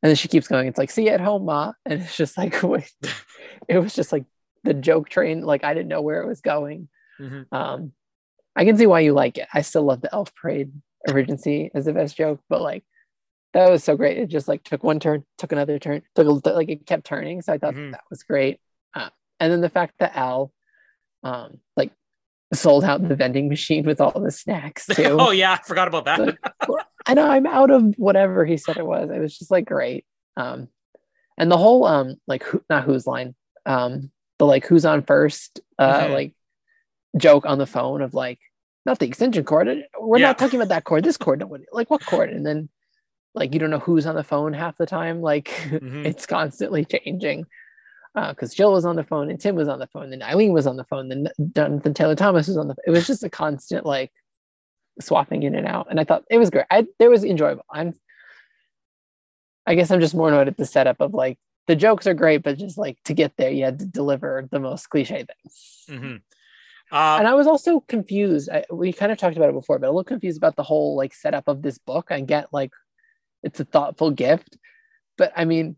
and 0.03 0.09
then 0.11 0.17
she 0.17 0.27
keeps 0.27 0.49
going 0.49 0.67
it's 0.67 0.79
like 0.79 0.91
see 0.91 1.05
you 1.05 1.11
at 1.11 1.21
home 1.21 1.45
ma 1.45 1.73
and 1.87 2.03
it's 2.03 2.17
just 2.17 2.37
like 2.37 2.61
wait. 2.65 2.91
it 3.69 3.79
was 3.79 3.95
just 3.95 4.11
like 4.11 4.25
the 4.65 4.75
joke 4.75 5.09
train 5.09 5.43
like 5.43 5.63
i 5.63 5.75
didn't 5.75 5.89
know 5.89 6.03
where 6.03 6.23
it 6.23 6.27
was 6.29 6.41
going 6.41 6.89
Mhm. 7.21 7.47
Um, 7.53 7.93
I 8.57 8.65
can 8.65 8.77
see 8.77 8.87
why 8.87 9.01
you 9.01 9.13
like 9.13 9.39
it. 9.39 9.47
I 9.55 9.63
still 9.63 9.85
love 9.85 10.01
the 10.01 10.13
Elf 10.13 10.35
Parade 10.35 10.73
Regency 11.09 11.71
as 11.75 11.85
the 11.85 11.93
best 11.93 12.17
joke, 12.17 12.41
but 12.49 12.61
like 12.61 12.85
that 13.55 13.71
was 13.71 13.85
so 13.85 13.97
great. 13.97 14.19
It 14.19 14.29
just 14.29 14.49
like 14.49 14.63
took 14.65 14.83
one 14.83 14.99
turn, 15.01 15.25
took 15.39 15.53
another 15.53 15.79
turn, 15.79 16.03
took 16.15 16.27
a 16.27 16.51
like 16.51 16.69
it 16.69 16.87
kept 16.87 17.05
turning. 17.05 17.43
So 17.43 17.53
I 17.53 17.59
thought 17.59 17.75
Mhm. 17.75 17.93
that 17.93 18.05
was 18.11 18.23
great. 18.23 18.61
Uh, 18.95 19.11
and 19.41 19.53
then 19.53 19.61
the 19.61 19.69
fact 19.69 19.95
that 19.99 20.17
Al, 20.17 20.53
um, 21.23 21.59
like 21.77 21.93
sold 22.55 22.85
out 22.85 23.07
the 23.07 23.15
vending 23.17 23.49
machine 23.49 23.85
with 23.85 24.01
all 24.01 24.19
the 24.21 24.31
snacks 24.31 24.87
too. 24.95 25.17
oh 25.21 25.31
yeah, 25.31 25.53
I 25.53 25.63
forgot 25.67 25.89
about 25.89 26.05
that. 26.07 26.21
Like, 26.21 26.39
I 27.07 27.15
know 27.15 27.27
I'm 27.29 27.47
out 27.47 27.71
of 27.71 27.95
whatever 27.97 28.45
he 28.45 28.57
said 28.57 28.77
it 28.77 28.87
was. 28.87 29.11
It 29.11 29.19
was 29.19 29.37
just 29.39 29.51
like 29.51 29.67
great. 29.67 30.05
Um, 30.37 30.69
and 31.39 31.51
the 31.51 31.57
whole 31.59 31.85
um 31.85 32.17
like 32.27 32.43
who 32.45 32.63
not 32.71 32.85
who's 32.85 33.07
line 33.07 33.35
um 33.67 34.11
the 34.39 34.47
like 34.47 34.67
who's 34.67 34.85
on 34.85 35.03
first 35.03 35.61
uh 35.79 36.01
Mhm. 36.05 36.11
like 36.13 36.35
joke 37.17 37.45
on 37.47 37.59
the 37.59 37.67
phone 37.67 38.01
of 38.03 38.15
like 38.15 38.39
not 38.87 38.99
the 38.99 39.07
extension 39.07 39.45
cord. 39.45 39.69
We're 40.01 40.19
Yeah. 40.19 40.29
not 40.29 40.39
talking 40.39 40.59
about 40.61 40.69
that 40.71 40.85
cord. 40.85 41.05
This 41.05 41.17
cord. 41.17 41.41
No, 41.41 41.47
what- 41.47 41.61
like 41.73 41.91
what 41.91 42.05
cord? 42.05 42.31
And 42.31 42.45
then 42.47 42.69
like 43.35 43.53
you 43.55 43.61
don't 43.61 43.71
know 43.71 43.79
who's 43.79 44.07
on 44.07 44.15
the 44.15 44.25
phone 44.25 44.53
half 44.53 44.77
the 44.77 44.87
time. 44.87 45.21
Like 45.21 45.47
Mhm. 45.71 46.05
it's 46.07 46.27
constantly 46.27 46.85
changing. 46.85 47.47
Because 48.15 48.55
Jill 48.55 48.73
was 48.73 48.85
on 48.85 48.97
the 48.97 49.05
phone 49.05 49.31
and 49.31 49.41
Tim 49.41 49.55
was 49.55 49.69
on 49.69 49.79
the 49.79 49.87
phone, 49.87 50.11
then 50.11 50.23
Eileen 50.23 50.53
was 50.53 50.67
on 50.67 50.77
the 50.77 50.85
phone, 50.85 51.09
then 51.09 51.29
Jonathan 51.57 51.95
Taylor 51.95 52.15
Thomas 52.15 52.47
was 52.47 52.59
on 52.59 52.69
the. 52.69 52.75
It 52.87 52.91
was 52.91 53.07
just 53.07 53.25
a 53.25 53.31
constant 53.31 53.87
like 53.87 54.13
swapping 55.01 55.43
in 55.45 55.55
and 55.55 55.67
out, 55.67 55.87
and 55.89 55.99
I 55.99 56.05
thought 56.05 56.25
it 56.29 56.37
was 56.37 56.51
great. 56.51 56.67
I 56.71 56.87
it 56.99 57.09
was 57.09 57.25
enjoyable. 57.25 57.65
I'm. 57.73 57.95
I 59.67 59.75
guess 59.77 59.91
I'm 59.91 60.01
just 60.01 60.15
more 60.15 60.29
annoyed 60.29 60.49
at 60.49 60.57
the 60.57 60.67
setup 60.67 61.01
of 61.01 61.15
like 61.15 61.39
the 61.69 61.77
jokes 61.77 62.07
are 62.07 62.15
great, 62.15 62.43
but 62.43 62.59
just 62.59 62.77
like 62.77 62.99
to 63.05 63.15
get 63.15 63.33
there, 63.39 63.51
you 63.51 63.65
had 63.65 63.79
to 63.79 63.87
deliver 63.87 64.47
the 64.51 64.59
most 64.61 64.89
cliche 64.91 65.25
things. 65.25 65.85
Mhm. 65.89 66.21
Uh, 66.91 67.17
and 67.19 67.27
I 67.27 67.33
was 67.33 67.47
also 67.47 67.81
confused. 67.81 68.51
I, 68.51 68.65
we 68.71 68.93
kind 68.93 69.11
of 69.11 69.17
talked 69.17 69.39
about 69.39 69.49
it 69.49 69.55
before, 69.55 69.79
but 69.79 69.87
a 69.87 69.91
little 69.91 70.05
confused 70.05 70.37
about 70.37 70.57
the 70.57 70.63
whole 70.63 70.97
like 70.97 71.15
setup 71.15 71.49
of 71.49 71.63
this 71.63 71.79
book. 71.79 72.09
I 72.11 72.21
get 72.21 72.53
like 72.53 72.73
it's 73.43 73.61
a 73.61 73.65
thoughtful 73.65 74.11
gift, 74.11 74.57
but 75.19 75.33
I 75.37 75.45
mean 75.45 75.77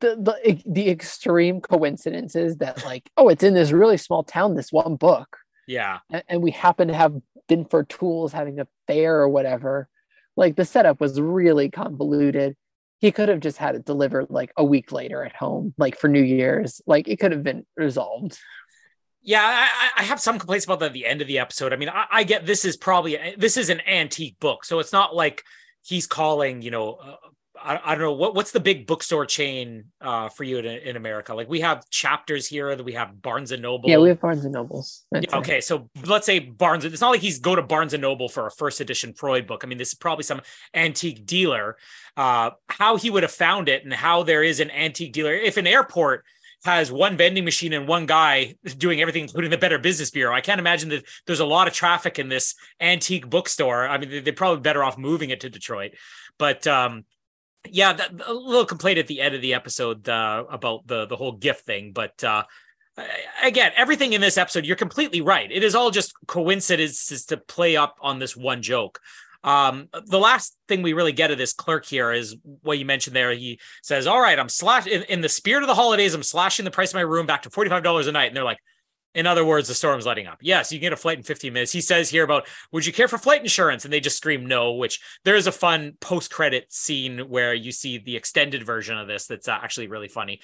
the 0.00 0.16
the 0.16 0.62
the 0.66 0.90
extreme 0.90 1.60
coincidences 1.60 2.56
that 2.56 2.84
like 2.84 3.08
oh 3.16 3.28
it's 3.28 3.44
in 3.44 3.54
this 3.54 3.70
really 3.70 3.96
small 3.96 4.24
town 4.24 4.54
this 4.54 4.72
one 4.72 4.96
book 4.96 5.38
yeah. 5.66 6.00
and, 6.10 6.22
and 6.28 6.42
we 6.42 6.50
happen 6.50 6.88
to 6.88 6.94
have 6.94 7.14
Binford 7.48 7.88
Tools 7.88 8.32
having 8.32 8.60
a 8.60 8.68
fair 8.86 9.20
or 9.20 9.28
whatever. 9.28 9.88
Like 10.36 10.56
the 10.56 10.64
setup 10.64 11.00
was 11.00 11.20
really 11.20 11.70
convoluted. 11.70 12.56
He 13.00 13.12
could 13.12 13.28
have 13.28 13.40
just 13.40 13.58
had 13.58 13.74
it 13.74 13.84
delivered 13.84 14.26
like 14.30 14.52
a 14.56 14.64
week 14.64 14.92
later 14.92 15.24
at 15.24 15.36
home, 15.36 15.74
like 15.76 15.98
for 15.98 16.08
New 16.08 16.22
Year's. 16.22 16.80
Like 16.86 17.08
it 17.08 17.20
could 17.20 17.32
have 17.32 17.42
been 17.42 17.66
resolved. 17.76 18.38
Yeah, 19.22 19.42
I, 19.42 19.68
I- 19.98 20.02
I 20.02 20.02
have 20.04 20.20
some 20.20 20.38
complaints 20.38 20.64
about 20.64 20.80
the, 20.80 20.88
the 20.88 21.06
end 21.06 21.22
of 21.22 21.28
the 21.28 21.38
episode. 21.38 21.72
I 21.72 21.76
mean, 21.76 21.88
I, 21.88 22.06
I 22.10 22.24
get 22.24 22.46
this 22.46 22.64
is 22.64 22.76
probably 22.76 23.18
this 23.36 23.56
is 23.56 23.70
an 23.70 23.80
antique 23.86 24.38
book, 24.40 24.64
so 24.64 24.80
it's 24.80 24.92
not 24.92 25.14
like 25.14 25.44
he's 25.84 26.06
calling. 26.06 26.62
You 26.62 26.70
know, 26.70 26.94
uh, 26.94 27.16
I, 27.62 27.80
I 27.84 27.94
don't 27.94 28.02
know 28.02 28.12
what 28.12 28.34
what's 28.34 28.50
the 28.50 28.60
big 28.60 28.86
bookstore 28.86 29.26
chain 29.26 29.84
uh, 30.00 30.28
for 30.28 30.44
you 30.44 30.58
in, 30.58 30.66
in 30.66 30.96
America. 30.96 31.34
Like 31.34 31.48
we 31.48 31.60
have 31.60 31.88
chapters 31.88 32.46
here 32.46 32.74
that 32.74 32.82
we 32.82 32.92
have 32.92 33.22
Barnes 33.22 33.52
and 33.52 33.62
Noble. 33.62 33.88
Yeah, 33.88 33.98
we 33.98 34.08
have 34.08 34.20
Barnes 34.20 34.44
and 34.44 34.52
Nobles. 34.52 35.04
Yeah, 35.12 35.20
okay, 35.34 35.60
so 35.60 35.88
let's 36.04 36.26
say 36.26 36.40
Barnes. 36.40 36.84
It's 36.84 37.00
not 37.00 37.10
like 37.10 37.20
he's 37.20 37.38
go 37.38 37.54
to 37.54 37.62
Barnes 37.62 37.94
and 37.94 38.02
Noble 38.02 38.28
for 38.28 38.46
a 38.46 38.50
first 38.50 38.80
edition 38.80 39.14
Freud 39.14 39.46
book. 39.46 39.62
I 39.64 39.66
mean, 39.66 39.78
this 39.78 39.88
is 39.88 39.94
probably 39.94 40.24
some 40.24 40.40
antique 40.74 41.26
dealer. 41.26 41.76
Uh, 42.16 42.50
how 42.68 42.96
he 42.96 43.10
would 43.10 43.22
have 43.22 43.32
found 43.32 43.68
it, 43.68 43.84
and 43.84 43.92
how 43.92 44.22
there 44.22 44.42
is 44.42 44.60
an 44.60 44.70
antique 44.70 45.12
dealer. 45.12 45.34
If 45.34 45.56
an 45.56 45.66
airport 45.66 46.24
has 46.64 46.90
one 46.90 47.16
vending 47.16 47.44
machine 47.44 47.72
and 47.72 47.86
one 47.86 48.06
guy 48.06 48.54
doing 48.78 49.00
everything, 49.00 49.22
including 49.22 49.50
the 49.50 49.58
Better 49.58 49.78
Business 49.78 50.10
Bureau, 50.10 50.34
I 50.34 50.40
can't 50.40 50.58
imagine 50.58 50.88
that 50.90 51.04
there's 51.26 51.40
a 51.40 51.46
lot 51.46 51.68
of 51.68 51.74
traffic 51.74 52.18
in 52.18 52.28
this 52.28 52.54
antique 52.80 53.28
bookstore. 53.28 53.86
I 53.86 53.98
mean, 53.98 54.10
they- 54.10 54.20
they're 54.20 54.32
probably 54.32 54.60
better 54.62 54.82
off 54.82 54.96
moving 54.96 55.30
it 55.30 55.40
to 55.40 55.50
Detroit. 55.50 55.92
But 56.38 56.66
um, 56.66 57.04
yeah, 57.68 57.92
that, 57.92 58.12
a 58.26 58.32
little 58.32 58.64
complaint 58.64 58.98
at 58.98 59.06
the 59.06 59.20
end 59.20 59.34
of 59.34 59.42
the 59.42 59.54
episode 59.54 60.08
uh, 60.08 60.44
about 60.50 60.86
the 60.86 61.06
the 61.06 61.16
whole 61.16 61.32
gift 61.32 61.64
thing, 61.66 61.92
but. 61.92 62.22
Uh, 62.22 62.44
again, 63.42 63.72
everything 63.76 64.12
in 64.12 64.20
this 64.20 64.38
episode, 64.38 64.64
you're 64.64 64.76
completely 64.76 65.20
right. 65.20 65.50
It 65.50 65.64
is 65.64 65.74
all 65.74 65.90
just 65.90 66.14
coincidences 66.28 67.24
to 67.26 67.36
play 67.36 67.76
up 67.76 67.98
on 68.00 68.20
this 68.20 68.36
one 68.36 68.62
joke. 68.62 69.00
Um, 69.44 69.88
the 70.06 70.18
last 70.18 70.56
thing 70.68 70.82
we 70.82 70.94
really 70.94 71.12
get 71.12 71.30
of 71.30 71.38
this 71.38 71.52
clerk 71.52 71.84
here 71.84 72.10
is 72.10 72.34
what 72.62 72.78
you 72.78 72.86
mentioned 72.86 73.14
there. 73.14 73.32
He 73.32 73.60
says, 73.82 74.06
All 74.06 74.20
right, 74.20 74.38
I'm 74.38 74.48
slash 74.48 74.86
in, 74.86 75.02
in 75.04 75.20
the 75.20 75.28
spirit 75.28 75.62
of 75.62 75.68
the 75.68 75.74
holidays, 75.74 76.14
I'm 76.14 76.22
slashing 76.22 76.64
the 76.64 76.70
price 76.70 76.90
of 76.90 76.94
my 76.94 77.02
room 77.02 77.26
back 77.26 77.42
to 77.42 77.50
$45 77.50 78.08
a 78.08 78.12
night. 78.12 78.28
And 78.28 78.36
they're 78.36 78.42
like, 78.42 78.58
In 79.14 79.26
other 79.26 79.44
words, 79.44 79.68
the 79.68 79.74
storm's 79.74 80.06
letting 80.06 80.26
up. 80.26 80.38
Yes, 80.40 80.72
you 80.72 80.78
can 80.78 80.86
get 80.86 80.92
a 80.94 80.96
flight 80.96 81.18
in 81.18 81.24
15 81.24 81.52
minutes. 81.52 81.72
He 81.72 81.82
says 81.82 82.08
here 82.08 82.24
about, 82.24 82.48
would 82.72 82.86
you 82.86 82.92
care 82.92 83.06
for 83.06 83.18
flight 83.18 83.42
insurance? 83.42 83.84
And 83.84 83.92
they 83.92 84.00
just 84.00 84.16
scream 84.16 84.46
no, 84.46 84.72
which 84.72 84.98
there 85.24 85.36
is 85.36 85.46
a 85.46 85.52
fun 85.52 85.98
post 86.00 86.32
credit 86.32 86.72
scene 86.72 87.18
where 87.28 87.52
you 87.52 87.70
see 87.70 87.98
the 87.98 88.16
extended 88.16 88.64
version 88.64 88.96
of 88.96 89.06
this 89.06 89.26
that's 89.26 89.46
uh, 89.46 89.58
actually 89.62 89.88
really 89.88 90.08
funny. 90.08 90.40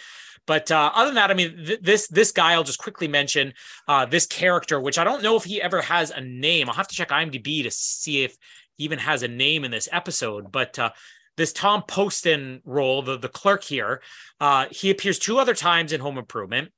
But 0.46 0.70
uh, 0.70 0.90
other 0.94 1.06
than 1.06 1.14
that, 1.16 1.30
I 1.30 1.34
mean, 1.34 1.64
th- 1.64 1.80
this 1.80 2.08
this 2.08 2.32
guy, 2.32 2.52
I'll 2.52 2.64
just 2.64 2.78
quickly 2.78 3.08
mention 3.08 3.52
uh, 3.86 4.06
this 4.06 4.26
character, 4.26 4.80
which 4.80 4.98
I 4.98 5.04
don't 5.04 5.22
know 5.22 5.36
if 5.36 5.44
he 5.44 5.60
ever 5.60 5.80
has 5.82 6.10
a 6.10 6.20
name. 6.20 6.68
I'll 6.68 6.74
have 6.74 6.88
to 6.88 6.94
check 6.94 7.10
IMDb 7.10 7.62
to 7.62 7.70
see 7.70 8.24
if 8.24 8.36
even 8.80 8.98
has 8.98 9.22
a 9.22 9.28
name 9.28 9.64
in 9.64 9.70
this 9.70 9.88
episode. 9.92 10.50
But 10.50 10.78
uh, 10.78 10.90
this 11.36 11.52
Tom 11.52 11.84
Poston 11.86 12.60
role, 12.64 13.02
the, 13.02 13.18
the 13.18 13.28
clerk 13.28 13.62
here, 13.62 14.02
uh, 14.40 14.66
he 14.70 14.90
appears 14.90 15.18
two 15.18 15.38
other 15.38 15.54
times 15.54 15.92
in 15.92 16.00
Home 16.00 16.18
Improvement. 16.18 16.70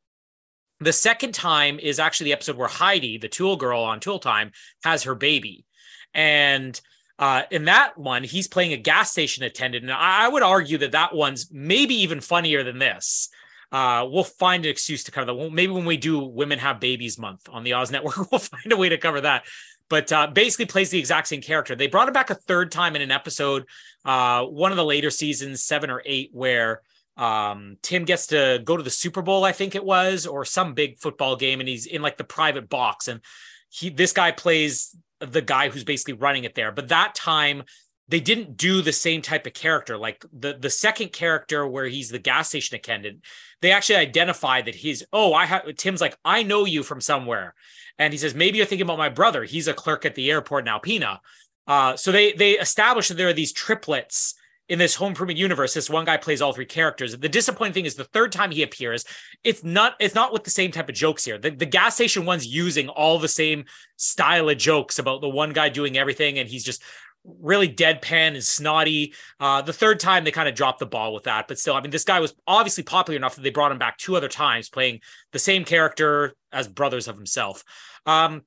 The 0.81 0.93
second 0.93 1.33
time 1.33 1.79
is 1.79 2.01
actually 2.01 2.27
the 2.27 2.33
episode 2.33 2.57
where 2.57 2.69
Heidi, 2.69 3.19
the 3.19 3.29
Tool 3.29 3.57
girl 3.57 3.83
on 3.83 4.01
Tool 4.01 4.19
Time, 4.19 4.51
has 4.85 5.05
her 5.05 5.15
baby. 5.15 5.65
And 6.13 6.79
uh, 7.19 7.43
in 7.51 7.67
that 7.67 7.97
one, 7.97 8.25
he's 8.25 8.49
playing 8.49 8.73
a 8.73 8.77
gas 8.77 9.13
station 9.13 9.45
attendant. 9.45 9.85
And 9.85 9.93
I, 9.93 10.29
would 10.29 10.43
argue 10.43 10.79
that 10.79 10.93
that 10.93 11.15
one's 11.15 11.51
maybe 11.53 11.95
even 12.03 12.21
funnier 12.21 12.65
than 12.65 12.79
this. 12.79 13.29
Uh, 13.71 14.07
we'll 14.11 14.25
find 14.25 14.65
an 14.65 14.71
excuse 14.71 15.05
to 15.05 15.13
cover 15.13 15.33
that. 15.33 15.53
Maybe 15.53 15.73
when 15.73 15.85
we 15.85 15.97
do 15.97 16.19
Women 16.19 16.59
Have 16.59 16.81
Babies 16.81 17.19
Month 17.19 17.49
on 17.51 17.65
the 17.65 17.75
Oz 17.75 17.91
Network, 17.91 18.17
we'll 18.33 18.39
find 18.39 18.73
a 18.73 18.77
way 18.77 18.89
to 18.89 18.99
cover 18.99 19.21
that. 19.21 19.45
But 19.89 20.13
uh, 20.13 20.29
basically, 20.29 20.67
plays 20.67 20.91
the 20.91 20.99
exact 20.99 21.29
same 21.29 21.43
character. 21.43 21.75
They 21.75 21.87
brought 21.87 22.09
him 22.09 22.15
back 22.15 22.31
a 22.31 22.35
third 22.35 22.73
time 22.73 22.97
in 22.97 23.03
an 23.03 23.11
episode, 23.11 23.67
uh, 24.05 24.45
one 24.45 24.73
of 24.73 24.77
the 24.77 24.85
later 24.85 25.11
seasons, 25.11 25.63
seven 25.63 25.91
or 25.91 26.03
eight, 26.05 26.31
where 26.33 26.83
um 27.19 27.77
tim 27.83 28.07
gets 28.07 28.29
to 28.29 28.59
go 28.65 28.75
to 28.75 28.83
the 28.83 28.89
super 28.89 29.21
bowl 29.21 29.45
i 29.45 29.53
think 29.53 29.75
it 29.75 29.85
was 29.85 30.27
or 30.27 30.47
some 30.47 30.73
big 30.73 30.99
football 30.99 31.37
game 31.37 31.61
and 31.61 31.69
he's 31.69 31.85
in 31.85 32.01
like 32.01 32.17
the 32.17 32.25
private 32.25 32.71
box 32.71 33.07
and 33.07 33.21
he 33.69 33.91
this 33.91 34.15
guy 34.15 34.33
plays 34.33 34.97
the 35.23 35.43
guy 35.43 35.69
who's 35.69 35.85
basically 35.85 36.15
running 36.15 36.45
it 36.45 36.55
there. 36.55 36.73
But 36.73 36.89
that 36.89 37.15
time 37.15 37.63
they 38.09 38.21
didn't 38.21 38.57
do 38.57 38.83
the 38.83 38.93
same 38.93 39.23
type 39.23 39.47
of 39.47 39.55
character. 39.55 39.97
Like 39.97 40.25
the 40.33 40.55
the 40.59 40.71
second 40.71 41.13
character 41.13 41.67
where 41.67 41.87
he's 41.87 42.11
the 42.11 42.19
gas 42.19 42.49
station 42.49 42.77
attendant 42.77 43.25
they 43.63 43.71
actually 43.71 43.97
identify 43.97 44.61
that 44.61 44.75
he's 44.75 45.03
oh 45.13 45.33
i 45.33 45.47
have 45.47 45.75
tim's 45.77 46.01
like 46.01 46.17
i 46.25 46.43
know 46.43 46.67
you 46.67 46.83
from 46.83 47.01
somewhere 47.01 47.55
and 47.99 48.13
he 48.13 48.19
says 48.19 48.35
maybe 48.35 48.59
you're 48.59 48.67
thinking 48.67 48.87
about 48.87 48.99
my 48.99 49.09
brother 49.09 49.45
he's 49.45 49.69
a 49.69 49.75
clerk 49.75 50.05
at 50.05 50.15
the 50.15 50.31
airport 50.31 50.67
in 50.67 50.73
alpena 50.73 51.19
uh, 51.67 51.97
so 51.97 52.11
they 52.11 52.33
they 52.33 52.53
established 52.53 53.09
that 53.09 53.17
there 53.17 53.29
are 53.29 53.33
these 53.33 53.53
triplets 53.53 54.35
in 54.73 54.79
this 54.79 54.95
home 54.95 55.09
improvement 55.09 55.39
universe, 55.39 55.75
this 55.75 55.91
one 55.91 56.05
guy 56.05 56.17
plays 56.17 56.41
all 56.41 56.53
three 56.53 56.65
characters. 56.65 57.15
The 57.17 57.29
disappointing 57.29 57.75
thing 57.75 57.85
is 57.85 57.95
the 57.95 58.05
third 58.05 58.33
time 58.33 58.51
he 58.51 58.63
appears, 58.63 59.05
it's 59.45 59.63
not 59.63 59.97
it's 60.01 60.15
not 60.15 60.33
with 60.33 60.45
the 60.45 60.51
same 60.51 60.71
type 60.71 60.89
of 60.89 60.95
jokes 60.95 61.25
here. 61.25 61.37
The, 61.37 61.51
the 61.51 61.67
gas 61.67 61.97
station 61.97 62.25
one's 62.25 62.47
using 62.47 62.89
all 62.89 63.19
the 63.19 63.29
same 63.29 63.65
style 63.97 64.49
of 64.49 64.57
jokes 64.57 64.99
about 64.99 65.21
the 65.21 65.29
one 65.29 65.53
guy 65.53 65.69
doing 65.69 65.99
everything, 65.99 66.39
and 66.39 66.49
he's 66.49 66.65
just 66.65 66.83
really 67.25 67.69
deadpan 67.69 68.35
and 68.35 68.43
snotty. 68.43 69.15
Uh, 69.39 69.63
the 69.63 69.73
third 69.73 70.01
time 70.01 70.25
they 70.25 70.31
kind 70.31 70.49
of 70.49 70.55
dropped 70.55 70.79
the 70.79 70.87
ball 70.87 71.15
with 71.15 71.25
that, 71.25 71.49
but 71.49 71.59
still, 71.59 71.75
I 71.75 71.81
mean, 71.81 71.91
this 71.91 72.05
guy 72.05 72.21
was 72.21 72.35
obviously 72.47 72.83
popular 72.83 73.17
enough 73.17 73.37
that 73.37 73.43
they 73.43 73.51
brought 73.51 73.73
him 73.73 73.79
back 73.79 73.99
two 73.99 74.17
other 74.17 74.29
times, 74.29 74.69
playing 74.69 75.01
the 75.33 75.39
same 75.39 75.65
character 75.65 76.35
as 76.53 76.69
brothers 76.69 77.09
of 77.09 77.17
himself. 77.17 77.65
Um, 78.07 78.43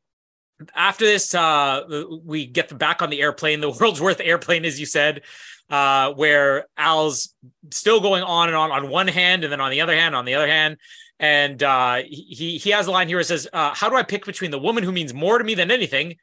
after 0.74 1.06
this, 1.06 1.36
uh, 1.36 2.06
we 2.24 2.46
get 2.46 2.70
them 2.70 2.78
back 2.78 3.02
on 3.02 3.10
the 3.10 3.22
airplane, 3.22 3.60
the 3.60 3.70
world's 3.80 4.02
worth 4.02 4.22
airplane, 4.22 4.66
as 4.66 4.80
you 4.80 4.86
said 4.86 5.22
uh, 5.70 6.14
where 6.14 6.68
Al's 6.78 7.34
still 7.72 8.00
going 8.00 8.24
on 8.24 8.50
and 8.50 8.56
on 8.56 8.72
on 8.72 8.90
one 8.90 9.08
hand, 9.08 9.44
and 9.44 9.52
then 9.52 9.62
on 9.62 9.72
the 9.72 9.82
other 9.82 9.96
hand, 9.96 10.16
on 10.16 10.26
the 10.26 10.36
other 10.36 10.48
hand. 10.48 10.78
And 11.20 11.62
uh, 11.64 12.02
he 12.06 12.58
he 12.58 12.70
has 12.72 12.88
a 12.88 12.92
line 12.92 13.08
here 13.08 13.18
that 13.18 13.26
says, 13.26 13.48
uh, 13.52 13.74
"How 13.74 13.90
do 13.90 13.96
I 13.96 14.04
pick 14.04 14.26
between 14.26 14.52
the 14.52 14.60
woman 14.60 14.84
who 14.84 14.92
means 14.92 15.14
more 15.14 15.38
to 15.38 15.44
me 15.44 15.56
than 15.56 15.72
anything 15.72 16.16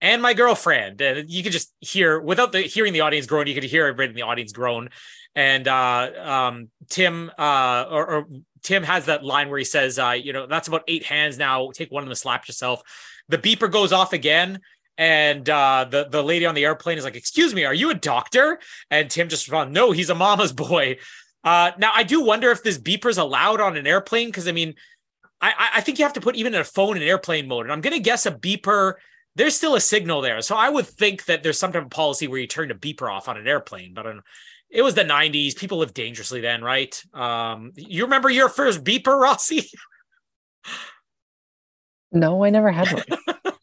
and 0.00 0.22
my 0.22 0.34
girlfriend?" 0.34 1.00
And 1.00 1.30
you 1.30 1.42
could 1.42 1.52
just 1.52 1.72
hear, 1.80 2.20
without 2.20 2.52
the 2.52 2.62
hearing 2.62 2.92
the 2.92 3.00
audience 3.00 3.26
groan, 3.26 3.46
you 3.46 3.54
could 3.54 3.64
hear 3.64 3.86
everybody 3.86 4.10
in 4.10 4.14
the 4.14 4.22
audience 4.22 4.52
groan. 4.52 4.90
And 5.34 5.68
uh, 5.68 6.10
um, 6.18 6.68
Tim 6.88 7.30
uh, 7.38 7.86
or, 7.90 8.10
or, 8.10 8.26
Tim 8.62 8.82
has 8.82 9.06
that 9.06 9.24
line 9.24 9.48
where 9.48 9.58
he 9.58 9.64
says, 9.64 9.98
uh, 9.98 10.10
"You 10.10 10.32
know, 10.32 10.46
that's 10.46 10.68
about 10.68 10.82
eight 10.88 11.04
hands 11.04 11.38
now. 11.38 11.70
Take 11.70 11.90
one 11.90 12.02
of 12.02 12.08
and 12.08 12.18
slap 12.18 12.48
yourself." 12.48 12.82
The 13.28 13.38
beeper 13.38 13.70
goes 13.70 13.92
off 13.92 14.12
again, 14.12 14.60
and 14.98 15.48
uh, 15.48 15.86
the 15.88 16.08
the 16.10 16.22
lady 16.22 16.46
on 16.46 16.54
the 16.54 16.64
airplane 16.64 16.98
is 16.98 17.04
like, 17.04 17.16
"Excuse 17.16 17.54
me, 17.54 17.64
are 17.64 17.74
you 17.74 17.90
a 17.90 17.94
doctor?" 17.94 18.58
And 18.90 19.10
Tim 19.10 19.28
just 19.28 19.46
responds, 19.46 19.72
"No, 19.72 19.92
he's 19.92 20.10
a 20.10 20.14
mama's 20.14 20.52
boy." 20.52 20.98
Uh, 21.42 21.70
now 21.78 21.90
I 21.94 22.02
do 22.02 22.22
wonder 22.22 22.50
if 22.50 22.62
this 22.62 22.78
beeper 22.78 23.08
is 23.08 23.16
allowed 23.16 23.60
on 23.60 23.76
an 23.76 23.86
airplane 23.86 24.28
because 24.28 24.46
I 24.46 24.52
mean, 24.52 24.74
I 25.40 25.70
I 25.76 25.80
think 25.80 25.98
you 25.98 26.04
have 26.04 26.12
to 26.14 26.20
put 26.20 26.36
even 26.36 26.54
a 26.54 26.64
phone 26.64 26.96
in 26.96 27.02
airplane 27.02 27.48
mode, 27.48 27.66
and 27.66 27.72
I'm 27.72 27.80
gonna 27.80 27.98
guess 27.98 28.26
a 28.26 28.30
beeper. 28.30 28.94
There's 29.36 29.54
still 29.54 29.74
a 29.74 29.80
signal 29.80 30.20
there, 30.20 30.42
so 30.42 30.56
I 30.56 30.68
would 30.68 30.86
think 30.86 31.26
that 31.26 31.42
there's 31.42 31.58
some 31.58 31.72
type 31.72 31.84
of 31.84 31.90
policy 31.90 32.26
where 32.26 32.40
you 32.40 32.46
turn 32.46 32.70
a 32.70 32.74
beeper 32.74 33.10
off 33.10 33.28
on 33.28 33.36
an 33.36 33.46
airplane. 33.46 33.94
But 33.94 34.06
it 34.68 34.82
was 34.82 34.94
the 34.94 35.04
90s; 35.04 35.56
people 35.56 35.78
lived 35.78 35.94
dangerously 35.94 36.40
then, 36.40 36.62
right? 36.62 37.00
Um, 37.14 37.72
you 37.76 38.04
remember 38.04 38.28
your 38.28 38.48
first 38.48 38.82
beeper, 38.82 39.16
Rossi? 39.20 39.70
No, 42.12 42.44
I 42.44 42.50
never 42.50 42.70
had 42.70 42.92
one. 42.92 43.44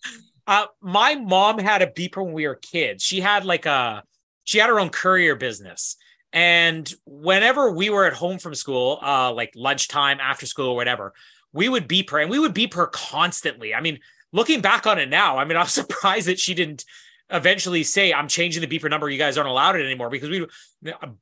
Uh, 0.47 0.65
my 0.81 1.15
mom 1.15 1.59
had 1.59 1.81
a 1.81 1.87
beeper 1.87 2.23
when 2.23 2.33
we 2.33 2.47
were 2.47 2.55
kids. 2.55 3.03
She 3.03 3.19
had 3.19 3.43
like 3.43 3.65
a, 3.65 4.01
she 4.45 4.59
had 4.59 4.69
her 4.69 4.79
own 4.79 4.89
courier 4.89 5.35
business. 5.35 5.97
And 6.31 6.91
whenever 7.05 7.71
we 7.71 7.89
were 7.89 8.05
at 8.05 8.13
home 8.13 8.39
from 8.39 8.55
school, 8.55 8.99
uh, 9.01 9.33
like 9.33 9.51
lunchtime, 9.55 10.19
after 10.21 10.45
school, 10.45 10.69
or 10.69 10.75
whatever, 10.75 11.13
we 11.51 11.67
would 11.67 11.87
beep 11.87 12.11
her 12.11 12.19
and 12.19 12.29
we 12.29 12.39
would 12.39 12.53
beep 12.53 12.75
her 12.75 12.87
constantly. 12.87 13.73
I 13.73 13.81
mean, 13.81 13.99
looking 14.31 14.61
back 14.61 14.87
on 14.87 14.99
it 14.99 15.09
now, 15.09 15.37
I 15.37 15.45
mean, 15.45 15.57
I'm 15.57 15.67
surprised 15.67 16.27
that 16.27 16.39
she 16.39 16.53
didn't 16.53 16.85
eventually 17.29 17.83
say, 17.83 18.13
I'm 18.13 18.27
changing 18.27 18.61
the 18.61 18.79
beeper 18.79 18.89
number. 18.89 19.09
You 19.09 19.17
guys 19.17 19.37
aren't 19.37 19.49
allowed 19.49 19.75
it 19.75 19.85
anymore 19.85 20.09
because 20.09 20.29
we 20.29 20.45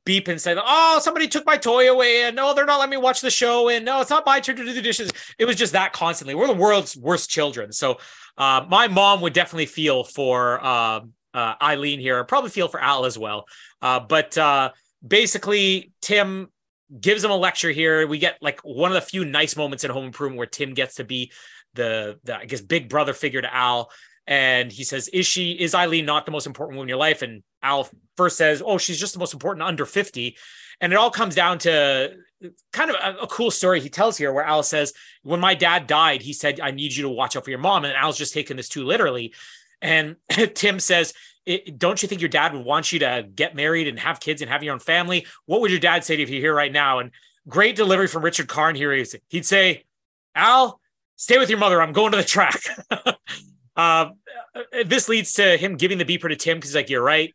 beep 0.04 0.28
and 0.28 0.40
say, 0.40 0.56
Oh, 0.56 1.00
somebody 1.02 1.26
took 1.26 1.44
my 1.44 1.56
toy 1.56 1.90
away. 1.90 2.22
And 2.22 2.36
no, 2.36 2.54
they're 2.54 2.64
not 2.64 2.78
letting 2.78 2.92
me 2.92 2.96
watch 2.96 3.20
the 3.20 3.30
show. 3.30 3.68
And 3.68 3.84
no, 3.84 4.00
it's 4.00 4.10
not 4.10 4.24
my 4.24 4.40
turn 4.40 4.56
to 4.56 4.64
do 4.64 4.72
the 4.72 4.82
dishes. 4.82 5.10
It 5.38 5.46
was 5.46 5.56
just 5.56 5.72
that 5.72 5.92
constantly. 5.92 6.34
We're 6.34 6.46
the 6.46 6.54
world's 6.54 6.96
worst 6.96 7.28
children. 7.28 7.72
So 7.72 7.98
uh, 8.38 8.64
my 8.68 8.88
mom 8.88 9.20
would 9.22 9.32
definitely 9.32 9.66
feel 9.66 10.04
for 10.04 10.64
uh, 10.64 11.00
uh, 11.34 11.54
Eileen 11.60 12.00
here, 12.00 12.22
probably 12.24 12.50
feel 12.50 12.68
for 12.68 12.80
Al 12.80 13.04
as 13.04 13.18
well. 13.18 13.46
Uh, 13.82 14.00
but 14.00 14.36
uh, 14.38 14.70
basically, 15.06 15.92
Tim 16.00 16.48
gives 17.00 17.24
him 17.24 17.30
a 17.30 17.36
lecture 17.36 17.70
here. 17.70 18.06
We 18.06 18.18
get 18.18 18.38
like 18.40 18.60
one 18.60 18.90
of 18.90 18.94
the 18.94 19.00
few 19.00 19.24
nice 19.24 19.56
moments 19.56 19.84
in 19.84 19.90
Home 19.90 20.04
Improvement 20.04 20.38
where 20.38 20.46
Tim 20.46 20.74
gets 20.74 20.96
to 20.96 21.04
be 21.04 21.32
the, 21.76 22.18
the 22.24 22.36
I 22.38 22.44
guess 22.46 22.60
big 22.60 22.88
brother 22.88 23.12
figure 23.12 23.42
to 23.42 23.54
Al. 23.54 23.90
And 24.26 24.72
he 24.72 24.82
says, 24.82 25.06
"Is 25.08 25.24
she? 25.24 25.52
Is 25.52 25.74
Eileen 25.74 26.04
not 26.04 26.26
the 26.26 26.32
most 26.32 26.46
important 26.46 26.76
woman 26.76 26.86
in 26.86 26.88
your 26.88 26.98
life?" 26.98 27.22
And 27.22 27.44
Al 27.62 27.88
first 28.16 28.36
says, 28.36 28.60
"Oh, 28.64 28.76
she's 28.76 28.98
just 28.98 29.12
the 29.12 29.20
most 29.20 29.34
important 29.34 29.62
under 29.62 29.86
50." 29.86 30.36
And 30.80 30.92
it 30.92 30.96
all 30.96 31.10
comes 31.10 31.34
down 31.34 31.58
to 31.60 32.16
kind 32.72 32.90
of 32.90 32.96
a, 32.96 33.22
a, 33.22 33.26
cool 33.26 33.50
story 33.50 33.80
he 33.80 33.88
tells 33.88 34.16
here 34.16 34.32
where 34.32 34.44
Al 34.44 34.62
says, 34.62 34.92
When 35.22 35.40
my 35.40 35.54
dad 35.54 35.86
died, 35.86 36.22
he 36.22 36.32
said, 36.32 36.60
I 36.60 36.70
need 36.70 36.94
you 36.94 37.04
to 37.04 37.08
watch 37.08 37.36
out 37.36 37.44
for 37.44 37.50
your 37.50 37.58
mom. 37.58 37.84
And 37.84 37.94
Al's 37.94 38.18
just 38.18 38.34
taking 38.34 38.56
this 38.56 38.68
too 38.68 38.84
literally. 38.84 39.34
And 39.80 40.16
Tim 40.54 40.80
says, 40.80 41.14
Don't 41.76 42.02
you 42.02 42.08
think 42.08 42.20
your 42.20 42.28
dad 42.28 42.52
would 42.52 42.64
want 42.64 42.92
you 42.92 43.00
to 43.00 43.26
get 43.34 43.56
married 43.56 43.88
and 43.88 43.98
have 43.98 44.20
kids 44.20 44.42
and 44.42 44.50
have 44.50 44.62
your 44.62 44.74
own 44.74 44.80
family? 44.80 45.26
What 45.46 45.60
would 45.60 45.70
your 45.70 45.80
dad 45.80 46.04
say 46.04 46.14
if 46.14 46.28
you're 46.28 46.40
here 46.40 46.54
right 46.54 46.72
now? 46.72 46.98
And 46.98 47.10
great 47.48 47.76
delivery 47.76 48.06
from 48.06 48.24
Richard 48.24 48.48
Karn 48.48 48.74
here. 48.74 48.92
He'd 49.28 49.46
say, 49.46 49.84
Al, 50.34 50.80
stay 51.16 51.38
with 51.38 51.50
your 51.50 51.58
mother. 51.58 51.82
I'm 51.82 51.92
going 51.92 52.12
to 52.12 52.18
the 52.18 52.24
track. 52.24 52.60
uh, 53.76 54.10
this 54.86 55.08
leads 55.08 55.32
to 55.34 55.56
him 55.56 55.76
giving 55.76 55.98
the 55.98 56.04
beeper 56.04 56.28
to 56.28 56.36
Tim 56.36 56.58
because 56.58 56.70
he's 56.70 56.76
like, 56.76 56.90
You're 56.90 57.02
right. 57.02 57.34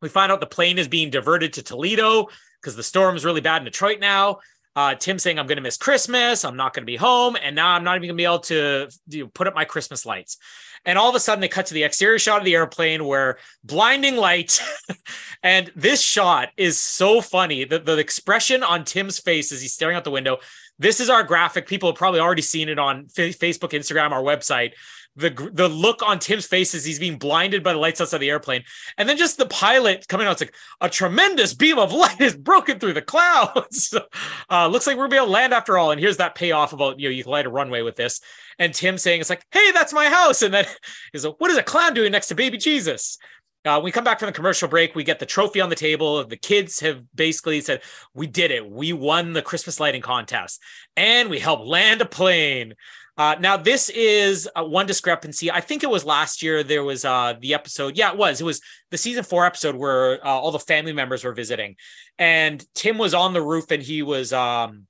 We 0.00 0.08
find 0.08 0.30
out 0.30 0.40
the 0.40 0.46
plane 0.46 0.78
is 0.78 0.88
being 0.88 1.10
diverted 1.10 1.54
to 1.54 1.62
Toledo 1.62 2.28
because 2.60 2.76
the 2.76 2.82
storm 2.82 3.16
is 3.16 3.24
really 3.24 3.40
bad 3.40 3.62
in 3.62 3.64
Detroit 3.64 4.00
now. 4.00 4.38
Uh, 4.76 4.94
Tim 4.94 5.18
saying, 5.18 5.40
I'm 5.40 5.48
going 5.48 5.56
to 5.56 5.62
miss 5.62 5.76
Christmas. 5.76 6.44
I'm 6.44 6.56
not 6.56 6.72
going 6.72 6.82
to 6.82 6.86
be 6.86 6.96
home. 6.96 7.36
And 7.42 7.56
now 7.56 7.70
I'm 7.70 7.82
not 7.82 7.96
even 7.96 8.08
going 8.08 8.16
to 8.16 8.20
be 8.20 8.24
able 8.24 8.38
to 8.40 8.88
you 9.08 9.24
know, 9.24 9.30
put 9.34 9.48
up 9.48 9.54
my 9.56 9.64
Christmas 9.64 10.06
lights. 10.06 10.38
And 10.84 10.96
all 10.96 11.08
of 11.08 11.16
a 11.16 11.20
sudden, 11.20 11.40
they 11.40 11.48
cut 11.48 11.66
to 11.66 11.74
the 11.74 11.82
exterior 11.82 12.20
shot 12.20 12.38
of 12.38 12.44
the 12.44 12.54
airplane 12.54 13.04
where 13.04 13.38
blinding 13.64 14.16
light. 14.16 14.62
and 15.42 15.72
this 15.74 16.00
shot 16.00 16.50
is 16.56 16.78
so 16.78 17.20
funny. 17.20 17.64
The, 17.64 17.80
the 17.80 17.98
expression 17.98 18.62
on 18.62 18.84
Tim's 18.84 19.18
face 19.18 19.50
as 19.50 19.60
he's 19.60 19.74
staring 19.74 19.96
out 19.96 20.04
the 20.04 20.12
window. 20.12 20.38
This 20.78 21.00
is 21.00 21.10
our 21.10 21.22
graphic. 21.22 21.66
People 21.66 21.90
have 21.90 21.96
probably 21.96 22.20
already 22.20 22.42
seen 22.42 22.68
it 22.68 22.78
on 22.78 23.06
F- 23.16 23.38
Facebook, 23.38 23.70
Instagram, 23.70 24.12
our 24.12 24.22
website 24.22 24.72
the 25.18 25.50
the 25.52 25.68
look 25.68 26.00
on 26.02 26.18
Tim's 26.18 26.46
face 26.46 26.74
as 26.74 26.84
he's 26.84 26.98
being 26.98 27.18
blinded 27.18 27.64
by 27.64 27.72
the 27.72 27.78
lights 27.78 28.00
outside 28.00 28.18
the 28.18 28.30
airplane, 28.30 28.62
and 28.96 29.08
then 29.08 29.16
just 29.16 29.36
the 29.36 29.46
pilot 29.46 30.06
coming 30.08 30.26
out. 30.26 30.32
It's 30.32 30.42
like 30.42 30.54
a 30.80 30.88
tremendous 30.88 31.54
beam 31.54 31.78
of 31.78 31.92
light 31.92 32.20
is 32.20 32.36
broken 32.36 32.78
through 32.78 32.92
the 32.92 33.02
clouds. 33.02 33.94
uh, 34.50 34.68
looks 34.68 34.86
like 34.86 34.96
we're 34.96 35.06
able 35.06 35.26
to 35.26 35.32
land 35.32 35.52
after 35.52 35.76
all. 35.76 35.90
And 35.90 36.00
here's 36.00 36.18
that 36.18 36.36
payoff 36.36 36.72
about 36.72 37.00
you 37.00 37.08
know 37.08 37.12
you 37.12 37.24
can 37.24 37.32
light 37.32 37.46
a 37.46 37.50
runway 37.50 37.82
with 37.82 37.96
this. 37.96 38.20
And 38.60 38.72
Tim 38.72 38.98
saying 38.98 39.20
it's 39.20 39.30
like, 39.30 39.44
hey, 39.52 39.70
that's 39.72 39.92
my 39.92 40.08
house. 40.08 40.42
And 40.42 40.54
then 40.54 40.66
he's 41.12 41.24
like, 41.24 41.40
what 41.40 41.50
is 41.50 41.58
a 41.58 41.62
clown 41.62 41.94
doing 41.94 42.12
next 42.12 42.28
to 42.28 42.34
baby 42.34 42.58
Jesus? 42.58 43.18
Uh, 43.64 43.80
we 43.82 43.90
come 43.90 44.04
back 44.04 44.18
from 44.18 44.26
the 44.26 44.32
commercial 44.32 44.68
break. 44.68 44.94
We 44.94 45.04
get 45.04 45.18
the 45.18 45.26
trophy 45.26 45.60
on 45.60 45.68
the 45.68 45.74
table. 45.74 46.24
The 46.24 46.36
kids 46.36 46.80
have 46.80 47.02
basically 47.14 47.60
said, 47.60 47.82
"We 48.14 48.26
did 48.26 48.50
it. 48.50 48.70
We 48.70 48.92
won 48.92 49.32
the 49.32 49.42
Christmas 49.42 49.80
lighting 49.80 50.02
contest, 50.02 50.60
and 50.96 51.28
we 51.28 51.38
helped 51.38 51.66
land 51.66 52.00
a 52.00 52.06
plane." 52.06 52.74
Uh, 53.18 53.34
now, 53.40 53.56
this 53.56 53.88
is 53.88 54.48
uh, 54.54 54.62
one 54.62 54.86
discrepancy. 54.86 55.50
I 55.50 55.60
think 55.60 55.82
it 55.82 55.90
was 55.90 56.04
last 56.04 56.40
year. 56.40 56.62
There 56.62 56.84
was 56.84 57.04
uh, 57.04 57.34
the 57.40 57.52
episode. 57.52 57.96
Yeah, 57.96 58.12
it 58.12 58.16
was. 58.16 58.40
It 58.40 58.44
was 58.44 58.60
the 58.92 58.98
season 58.98 59.24
four 59.24 59.44
episode 59.44 59.74
where 59.74 60.24
uh, 60.24 60.30
all 60.30 60.52
the 60.52 60.60
family 60.60 60.92
members 60.92 61.24
were 61.24 61.32
visiting, 61.32 61.74
and 62.18 62.64
Tim 62.74 62.96
was 62.96 63.14
on 63.14 63.32
the 63.32 63.42
roof 63.42 63.70
and 63.70 63.82
he 63.82 64.02
was 64.02 64.32
um, 64.32 64.87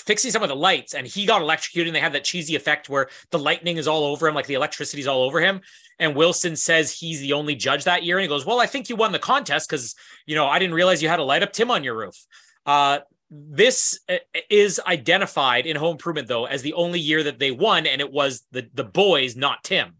fixing 0.00 0.30
some 0.30 0.42
of 0.42 0.48
the 0.48 0.56
lights, 0.56 0.94
and 0.94 1.06
he 1.06 1.26
got 1.26 1.42
electrocuted. 1.42 1.88
And 1.88 1.96
they 1.96 2.00
had 2.00 2.12
that 2.12 2.24
cheesy 2.24 2.56
effect 2.56 2.88
where 2.88 3.08
the 3.30 3.38
lightning 3.38 3.76
is 3.76 3.88
all 3.88 4.04
over 4.04 4.28
him, 4.28 4.34
like 4.34 4.46
the 4.46 4.54
electricity's 4.54 5.06
all 5.06 5.22
over 5.22 5.40
him. 5.40 5.60
And 5.98 6.14
Wilson 6.14 6.56
says 6.56 6.92
he's 6.92 7.20
the 7.20 7.32
only 7.32 7.54
judge 7.54 7.84
that 7.84 8.04
year, 8.04 8.18
and 8.18 8.22
he 8.22 8.28
goes, 8.28 8.44
"Well, 8.46 8.60
I 8.60 8.66
think 8.66 8.88
you 8.88 8.96
won 8.96 9.12
the 9.12 9.18
contest 9.18 9.68
because 9.68 9.94
you 10.26 10.34
know 10.34 10.46
I 10.46 10.58
didn't 10.58 10.74
realize 10.74 11.02
you 11.02 11.08
had 11.08 11.20
a 11.20 11.24
light 11.24 11.42
up 11.42 11.52
Tim 11.52 11.70
on 11.70 11.84
your 11.84 11.96
roof." 11.96 12.16
Uh, 12.64 13.00
this 13.30 13.98
uh, 14.08 14.16
is 14.50 14.80
identified 14.86 15.66
in 15.66 15.76
Home 15.76 15.92
Improvement 15.92 16.28
though 16.28 16.44
as 16.46 16.62
the 16.62 16.74
only 16.74 17.00
year 17.00 17.22
that 17.22 17.38
they 17.38 17.50
won, 17.50 17.86
and 17.86 18.00
it 18.00 18.12
was 18.12 18.44
the 18.52 18.68
the 18.74 18.84
boys, 18.84 19.36
not 19.36 19.64
Tim. 19.64 19.96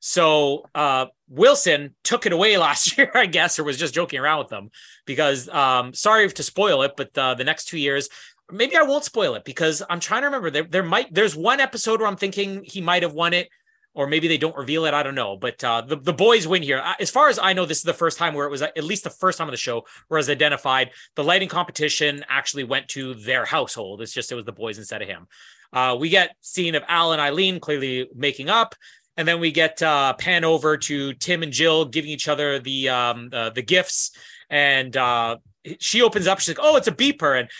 So 0.00 0.64
uh, 0.74 1.06
Wilson 1.28 1.94
took 2.02 2.26
it 2.26 2.32
away 2.32 2.56
last 2.58 2.96
year, 2.96 3.10
I 3.14 3.26
guess, 3.26 3.58
or 3.58 3.64
was 3.64 3.78
just 3.78 3.94
joking 3.94 4.18
around 4.18 4.38
with 4.40 4.48
them 4.48 4.70
because 5.06 5.48
um, 5.48 5.94
sorry 5.94 6.28
to 6.28 6.42
spoil 6.42 6.82
it, 6.82 6.92
but 6.96 7.16
uh, 7.16 7.34
the 7.34 7.44
next 7.44 7.66
two 7.66 7.78
years, 7.78 8.08
maybe 8.52 8.76
I 8.76 8.82
won't 8.82 9.04
spoil 9.04 9.34
it 9.34 9.44
because 9.44 9.82
I'm 9.88 10.00
trying 10.00 10.22
to 10.22 10.26
remember. 10.26 10.50
There, 10.50 10.64
there 10.64 10.82
might 10.82 11.12
there's 11.12 11.36
one 11.36 11.60
episode 11.60 12.00
where 12.00 12.08
I'm 12.08 12.16
thinking 12.16 12.62
he 12.64 12.80
might 12.80 13.02
have 13.02 13.14
won 13.14 13.32
it 13.32 13.48
or 13.94 14.06
maybe 14.06 14.28
they 14.28 14.38
don't 14.38 14.56
reveal 14.56 14.84
it. 14.84 14.94
I 14.94 15.02
don't 15.02 15.14
know. 15.14 15.36
But 15.36 15.62
uh, 15.64 15.82
the, 15.82 15.96
the 15.96 16.12
boys 16.12 16.46
win 16.46 16.62
here. 16.62 16.82
As 17.00 17.10
far 17.10 17.28
as 17.28 17.38
I 17.38 17.52
know, 17.52 17.66
this 17.66 17.78
is 17.78 17.84
the 17.84 17.92
first 17.92 18.18
time 18.18 18.34
where 18.34 18.46
it 18.46 18.50
was 18.50 18.62
at 18.62 18.84
least 18.84 19.04
the 19.04 19.10
first 19.10 19.38
time 19.38 19.48
of 19.48 19.52
the 19.52 19.58
show 19.58 19.84
where 20.08 20.18
it 20.18 20.20
was 20.20 20.30
identified. 20.30 20.90
The 21.16 21.24
lighting 21.24 21.48
competition 21.48 22.24
actually 22.28 22.64
went 22.64 22.88
to 22.88 23.14
their 23.14 23.44
household. 23.44 24.00
It's 24.00 24.12
just 24.12 24.30
it 24.30 24.36
was 24.36 24.44
the 24.44 24.52
boys 24.52 24.78
instead 24.78 25.02
of 25.02 25.08
him. 25.08 25.26
Uh, 25.72 25.96
we 25.98 26.08
get 26.08 26.36
scene 26.40 26.74
of 26.74 26.84
Al 26.88 27.12
and 27.12 27.20
Eileen 27.20 27.60
clearly 27.60 28.08
making 28.14 28.48
up. 28.48 28.74
And 29.16 29.26
then 29.26 29.40
we 29.40 29.50
get 29.50 29.82
uh, 29.82 30.14
pan 30.14 30.44
over 30.44 30.76
to 30.76 31.12
Tim 31.14 31.42
and 31.42 31.52
Jill 31.52 31.84
giving 31.84 32.10
each 32.10 32.28
other 32.28 32.58
the 32.58 32.88
um, 32.88 33.28
the 33.28 33.62
gifts, 33.66 34.12
and 34.48 34.96
uh, 34.96 35.36
she 35.78 36.00
opens 36.00 36.26
up. 36.26 36.38
She's 36.38 36.56
like, 36.56 36.64
"Oh, 36.64 36.76
it's 36.76 36.88
a 36.88 36.92
beeper," 36.92 37.38
and 37.38 37.50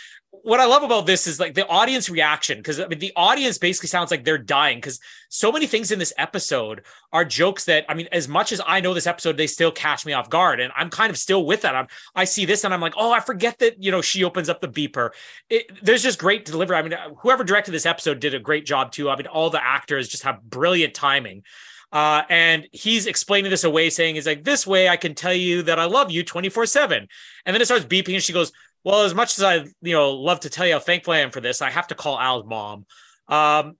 what 0.42 0.60
I 0.60 0.66
love 0.66 0.82
about 0.82 1.06
this 1.06 1.26
is 1.26 1.38
like 1.38 1.54
the 1.54 1.66
audience 1.66 2.08
reaction 2.08 2.58
because 2.58 2.80
I 2.80 2.86
mean 2.86 2.98
the 2.98 3.12
audience 3.16 3.58
basically 3.58 3.88
sounds 3.88 4.10
like 4.10 4.24
they're 4.24 4.38
dying 4.38 4.78
because 4.78 5.00
so 5.28 5.52
many 5.52 5.66
things 5.66 5.90
in 5.90 5.98
this 5.98 6.12
episode 6.16 6.82
are 7.12 7.24
jokes 7.24 7.64
that 7.66 7.84
I 7.88 7.94
mean 7.94 8.08
as 8.12 8.28
much 8.28 8.52
as 8.52 8.60
I 8.66 8.80
know 8.80 8.94
this 8.94 9.06
episode 9.06 9.36
they 9.36 9.46
still 9.46 9.70
catch 9.70 10.06
me 10.06 10.12
off 10.12 10.30
guard 10.30 10.60
and 10.60 10.72
I'm 10.76 10.90
kind 10.90 11.10
of 11.10 11.18
still 11.18 11.44
with 11.44 11.62
that. 11.62 11.74
I'm 11.74 11.88
I 12.14 12.24
see 12.24 12.44
this 12.44 12.64
and 12.64 12.72
I'm 12.72 12.80
like 12.80 12.94
oh 12.96 13.12
I 13.12 13.20
forget 13.20 13.58
that 13.58 13.82
you 13.82 13.90
know 13.90 14.02
she 14.02 14.24
opens 14.24 14.48
up 14.48 14.60
the 14.60 14.68
beeper. 14.68 15.10
It, 15.48 15.70
there's 15.82 16.02
just 16.02 16.18
great 16.18 16.44
delivery. 16.44 16.76
I 16.76 16.82
mean 16.82 16.94
whoever 17.18 17.44
directed 17.44 17.72
this 17.72 17.86
episode 17.86 18.20
did 18.20 18.34
a 18.34 18.38
great 18.38 18.64
job 18.64 18.92
too. 18.92 19.10
I 19.10 19.16
mean 19.16 19.26
all 19.26 19.50
the 19.50 19.64
actors 19.64 20.08
just 20.08 20.22
have 20.24 20.42
brilliant 20.42 20.94
timing. 20.94 21.44
Uh, 21.92 22.22
and 22.28 22.68
he's 22.70 23.06
explaining 23.06 23.50
this 23.50 23.64
away 23.64 23.90
saying 23.90 24.14
he's 24.14 24.26
like 24.26 24.44
this 24.44 24.64
way 24.64 24.88
I 24.88 24.96
can 24.96 25.14
tell 25.14 25.34
you 25.34 25.62
that 25.64 25.80
I 25.80 25.86
love 25.86 26.10
you 26.10 26.22
24 26.22 26.66
7 26.66 27.08
and 27.44 27.54
then 27.54 27.60
it 27.60 27.64
starts 27.64 27.84
beeping 27.84 28.14
and 28.14 28.22
she 28.22 28.32
goes 28.32 28.52
well, 28.84 29.02
as 29.02 29.14
much 29.14 29.38
as 29.38 29.44
I, 29.44 29.64
you 29.82 29.94
know, 29.94 30.12
love 30.12 30.40
to 30.40 30.50
tell 30.50 30.66
you 30.66 30.74
how 30.74 30.78
thankful 30.80 31.12
I 31.12 31.18
am 31.18 31.30
for 31.30 31.40
this, 31.40 31.62
I 31.62 31.70
have 31.70 31.88
to 31.88 31.94
call 31.94 32.18
Al's 32.18 32.46
mom. 32.46 32.86
Um, 33.28 33.76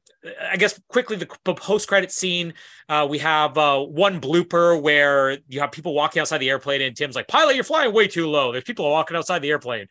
I 0.51 0.57
guess 0.57 0.79
quickly 0.89 1.17
the 1.17 1.27
post 1.55 1.89
credit 1.89 2.13
scene, 2.13 2.55
uh, 2.89 3.07
we 3.09 3.19
have 3.19 3.57
uh, 3.57 3.81
one 3.81 4.21
blooper 4.21 4.81
where 4.81 5.39
you 5.49 5.61
have 5.61 5.73
people 5.73 5.95
walking 5.95 6.21
outside 6.21 6.39
the 6.39 6.51
airplane, 6.51 6.83
and 6.83 6.95
Tim's 6.95 7.17
like, 7.17 7.27
"Pilot, 7.27 7.55
you're 7.55 7.65
flying 7.65 7.93
way 7.95 8.07
too 8.07 8.29
low." 8.29 8.53
There's 8.53 8.65
people 8.65 8.89
walking 8.91 9.17
outside 9.17 9.41
the 9.41 9.51
airplane, 9.51 9.87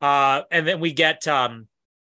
uh, 0.00 0.42
and 0.50 0.66
then 0.66 0.80
we 0.80 0.92
get 0.94 1.28
um, 1.28 1.68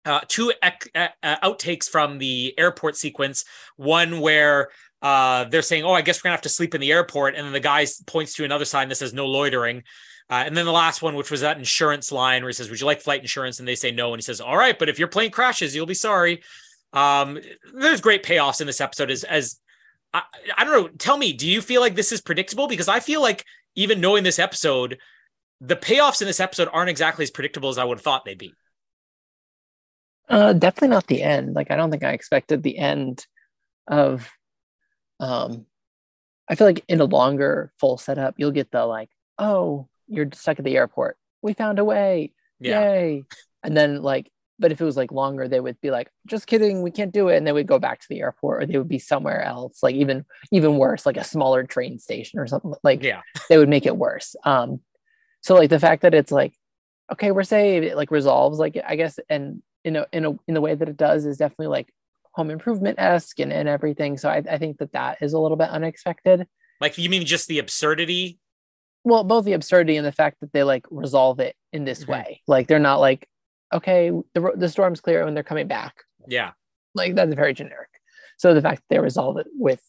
uh, 0.04 0.20
two 0.28 0.52
ec- 0.62 0.90
uh, 0.94 1.08
outtakes 1.42 1.88
from 1.88 2.18
the 2.18 2.54
airport 2.58 2.96
sequence. 2.96 3.46
One 3.76 4.20
where 4.20 4.68
uh, 5.00 5.44
they're 5.44 5.62
saying, 5.62 5.84
"Oh, 5.84 5.92
I 5.92 6.02
guess 6.02 6.18
we're 6.18 6.28
gonna 6.28 6.36
have 6.36 6.42
to 6.42 6.50
sleep 6.50 6.74
in 6.74 6.82
the 6.82 6.92
airport," 6.92 7.34
and 7.34 7.46
then 7.46 7.52
the 7.54 7.60
guy 7.60 7.86
points 8.06 8.34
to 8.34 8.44
another 8.44 8.66
sign 8.66 8.90
that 8.90 8.96
says 8.96 9.14
"No 9.14 9.26
loitering." 9.26 9.84
Uh, 10.30 10.42
and 10.46 10.56
then 10.56 10.64
the 10.64 10.72
last 10.72 11.02
one, 11.02 11.14
which 11.14 11.30
was 11.30 11.42
that 11.42 11.58
insurance 11.58 12.10
line 12.10 12.42
where 12.42 12.48
he 12.48 12.54
says, 12.54 12.70
Would 12.70 12.80
you 12.80 12.86
like 12.86 13.02
flight 13.02 13.20
insurance? 13.20 13.58
And 13.58 13.68
they 13.68 13.74
say 13.74 13.90
no. 13.90 14.12
And 14.12 14.18
he 14.18 14.24
says, 14.24 14.40
All 14.40 14.56
right, 14.56 14.78
but 14.78 14.88
if 14.88 14.98
your 14.98 15.08
plane 15.08 15.30
crashes, 15.30 15.74
you'll 15.74 15.86
be 15.86 15.94
sorry. 15.94 16.42
Um, 16.92 17.38
there's 17.74 18.00
great 18.00 18.22
payoffs 18.22 18.60
in 18.60 18.66
this 18.66 18.80
episode 18.80 19.10
as, 19.10 19.24
as 19.24 19.60
I, 20.14 20.22
I 20.56 20.64
don't 20.64 20.72
know. 20.72 20.88
Tell 20.96 21.18
me, 21.18 21.32
do 21.32 21.46
you 21.46 21.60
feel 21.60 21.80
like 21.80 21.94
this 21.94 22.12
is 22.12 22.20
predictable? 22.20 22.68
Because 22.68 22.88
I 22.88 23.00
feel 23.00 23.20
like 23.20 23.44
even 23.74 24.00
knowing 24.00 24.24
this 24.24 24.38
episode, 24.38 24.98
the 25.60 25.76
payoffs 25.76 26.22
in 26.22 26.26
this 26.26 26.40
episode 26.40 26.68
aren't 26.72 26.90
exactly 26.90 27.24
as 27.24 27.30
predictable 27.30 27.68
as 27.68 27.78
I 27.78 27.84
would 27.84 27.98
have 27.98 28.04
thought 28.04 28.24
they'd 28.24 28.38
be. 28.38 28.54
Uh, 30.28 30.52
definitely 30.54 30.88
not 30.88 31.06
the 31.06 31.22
end. 31.22 31.54
Like, 31.54 31.70
I 31.70 31.76
don't 31.76 31.90
think 31.90 32.04
I 32.04 32.12
expected 32.12 32.62
the 32.62 32.78
end 32.78 33.26
of, 33.86 34.30
um, 35.20 35.66
I 36.48 36.54
feel 36.54 36.66
like 36.66 36.84
in 36.88 37.00
a 37.00 37.04
longer 37.04 37.72
full 37.78 37.98
setup, 37.98 38.34
you'll 38.38 38.50
get 38.50 38.70
the 38.70 38.86
like, 38.86 39.10
oh, 39.38 39.88
you're 40.16 40.28
stuck 40.32 40.58
at 40.58 40.64
the 40.64 40.76
airport. 40.76 41.16
We 41.42 41.52
found 41.52 41.78
a 41.78 41.84
way. 41.84 42.32
Yeah. 42.60 42.80
Yay. 42.80 43.24
And 43.62 43.76
then 43.76 44.02
like, 44.02 44.30
but 44.58 44.70
if 44.70 44.80
it 44.80 44.84
was 44.84 44.96
like 44.96 45.10
longer, 45.10 45.48
they 45.48 45.60
would 45.60 45.80
be 45.80 45.90
like, 45.90 46.08
just 46.26 46.46
kidding, 46.46 46.82
we 46.82 46.90
can't 46.90 47.12
do 47.12 47.28
it. 47.28 47.36
And 47.36 47.46
they 47.46 47.52
would 47.52 47.66
go 47.66 47.78
back 47.78 48.00
to 48.00 48.06
the 48.08 48.20
airport 48.20 48.62
or 48.62 48.66
they 48.66 48.78
would 48.78 48.88
be 48.88 48.98
somewhere 48.98 49.42
else, 49.42 49.82
like 49.82 49.96
even 49.96 50.24
even 50.52 50.76
worse, 50.76 51.04
like 51.04 51.16
a 51.16 51.24
smaller 51.24 51.64
train 51.64 51.98
station 51.98 52.38
or 52.38 52.46
something. 52.46 52.74
Like 52.82 53.02
yeah, 53.02 53.22
they 53.48 53.58
would 53.58 53.68
make 53.68 53.86
it 53.86 53.96
worse. 53.96 54.36
Um, 54.44 54.80
so 55.40 55.54
like 55.54 55.70
the 55.70 55.80
fact 55.80 56.02
that 56.02 56.14
it's 56.14 56.32
like, 56.32 56.54
okay, 57.12 57.32
we're 57.32 57.42
saved, 57.42 57.84
it 57.84 57.96
like 57.96 58.10
resolves, 58.10 58.58
like 58.58 58.78
I 58.86 58.96
guess, 58.96 59.18
and 59.28 59.62
in 59.84 59.96
a 59.96 60.06
in 60.12 60.24
a 60.24 60.30
in 60.46 60.54
the 60.54 60.60
way 60.60 60.74
that 60.74 60.88
it 60.88 60.96
does 60.96 61.26
is 61.26 61.36
definitely 61.36 61.66
like 61.66 61.92
home 62.32 62.50
improvement 62.50 62.98
esque 62.98 63.40
and, 63.40 63.52
and 63.52 63.68
everything. 63.68 64.18
So 64.18 64.28
I, 64.28 64.42
I 64.50 64.58
think 64.58 64.78
that 64.78 64.92
that 64.92 65.18
is 65.20 65.32
a 65.32 65.38
little 65.38 65.56
bit 65.56 65.68
unexpected. 65.68 66.46
Like 66.80 66.98
you 66.98 67.08
mean 67.08 67.24
just 67.24 67.48
the 67.48 67.58
absurdity 67.58 68.38
well 69.04 69.22
both 69.22 69.44
the 69.44 69.52
absurdity 69.52 69.96
and 69.96 70.06
the 70.06 70.12
fact 70.12 70.40
that 70.40 70.52
they 70.52 70.64
like 70.64 70.86
resolve 70.90 71.38
it 71.38 71.54
in 71.72 71.84
this 71.84 72.02
mm-hmm. 72.02 72.12
way. 72.12 72.42
Like 72.48 72.66
they're 72.66 72.78
not 72.78 73.00
like 73.00 73.28
okay 73.72 74.10
the, 74.32 74.52
the 74.56 74.68
storm's 74.68 75.00
clear 75.00 75.24
and 75.26 75.36
they're 75.36 75.44
coming 75.44 75.68
back. 75.68 75.94
Yeah. 76.26 76.52
Like 76.94 77.14
that's 77.14 77.34
very 77.34 77.54
generic. 77.54 77.90
So 78.38 78.54
the 78.54 78.62
fact 78.62 78.82
that 78.82 78.94
they 78.94 78.98
resolve 78.98 79.36
it 79.36 79.46
with 79.52 79.82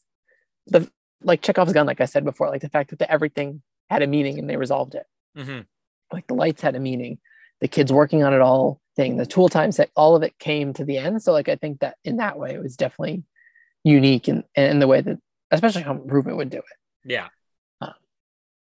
the 0.68 0.89
like 1.24 1.41
chekhov's 1.41 1.74
gun 1.74 1.88
like 1.88 2.01
i 2.01 2.05
said 2.05 2.26
before 2.26 2.49
like 2.49 2.61
the 2.61 2.70
fact 2.70 2.89
that 2.89 2.99
the, 2.99 3.09
everything 3.09 3.61
had 3.89 4.01
a 4.01 4.07
meaning 4.07 4.38
and 4.38 4.49
they 4.49 4.57
resolved 4.57 4.95
it. 4.95 5.05
Mm-hmm. 5.38 5.61
like 6.13 6.28
the 6.28 6.34
lights 6.34 6.61
had 6.61 6.76
a 6.76 6.80
meaning. 6.80 7.18
The 7.61 7.68
kids 7.70 7.91
working 7.91 8.24
on 8.24 8.34
it 8.34 8.41
all 8.41 8.82
thing 8.95 9.18
the 9.18 9.26
tool 9.26 9.49
time 9.49 9.72
set 9.72 9.89
all 9.95 10.16
of 10.16 10.24
it 10.24 10.38
came 10.39 10.74
to 10.74 10.86
the 10.86 10.97
end. 10.97 11.22
So 11.22 11.32
like 11.32 11.47
i 11.47 11.55
think 11.55 11.80
that 11.80 11.95
in 12.03 12.18
that 12.18 12.38
way 12.38 12.53
it 12.53 12.61
was 12.61 12.76
definitely 12.76 13.24
unique 13.84 14.28
in, 14.28 14.43
in 14.55 14.80
the 14.80 14.88
way 14.88 15.01
that 15.01 15.18
especially 15.51 15.84
home 15.84 16.01
improvement 16.01 16.38
would 16.38 16.49
do 16.49 16.57
it. 16.57 16.63
Yeah 17.05 17.28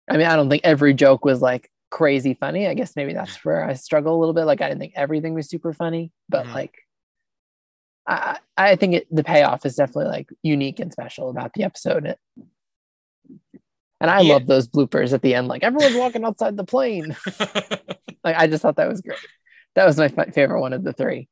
I 0.08 0.16
mean, 0.16 0.26
I 0.26 0.36
don't 0.36 0.48
think 0.48 0.64
every 0.64 0.94
joke 0.94 1.24
was 1.24 1.40
like 1.40 1.70
crazy 1.90 2.34
funny. 2.34 2.66
I 2.66 2.74
guess 2.74 2.96
maybe 2.96 3.12
that's 3.12 3.44
where 3.44 3.64
I 3.64 3.74
struggle 3.74 4.16
a 4.16 4.20
little 4.20 4.34
bit. 4.34 4.44
Like 4.44 4.60
I 4.60 4.68
didn't 4.68 4.80
think 4.80 4.94
everything 4.96 5.34
was 5.34 5.48
super 5.48 5.72
funny, 5.72 6.12
but 6.28 6.44
mm-hmm. 6.44 6.54
like 6.54 6.74
I 8.06 8.38
I 8.56 8.76
think 8.76 8.94
it, 8.94 9.06
the 9.10 9.24
payoff 9.24 9.66
is 9.66 9.76
definitely 9.76 10.10
like 10.10 10.28
unique 10.42 10.80
and 10.80 10.92
special 10.92 11.30
about 11.30 11.52
the 11.54 11.64
episode. 11.64 12.06
It, 12.06 12.18
and 14.00 14.10
I 14.10 14.20
yeah. 14.20 14.34
love 14.34 14.46
those 14.46 14.68
bloopers 14.68 15.12
at 15.12 15.22
the 15.22 15.34
end, 15.34 15.48
like 15.48 15.64
everyone's 15.64 15.96
walking 15.96 16.24
outside 16.24 16.56
the 16.56 16.64
plane. 16.64 17.16
like 18.24 18.36
I 18.36 18.46
just 18.46 18.62
thought 18.62 18.76
that 18.76 18.88
was 18.88 19.00
great. 19.00 19.18
That 19.74 19.86
was 19.86 19.96
my 19.98 20.08
favorite 20.08 20.60
one 20.60 20.72
of 20.72 20.84
the 20.84 20.92
three. 20.92 21.28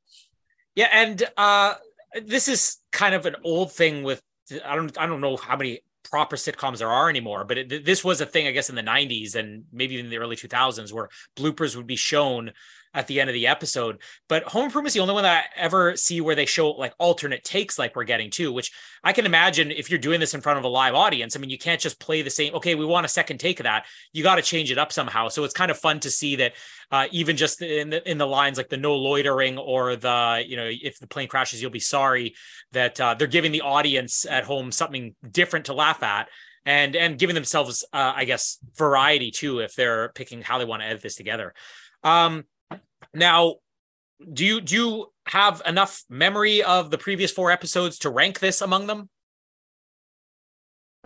Yeah, 0.75 0.89
and 0.93 1.22
uh 1.37 1.75
this 2.22 2.49
is 2.49 2.79
kind 2.93 3.14
of 3.14 3.27
an 3.27 3.37
old 3.45 3.72
thing 3.72 4.03
with 4.03 4.22
I 4.64 4.77
don't 4.77 4.97
I 4.99 5.07
don't 5.07 5.20
know 5.20 5.37
how 5.37 5.57
many 5.57 5.81
proper 6.15 6.37
sitcoms 6.37 6.79
there 6.79 6.93
are 6.93 7.11
anymore. 7.11 7.43
But 7.43 7.59
it, 7.59 7.85
this 7.85 8.05
was 8.05 8.21
a 8.21 8.27
thing, 8.27 8.47
I 8.47 8.53
guess, 8.53 8.71
in 8.71 8.77
the 8.77 8.83
90s 8.83 9.35
and 9.35 9.65
maybe 9.73 9.99
in 9.99 10.11
the 10.11 10.19
early 10.19 10.37
2000s 10.37 10.93
where 10.93 11.09
bloopers 11.35 11.75
would 11.75 11.89
be 11.89 11.97
shown 11.97 12.53
at 12.95 13.09
the 13.09 13.20
end 13.20 13.28
of 13.28 13.34
the 13.34 13.47
episode. 13.49 14.01
But 14.28 14.45
Home 14.45 14.66
Improvement 14.66 14.88
is 14.88 14.95
the 14.95 15.01
only 15.01 15.14
one 15.14 15.24
that 15.24 15.45
I 15.45 15.61
ever 15.61 15.97
see 15.97 16.20
where 16.20 16.34
they 16.34 16.47
show 16.47 16.70
like 16.70 16.95
alternate 16.99 17.45
takes, 17.45 17.78
like 17.78 17.97
we're 17.97 18.05
getting 18.05 18.30
to, 18.32 18.53
which 18.53 18.72
I 19.03 19.12
can 19.12 19.26
imagine 19.26 19.70
if 19.70 19.90
you're 19.90 19.99
doing 19.99 20.20
this 20.20 20.32
in 20.32 20.40
front 20.40 20.59
of 20.59 20.64
a 20.64 20.68
live 20.68 20.95
audience. 20.95 21.36
I 21.36 21.40
mean, 21.40 21.51
you 21.51 21.59
can't 21.59 21.80
just 21.80 22.01
play 22.01 22.22
the 22.22 22.30
same. 22.30 22.55
Okay, 22.55 22.74
we 22.74 22.86
want 22.86 23.05
a 23.05 23.09
second 23.09 23.38
take 23.38 23.61
of 23.61 23.64
that. 23.64 23.86
You 24.12 24.22
got 24.22 24.36
to 24.36 24.42
change 24.42 24.70
it 24.70 24.78
up 24.78 24.92
somehow. 24.92 25.28
So 25.28 25.45
it's 25.45 25.55
kind 25.55 25.70
of 25.70 25.78
fun 25.78 26.01
to 26.01 26.11
see 26.11 26.36
that 26.36 26.53
uh, 26.90 27.07
even 27.11 27.36
just 27.36 27.61
in 27.61 27.90
the 27.90 28.09
in 28.09 28.18
the 28.18 28.26
lines 28.26 28.57
like 28.57 28.68
the 28.68 28.76
no 28.76 28.95
loitering 28.95 29.59
or 29.59 29.97
the 29.97 30.45
you 30.47 30.57
know 30.57 30.70
if 30.70 30.99
the 31.01 31.07
plane 31.07 31.26
crashes 31.26 31.61
you'll 31.61 31.70
be 31.70 31.80
sorry 31.80 32.34
that 32.72 33.01
uh, 33.01 33.14
they're 33.14 33.26
giving 33.26 33.53
the 33.53 33.62
audience 33.62 34.24
at 34.26 34.45
home 34.45 34.70
something 34.70 35.14
different 35.28 35.66
to 35.66 35.74
laugh 35.74 36.03
at 36.03 36.28
and 36.64 36.95
and 36.95 37.18
giving 37.18 37.34
themselves 37.34 37.84
uh, 37.92 38.12
I 38.14 38.24
guess 38.24 38.59
variety 38.76 39.30
too 39.30 39.59
if 39.59 39.74
they're 39.74 40.11
picking 40.11 40.42
how 40.42 40.59
they 40.59 40.64
want 40.64 40.82
to 40.82 40.86
edit 40.86 41.03
this 41.03 41.16
together. 41.16 41.55
Um, 42.03 42.45
now, 43.15 43.57
do 44.33 44.45
you 44.45 44.61
do 44.61 44.75
you 44.75 45.12
have 45.27 45.62
enough 45.67 46.05
memory 46.09 46.62
of 46.62 46.91
the 46.91 46.99
previous 46.99 47.31
four 47.31 47.51
episodes 47.51 47.99
to 48.01 48.11
rank 48.11 48.41
this 48.41 48.61
among 48.61 48.87
them? 48.87 49.09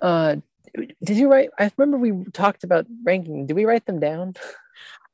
Uh, 0.01 0.37
Did 1.03 1.17
you 1.17 1.31
write? 1.31 1.51
I 1.59 1.71
remember 1.77 1.99
we 1.99 2.25
talked 2.33 2.65
about 2.65 2.87
ranking. 3.05 3.47
Did 3.47 3.55
we 3.55 3.65
write 3.65 3.87
them 3.87 4.01
down? 4.01 4.35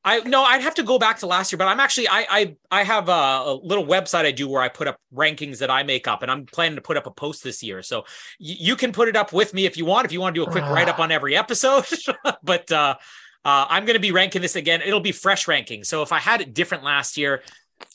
I 0.07 0.21
no, 0.21 0.43
I'd 0.43 0.61
have 0.61 0.75
to 0.75 0.83
go 0.83 0.99
back 0.99 1.21
to 1.21 1.27
last 1.27 1.51
year, 1.51 1.59
but 1.59 1.67
I'm 1.67 1.81
actually 1.81 2.09
I 2.09 2.27
I 2.29 2.57
I 2.71 2.85
have 2.85 3.09
a, 3.09 3.13
a, 3.13 3.61
little 3.63 3.87
website 3.87 4.27
I 4.27 4.33
do 4.33 4.47
where 4.47 4.61
I 4.61 4.69
put 4.69 4.87
up 4.87 4.99
rankings 5.15 5.59
that 5.59 5.71
I 5.71 5.83
make 5.83 6.07
up, 6.07 6.23
and 6.23 6.31
I'm 6.31 6.45
planning 6.45 6.77
to 6.77 6.83
put 6.83 6.99
up 6.99 7.07
a 7.07 7.11
post 7.11 7.43
this 7.43 7.63
year. 7.63 7.83
So 7.83 8.01
y- 8.39 8.57
you 8.61 8.77
can 8.77 8.93
put 8.93 9.09
it 9.09 9.17
up 9.17 9.33
with 9.33 9.55
me 9.55 9.65
if 9.65 9.79
you 9.79 9.87
want. 9.87 10.05
If 10.05 10.13
you 10.13 10.21
want 10.21 10.35
to 10.35 10.45
do 10.45 10.47
a 10.47 10.51
quick 10.51 10.65
write 10.65 10.91
up 10.91 10.99
on 10.99 11.11
every 11.11 11.35
episode, 11.35 11.87
but 12.43 12.71
uh, 12.71 12.97
uh, 13.45 13.67
I'm 13.69 13.85
going 13.85 13.95
to 13.95 14.01
be 14.01 14.13
ranking 14.13 14.43
this 14.43 14.57
again. 14.57 14.83
It'll 14.83 15.01
be 15.01 15.13
fresh 15.13 15.47
ranking. 15.47 15.85
So 15.85 16.03
if 16.03 16.13
I 16.13 16.19
had 16.19 16.41
it 16.41 16.55
different 16.55 16.85
last 16.85 17.17
year, 17.17 17.43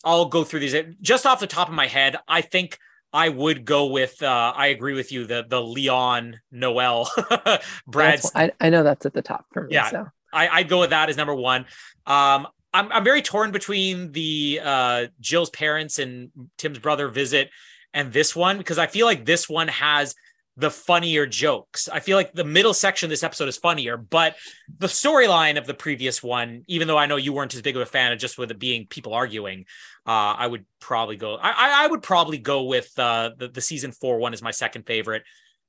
I'll 0.04 0.26
go 0.26 0.44
through 0.44 0.60
these 0.62 0.76
just 1.02 1.26
off 1.26 1.40
the 1.40 1.48
top 1.48 1.68
of 1.68 1.74
my 1.74 1.88
head. 1.88 2.18
I 2.28 2.42
think 2.42 2.78
I 3.12 3.30
would 3.30 3.66
go 3.66 3.88
with. 3.88 4.22
Uh, 4.22 4.54
I 4.56 4.68
agree 4.68 4.94
with 4.94 5.12
you. 5.12 5.26
The 5.26 5.46
the 5.48 5.62
Leon 5.62 6.40
Noel 6.52 7.10
Brad. 7.88 8.22
I, 8.36 8.52
I 8.60 8.70
know 8.70 8.84
that's 8.84 9.06
at 9.06 9.14
the 9.14 9.22
top 9.22 9.46
for 9.52 9.64
me. 9.64 9.74
Yeah, 9.74 9.90
so. 9.90 10.08
I, 10.32 10.48
I'd 10.48 10.70
go 10.70 10.80
with 10.80 10.92
that 10.92 11.10
as 11.10 11.18
number 11.18 11.34
one. 11.34 11.66
Um, 12.06 12.48
I'm 12.74 12.92
I'm 12.92 13.04
very 13.04 13.22
torn 13.22 13.52
between 13.52 14.12
the 14.12 14.62
uh, 14.64 15.08
Jill's 15.20 15.50
parents 15.50 15.98
and 15.98 16.30
Tim's 16.58 16.80
brother 16.80 17.08
visit 17.08 17.50
and 17.94 18.14
this 18.14 18.36
one 18.36 18.58
because 18.58 18.78
I 18.78 18.88
feel 18.88 19.06
like 19.06 19.26
this 19.26 19.50
one 19.50 19.68
has 19.70 20.14
the 20.60 20.70
funnier 20.70 21.26
jokes. 21.26 21.88
I 21.88 22.02
feel 22.02 22.18
like 22.18 22.34
the 22.34 22.44
middle 22.44 22.74
section 22.74 23.08
of 23.08 23.10
this 23.10 23.24
episode 23.24 23.48
is 23.48 23.58
funnier, 23.58 23.96
but 23.96 24.36
the 24.78 24.88
storyline 24.88 25.58
of 25.58 25.66
the 25.66 25.74
previous 25.74 26.22
one, 26.22 26.64
even 26.68 26.88
though 26.88 26.98
I 26.98 27.06
know 27.06 27.16
you 27.16 27.32
weren't 27.32 27.54
as 27.56 27.62
big 27.62 27.76
of 27.76 27.82
a 27.82 27.86
fan 27.86 28.12
of 28.12 28.20
just 28.20 28.38
with 28.38 28.52
it 28.52 28.60
being 28.60 28.86
people 28.86 29.14
arguing, 29.14 29.66
uh, 30.06 30.36
I 30.38 30.48
would 30.48 30.66
probably 30.80 31.16
go. 31.16 31.36
I, 31.36 31.86
I 31.86 31.88
would 31.88 32.04
probably 32.04 32.40
go 32.40 32.64
with 32.64 32.92
uh, 33.00 33.32
the 33.38 33.48
the 33.48 33.62
season 33.62 33.92
four 33.92 34.20
one 34.20 34.34
is 34.34 34.42
my 34.42 34.52
second 34.52 34.86
favorite. 34.86 35.24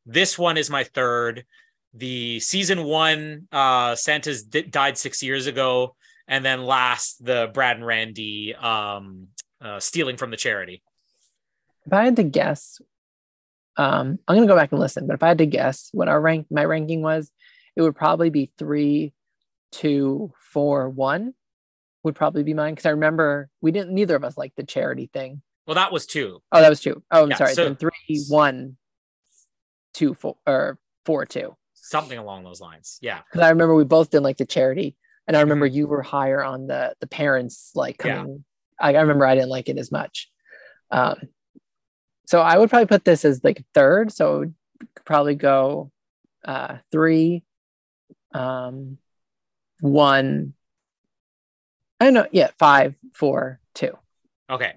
This 0.06 0.38
one 0.38 0.56
is 0.56 0.68
my 0.68 0.84
third. 0.84 1.44
The 1.94 2.40
season 2.40 2.84
one, 2.84 3.48
uh, 3.52 3.94
Santa's 3.94 4.42
died 4.44 4.98
six 4.98 5.22
years 5.22 5.46
ago 5.46 5.96
and 6.26 6.44
then 6.44 6.64
last 6.64 7.22
the 7.24 7.50
Brad 7.52 7.76
and 7.76 7.84
Randy 7.84 8.54
um, 8.54 9.26
uh, 9.60 9.80
stealing 9.80 10.16
from 10.16 10.30
the 10.30 10.36
charity. 10.36 10.82
If 11.86 11.92
I 11.92 12.04
had 12.04 12.16
to 12.16 12.22
guess, 12.22 12.80
um, 13.76 14.18
I'm 14.28 14.36
gonna 14.36 14.46
go 14.46 14.56
back 14.56 14.72
and 14.72 14.80
listen. 14.80 15.06
But 15.06 15.14
if 15.14 15.22
I 15.22 15.28
had 15.28 15.38
to 15.38 15.46
guess 15.46 15.88
what 15.92 16.08
our 16.08 16.20
rank, 16.20 16.46
my 16.50 16.64
ranking 16.64 17.02
was, 17.02 17.30
it 17.76 17.82
would 17.82 17.94
probably 17.96 18.30
be 18.30 18.50
three, 18.58 19.12
two, 19.72 20.32
four, 20.52 20.88
one. 20.88 21.34
Would 22.02 22.14
probably 22.14 22.42
be 22.42 22.54
mine 22.54 22.72
because 22.74 22.86
I 22.86 22.90
remember 22.90 23.50
we 23.60 23.72
didn't. 23.72 23.92
Neither 23.94 24.16
of 24.16 24.24
us 24.24 24.38
liked 24.38 24.56
the 24.56 24.64
charity 24.64 25.10
thing. 25.12 25.42
Well, 25.66 25.74
that 25.74 25.92
was 25.92 26.06
two. 26.06 26.42
Oh, 26.50 26.60
that 26.60 26.70
was 26.70 26.80
two. 26.80 27.02
Oh, 27.10 27.24
I'm 27.24 27.30
Yeah, 27.30 27.36
sorry. 27.36 27.54
so- 27.54 27.64
then 27.64 27.76
three, 27.76 28.24
one, 28.28 28.76
two, 29.94 30.14
four, 30.14 30.36
or 30.46 30.78
four, 31.04 31.26
two. 31.26 31.56
Something 31.74 32.18
along 32.18 32.44
those 32.44 32.60
lines. 32.60 32.98
Yeah. 33.02 33.20
Because 33.30 33.44
I 33.44 33.50
remember 33.50 33.74
we 33.74 33.84
both 33.84 34.10
didn't 34.10 34.24
like 34.24 34.36
the 34.38 34.46
charity, 34.46 34.96
and 35.26 35.36
I 35.36 35.40
remember 35.40 35.66
you 35.66 35.86
were 35.86 36.02
higher 36.02 36.42
on 36.42 36.66
the 36.66 36.94
the 37.00 37.06
parents 37.06 37.72
like 37.74 37.98
Mm-hmm. 37.98 38.08
Yeah. 38.08 38.16
coming. 38.16 38.44
I, 38.80 38.94
I 38.94 39.00
remember 39.02 39.26
I 39.26 39.34
didn't 39.34 39.50
like 39.50 39.68
it 39.68 39.76
as 39.78 39.92
much. 39.92 40.30
Um, 40.90 41.16
so 42.30 42.40
I 42.40 42.56
would 42.58 42.70
probably 42.70 42.86
put 42.86 43.04
this 43.04 43.24
as 43.24 43.42
like 43.42 43.64
third. 43.74 44.12
So 44.12 44.34
it 44.34 44.38
would 44.38 44.54
probably 45.04 45.34
go 45.34 45.90
uh, 46.44 46.76
three, 46.92 47.42
um, 48.32 48.98
one. 49.80 50.54
I 51.98 52.04
don't 52.04 52.14
know. 52.14 52.26
Yeah, 52.30 52.50
five, 52.56 52.94
four, 53.14 53.58
two. 53.74 53.98
Okay. 54.48 54.74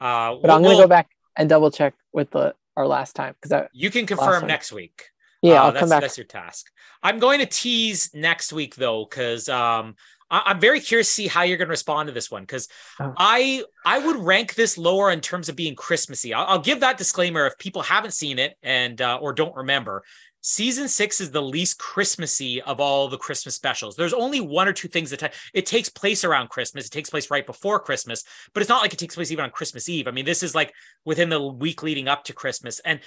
Uh, 0.00 0.36
But 0.40 0.50
I'm 0.50 0.62
gonna 0.62 0.68
we'll- 0.68 0.78
go 0.84 0.88
back 0.88 1.10
and 1.36 1.50
double 1.50 1.70
check 1.70 1.92
with 2.14 2.30
the 2.30 2.54
our 2.78 2.86
last 2.86 3.14
time 3.14 3.34
because 3.42 3.68
You 3.74 3.90
can 3.90 4.06
confirm 4.06 4.46
next 4.46 4.72
week. 4.72 5.04
yeah 5.42 5.60
Uh, 5.60 5.64
I'll 5.66 5.72
that's, 5.72 5.80
come 5.80 5.90
back. 5.90 6.00
That's 6.00 6.16
your 6.16 6.26
task. 6.26 6.70
I'm 7.02 7.18
going 7.18 7.40
to 7.40 7.46
tease 7.46 8.14
next 8.14 8.54
week 8.54 8.74
though, 8.74 9.04
because 9.04 9.50
um, 9.50 9.96
I- 10.30 10.42
I'm 10.46 10.60
very 10.60 10.80
curious 10.80 11.08
to 11.08 11.12
see 11.14 11.26
how 11.28 11.42
you're 11.42 11.56
going 11.58 11.68
to 11.68 11.70
respond 11.70 12.08
to 12.08 12.12
this 12.12 12.30
one. 12.30 12.42
Because 12.42 12.68
Oh. 13.00 13.12
I 13.16 13.64
I 13.84 13.98
would 13.98 14.16
rank 14.16 14.54
this 14.54 14.76
lower 14.76 15.10
in 15.10 15.20
terms 15.20 15.48
of 15.48 15.56
being 15.56 15.74
Christmassy. 15.76 16.34
I'll, 16.34 16.46
I'll 16.46 16.58
give 16.60 16.80
that 16.80 16.98
disclaimer 16.98 17.46
if 17.46 17.58
people 17.58 17.82
haven't 17.82 18.12
seen 18.14 18.38
it 18.38 18.56
and 18.62 19.00
uh, 19.00 19.18
or 19.20 19.32
don't 19.32 19.54
remember. 19.54 20.02
Season 20.42 20.86
six 20.86 21.20
is 21.20 21.32
the 21.32 21.42
least 21.42 21.76
Christmassy 21.80 22.62
of 22.62 22.78
all 22.78 23.08
the 23.08 23.18
Christmas 23.18 23.56
specials. 23.56 23.96
There's 23.96 24.12
only 24.12 24.40
one 24.40 24.68
or 24.68 24.72
two 24.72 24.86
things 24.86 25.10
that 25.10 25.18
ta- 25.18 25.30
it 25.52 25.66
takes 25.66 25.88
place 25.88 26.22
around 26.22 26.50
Christmas. 26.50 26.86
It 26.86 26.92
takes 26.92 27.10
place 27.10 27.32
right 27.32 27.44
before 27.44 27.80
Christmas, 27.80 28.22
but 28.54 28.60
it's 28.60 28.68
not 28.68 28.80
like 28.80 28.92
it 28.92 28.98
takes 29.00 29.16
place 29.16 29.32
even 29.32 29.44
on 29.44 29.50
Christmas 29.50 29.88
Eve. 29.88 30.06
I 30.06 30.12
mean, 30.12 30.24
this 30.24 30.44
is 30.44 30.54
like 30.54 30.72
within 31.04 31.30
the 31.30 31.42
week 31.44 31.82
leading 31.82 32.06
up 32.06 32.22
to 32.24 32.32
Christmas, 32.32 32.78
and 32.80 33.00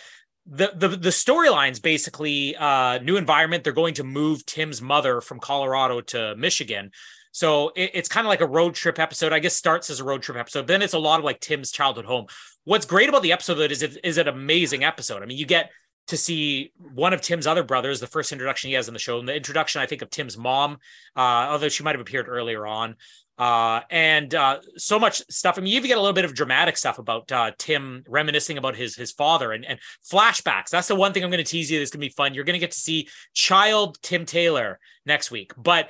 the 0.45 0.71
the 0.75 0.87
the 0.89 1.09
storylines 1.09 1.81
basically 1.81 2.55
uh 2.55 2.97
new 2.99 3.17
environment 3.17 3.63
they're 3.63 3.73
going 3.73 3.93
to 3.93 4.03
move 4.03 4.45
tim's 4.45 4.81
mother 4.81 5.21
from 5.21 5.39
colorado 5.39 6.01
to 6.01 6.35
michigan. 6.35 6.91
So 7.31 7.69
it, 7.75 7.91
it's 7.93 8.09
kind 8.09 8.25
of 8.25 8.29
like 8.29 8.41
a 8.41 8.47
road 8.47 8.73
trip 8.73 8.97
episode. 8.97 9.31
I 9.31 9.39
guess 9.39 9.55
starts 9.55 9.91
as 9.91 9.99
a 9.99 10.03
road 10.03 10.21
trip 10.21 10.37
episode 10.37 10.67
then 10.67 10.81
it's 10.81 10.93
a 10.93 10.99
lot 10.99 11.19
of 11.19 11.25
like 11.25 11.39
tim's 11.39 11.71
childhood 11.71 12.05
home. 12.05 12.25
What's 12.63 12.85
great 12.85 13.09
about 13.09 13.23
the 13.23 13.31
episode 13.31 13.71
is 13.71 13.81
it 13.83 13.97
is 14.03 14.17
an 14.17 14.27
amazing 14.27 14.83
episode. 14.83 15.21
I 15.21 15.25
mean 15.25 15.37
you 15.37 15.45
get 15.45 15.71
to 16.09 16.17
see 16.17 16.73
one 16.77 17.13
of 17.13 17.21
tim's 17.21 17.45
other 17.45 17.63
brothers 17.63 17.99
the 17.99 18.07
first 18.07 18.31
introduction 18.31 18.69
he 18.69 18.73
has 18.73 18.87
in 18.87 18.93
the 18.95 18.99
show 18.99 19.19
and 19.19 19.27
the 19.27 19.35
introduction 19.35 19.79
i 19.79 19.85
think 19.85 20.01
of 20.01 20.09
tim's 20.09 20.35
mom 20.35 20.73
uh 21.15 21.45
although 21.51 21.69
she 21.69 21.83
might 21.83 21.93
have 21.93 22.01
appeared 22.01 22.27
earlier 22.27 22.65
on 22.65 22.95
uh, 23.39 23.79
and 23.89 24.35
uh, 24.35 24.59
so 24.75 24.99
much 24.99 25.23
stuff. 25.29 25.57
I 25.57 25.61
mean, 25.61 25.71
you 25.71 25.77
even 25.77 25.87
get 25.87 25.97
a 25.97 26.01
little 26.01 26.13
bit 26.13 26.25
of 26.25 26.35
dramatic 26.35 26.75
stuff 26.75 26.99
about 26.99 27.31
uh, 27.31 27.51
Tim 27.57 28.03
reminiscing 28.07 28.57
about 28.57 28.75
his 28.75 28.95
his 28.95 29.13
father 29.13 29.53
and, 29.53 29.65
and 29.65 29.79
flashbacks. 30.11 30.69
That's 30.69 30.89
the 30.89 30.95
one 30.95 31.13
thing 31.13 31.23
I'm 31.23 31.31
going 31.31 31.43
to 31.43 31.49
tease 31.49 31.71
you. 31.71 31.79
That's 31.79 31.89
going 31.89 32.01
to 32.01 32.07
be 32.07 32.13
fun. 32.13 32.33
You're 32.33 32.43
going 32.43 32.55
to 32.55 32.59
get 32.59 32.71
to 32.71 32.79
see 32.79 33.07
child 33.33 33.97
Tim 34.01 34.25
Taylor 34.25 34.77
next 35.05 35.31
week. 35.31 35.53
But 35.57 35.89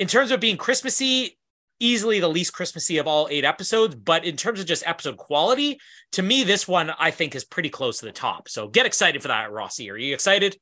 in 0.00 0.08
terms 0.08 0.32
of 0.32 0.40
being 0.40 0.56
Christmassy, 0.56 1.38
easily 1.78 2.18
the 2.18 2.28
least 2.28 2.52
Christmassy 2.52 2.98
of 2.98 3.06
all 3.06 3.28
eight 3.30 3.44
episodes. 3.44 3.94
But 3.94 4.24
in 4.24 4.36
terms 4.36 4.58
of 4.58 4.66
just 4.66 4.84
episode 4.84 5.18
quality, 5.18 5.78
to 6.12 6.22
me, 6.22 6.42
this 6.42 6.66
one 6.66 6.90
I 6.98 7.12
think 7.12 7.36
is 7.36 7.44
pretty 7.44 7.70
close 7.70 7.98
to 7.98 8.06
the 8.06 8.12
top. 8.12 8.48
So 8.48 8.66
get 8.66 8.86
excited 8.86 9.22
for 9.22 9.28
that, 9.28 9.52
Rossi. 9.52 9.88
Are 9.88 9.96
you 9.96 10.14
excited? 10.14 10.56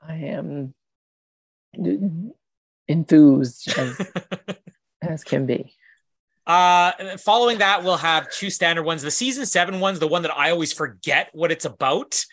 I 0.00 0.14
am 0.14 0.72
enthused 2.86 3.74
as, 5.02 5.24
can 5.24 5.46
be. 5.46 5.74
Uh, 6.46 7.16
following 7.18 7.58
that, 7.58 7.84
we'll 7.84 7.96
have 7.96 8.30
two 8.30 8.50
standard 8.50 8.82
ones. 8.82 9.02
The 9.02 9.10
season 9.10 9.46
seven 9.46 9.80
one's 9.80 9.98
the 9.98 10.08
one 10.08 10.22
that 10.22 10.36
I 10.36 10.50
always 10.50 10.72
forget 10.72 11.28
what 11.32 11.52
it's 11.52 11.64
about. 11.64 12.24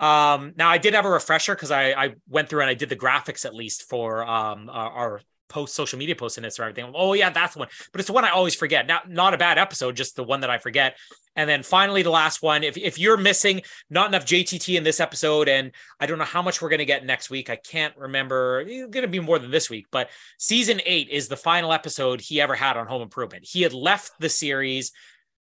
Um, 0.00 0.52
now 0.56 0.68
I 0.68 0.78
did 0.78 0.94
have 0.94 1.04
a 1.04 1.10
refresher 1.10 1.54
because 1.54 1.70
I, 1.70 1.92
I 1.92 2.14
went 2.28 2.48
through 2.48 2.60
and 2.60 2.70
I 2.70 2.74
did 2.74 2.88
the 2.88 2.96
graphics 2.96 3.44
at 3.44 3.54
least 3.54 3.88
for 3.88 4.24
um 4.24 4.68
our, 4.68 4.90
our 4.90 5.20
post 5.54 5.74
social 5.74 5.98
media 5.98 6.16
posts 6.16 6.36
this 6.36 6.58
and 6.58 6.64
everything. 6.68 6.92
Oh 6.96 7.12
yeah, 7.14 7.30
that's 7.30 7.54
the 7.54 7.60
one. 7.60 7.68
But 7.92 8.00
it's 8.00 8.08
the 8.08 8.12
one 8.12 8.24
I 8.24 8.30
always 8.30 8.54
forget. 8.56 8.86
Not 8.88 9.08
not 9.08 9.32
a 9.34 9.38
bad 9.38 9.56
episode, 9.56 9.94
just 9.96 10.16
the 10.16 10.24
one 10.24 10.40
that 10.40 10.50
I 10.50 10.58
forget. 10.58 10.98
And 11.36 11.48
then 11.48 11.62
finally 11.62 12.02
the 12.02 12.10
last 12.10 12.42
one. 12.42 12.64
If 12.64 12.76
if 12.76 12.98
you're 12.98 13.16
missing 13.16 13.62
not 13.88 14.08
enough 14.08 14.24
JTT 14.26 14.76
in 14.76 14.82
this 14.82 14.98
episode, 15.00 15.48
and 15.48 15.70
I 16.00 16.06
don't 16.06 16.18
know 16.18 16.24
how 16.24 16.42
much 16.42 16.60
we're 16.60 16.68
gonna 16.70 16.84
get 16.84 17.06
next 17.06 17.30
week. 17.30 17.48
I 17.48 17.56
can't 17.56 17.96
remember. 17.96 18.64
It's 18.66 18.90
gonna 18.90 19.06
be 19.08 19.20
more 19.20 19.38
than 19.38 19.50
this 19.52 19.70
week, 19.70 19.86
but 19.92 20.10
season 20.38 20.80
eight 20.84 21.08
is 21.08 21.28
the 21.28 21.36
final 21.36 21.72
episode 21.72 22.20
he 22.20 22.40
ever 22.40 22.54
had 22.56 22.76
on 22.76 22.86
Home 22.88 23.02
Improvement. 23.02 23.44
He 23.46 23.62
had 23.62 23.72
left 23.72 24.12
the 24.18 24.28
series 24.28 24.92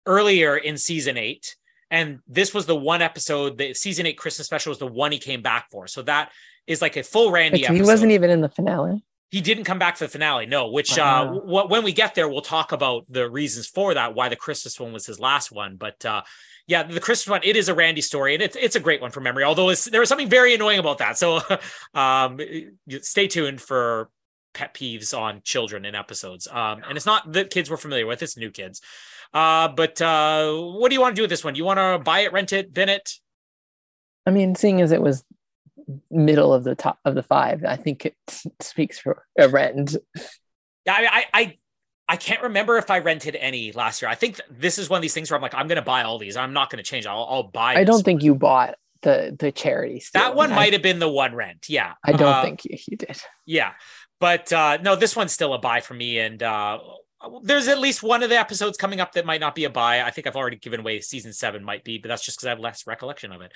earlier 0.05 0.55
in 0.55 0.77
season 0.77 1.17
eight. 1.17 1.55
And 1.91 2.19
this 2.27 2.53
was 2.53 2.65
the 2.65 2.75
one 2.75 3.01
episode, 3.01 3.57
the 3.57 3.73
season 3.73 4.05
eight 4.05 4.17
Christmas 4.17 4.47
special 4.47 4.71
was 4.71 4.79
the 4.79 4.87
one 4.87 5.11
he 5.11 5.19
came 5.19 5.41
back 5.41 5.69
for. 5.71 5.87
So 5.87 6.01
that 6.03 6.31
is 6.67 6.81
like 6.81 6.97
a 6.97 7.03
full 7.03 7.31
Randy 7.31 7.57
Like, 7.59 7.69
episode. 7.69 7.83
he 7.83 7.87
wasn't 7.87 8.11
even 8.11 8.29
in 8.31 8.41
the 8.41 8.49
finale. 8.49 9.03
He 9.31 9.41
didn't 9.41 9.63
come 9.65 9.79
back 9.79 9.97
for 9.97 10.05
the 10.05 10.09
finale, 10.09 10.45
no. 10.45 10.69
Which, 10.69 10.97
Wow. 10.97 11.23
uh, 11.23 11.33
w- 11.39 11.67
when 11.67 11.83
we 11.83 11.91
get 11.91 12.15
there, 12.15 12.29
we'll 12.29 12.41
talk 12.41 12.71
about 12.71 13.05
the 13.09 13.29
reasons 13.29 13.67
for 13.67 13.93
that. 13.93 14.13
Why 14.15 14.29
the 14.29 14.35
Christmas 14.35 14.79
one 14.79 14.93
was 14.93 15.05
his 15.05 15.19
last 15.19 15.51
one, 15.51 15.75
but 15.77 16.05
uh, 16.05 16.21
yeah, 16.67 16.83
the 16.83 16.99
Christmas 16.99 17.29
one 17.29 17.41
it 17.43 17.55
is 17.55 17.67
a 17.67 17.73
Randy 17.73 18.01
story, 18.01 18.33
and 18.33 18.41
it's 18.43 18.55
it's 18.55 18.75
a 18.75 18.79
great 18.79 19.01
one 19.01 19.11
from 19.11 19.23
memory. 19.23 19.43
Although 19.43 19.69
it's, 19.69 19.85
there 19.85 19.99
was 19.99 20.09
something 20.09 20.29
very 20.29 20.53
annoying 20.55 20.79
about 20.79 20.99
that, 20.99 21.17
so 21.17 21.41
um, 21.93 22.39
stay 23.01 23.27
tuned 23.27 23.61
for 23.61 24.09
pet 24.53 24.73
peeves 24.73 25.17
on 25.17 25.41
children 25.43 25.85
in 25.85 25.95
episodes. 25.95 26.47
Um, 26.47 26.81
and 26.87 26.95
it's 26.95 27.05
not 27.05 27.33
that 27.33 27.49
kids 27.49 27.69
we're 27.69 27.77
familiar 27.77 28.05
with; 28.05 28.23
it's 28.23 28.37
new 28.37 28.51
kids. 28.51 28.79
Uh, 29.33 29.67
but 29.67 30.01
uh, 30.01 30.53
what 30.53 30.89
do 30.89 30.95
you 30.95 31.01
want 31.01 31.13
to 31.15 31.19
do 31.19 31.23
with 31.23 31.29
this 31.29 31.43
one? 31.43 31.55
You 31.55 31.65
want 31.65 31.77
to 31.79 31.99
buy 32.03 32.19
it, 32.21 32.31
rent 32.31 32.53
it, 32.53 32.73
bin 32.73 32.89
it? 32.89 33.11
I 34.25 34.31
mean, 34.31 34.55
seeing 34.55 34.81
as 34.81 34.91
it 34.91 35.01
was 35.01 35.23
middle 36.09 36.53
of 36.53 36.63
the 36.63 36.75
top 36.75 36.99
of 37.05 37.15
the 37.15 37.23
five, 37.23 37.63
I 37.65 37.75
think 37.75 38.05
it 38.05 38.15
speaks 38.59 38.99
for 38.99 39.23
a 39.37 39.47
rent. 39.49 39.95
Yeah, 40.85 40.93
I, 40.93 41.05
I, 41.05 41.25
I, 41.41 41.57
I 42.07 42.15
can't 42.17 42.43
remember 42.43 42.77
if 42.77 42.91
I 42.91 42.99
rented 42.99 43.35
any 43.35 43.71
last 43.71 44.01
year. 44.01 44.09
I 44.09 44.15
think 44.15 44.39
this 44.49 44.77
is 44.77 44.89
one 44.89 44.97
of 44.97 45.01
these 45.01 45.13
things 45.13 45.31
where 45.31 45.35
I'm 45.35 45.41
like, 45.41 45.55
I'm 45.55 45.67
going 45.67 45.77
to 45.77 45.81
buy 45.81 46.03
all 46.03 46.19
these. 46.19 46.37
I'm 46.37 46.53
not 46.53 46.69
going 46.69 46.83
to 46.83 46.87
change. 46.87 47.05
I'll, 47.07 47.25
I'll 47.29 47.43
buy. 47.43 47.75
I 47.75 47.83
don't 47.83 47.95
one. 47.95 48.03
think 48.03 48.23
you 48.23 48.35
bought 48.35 48.75
the 49.01 49.35
the 49.37 49.51
charity. 49.51 49.99
Stuff. 49.99 50.21
That 50.21 50.35
one 50.35 50.51
might 50.51 50.73
have 50.73 50.81
been 50.81 50.99
the 50.99 51.09
one 51.09 51.33
rent. 51.35 51.65
Yeah, 51.69 51.93
I 52.03 52.11
don't 52.11 52.21
Uh, 52.27 52.43
think 52.43 52.65
you, 52.65 52.77
you 52.87 52.97
did. 52.97 53.17
Yeah, 53.45 53.73
but 54.19 54.51
uh, 54.53 54.77
no, 54.81 54.95
this 54.95 55.15
one's 55.15 55.31
still 55.31 55.53
a 55.53 55.59
buy 55.59 55.81
for 55.81 55.93
me. 55.93 56.19
And 56.19 56.41
uh, 56.41 56.79
there's 57.43 57.67
at 57.67 57.79
least 57.79 58.03
one 58.03 58.21
of 58.23 58.29
the 58.29 58.39
episodes 58.39 58.77
coming 58.77 58.99
up 58.99 59.13
that 59.13 59.25
might 59.25 59.41
not 59.41 59.55
be 59.55 59.63
a 59.65 59.69
buy. 59.69 60.03
I 60.03 60.11
think 60.11 60.27
I've 60.27 60.35
already 60.35 60.57
given 60.57 60.81
away 60.81 61.01
season 61.01 61.33
seven 61.33 61.63
might 61.63 61.83
be, 61.83 61.97
but 61.97 62.09
that's 62.09 62.23
just 62.23 62.37
because 62.37 62.47
I 62.47 62.49
have 62.51 62.59
less 62.59 62.85
recollection 62.85 63.31
of 63.31 63.41
it. 63.41 63.51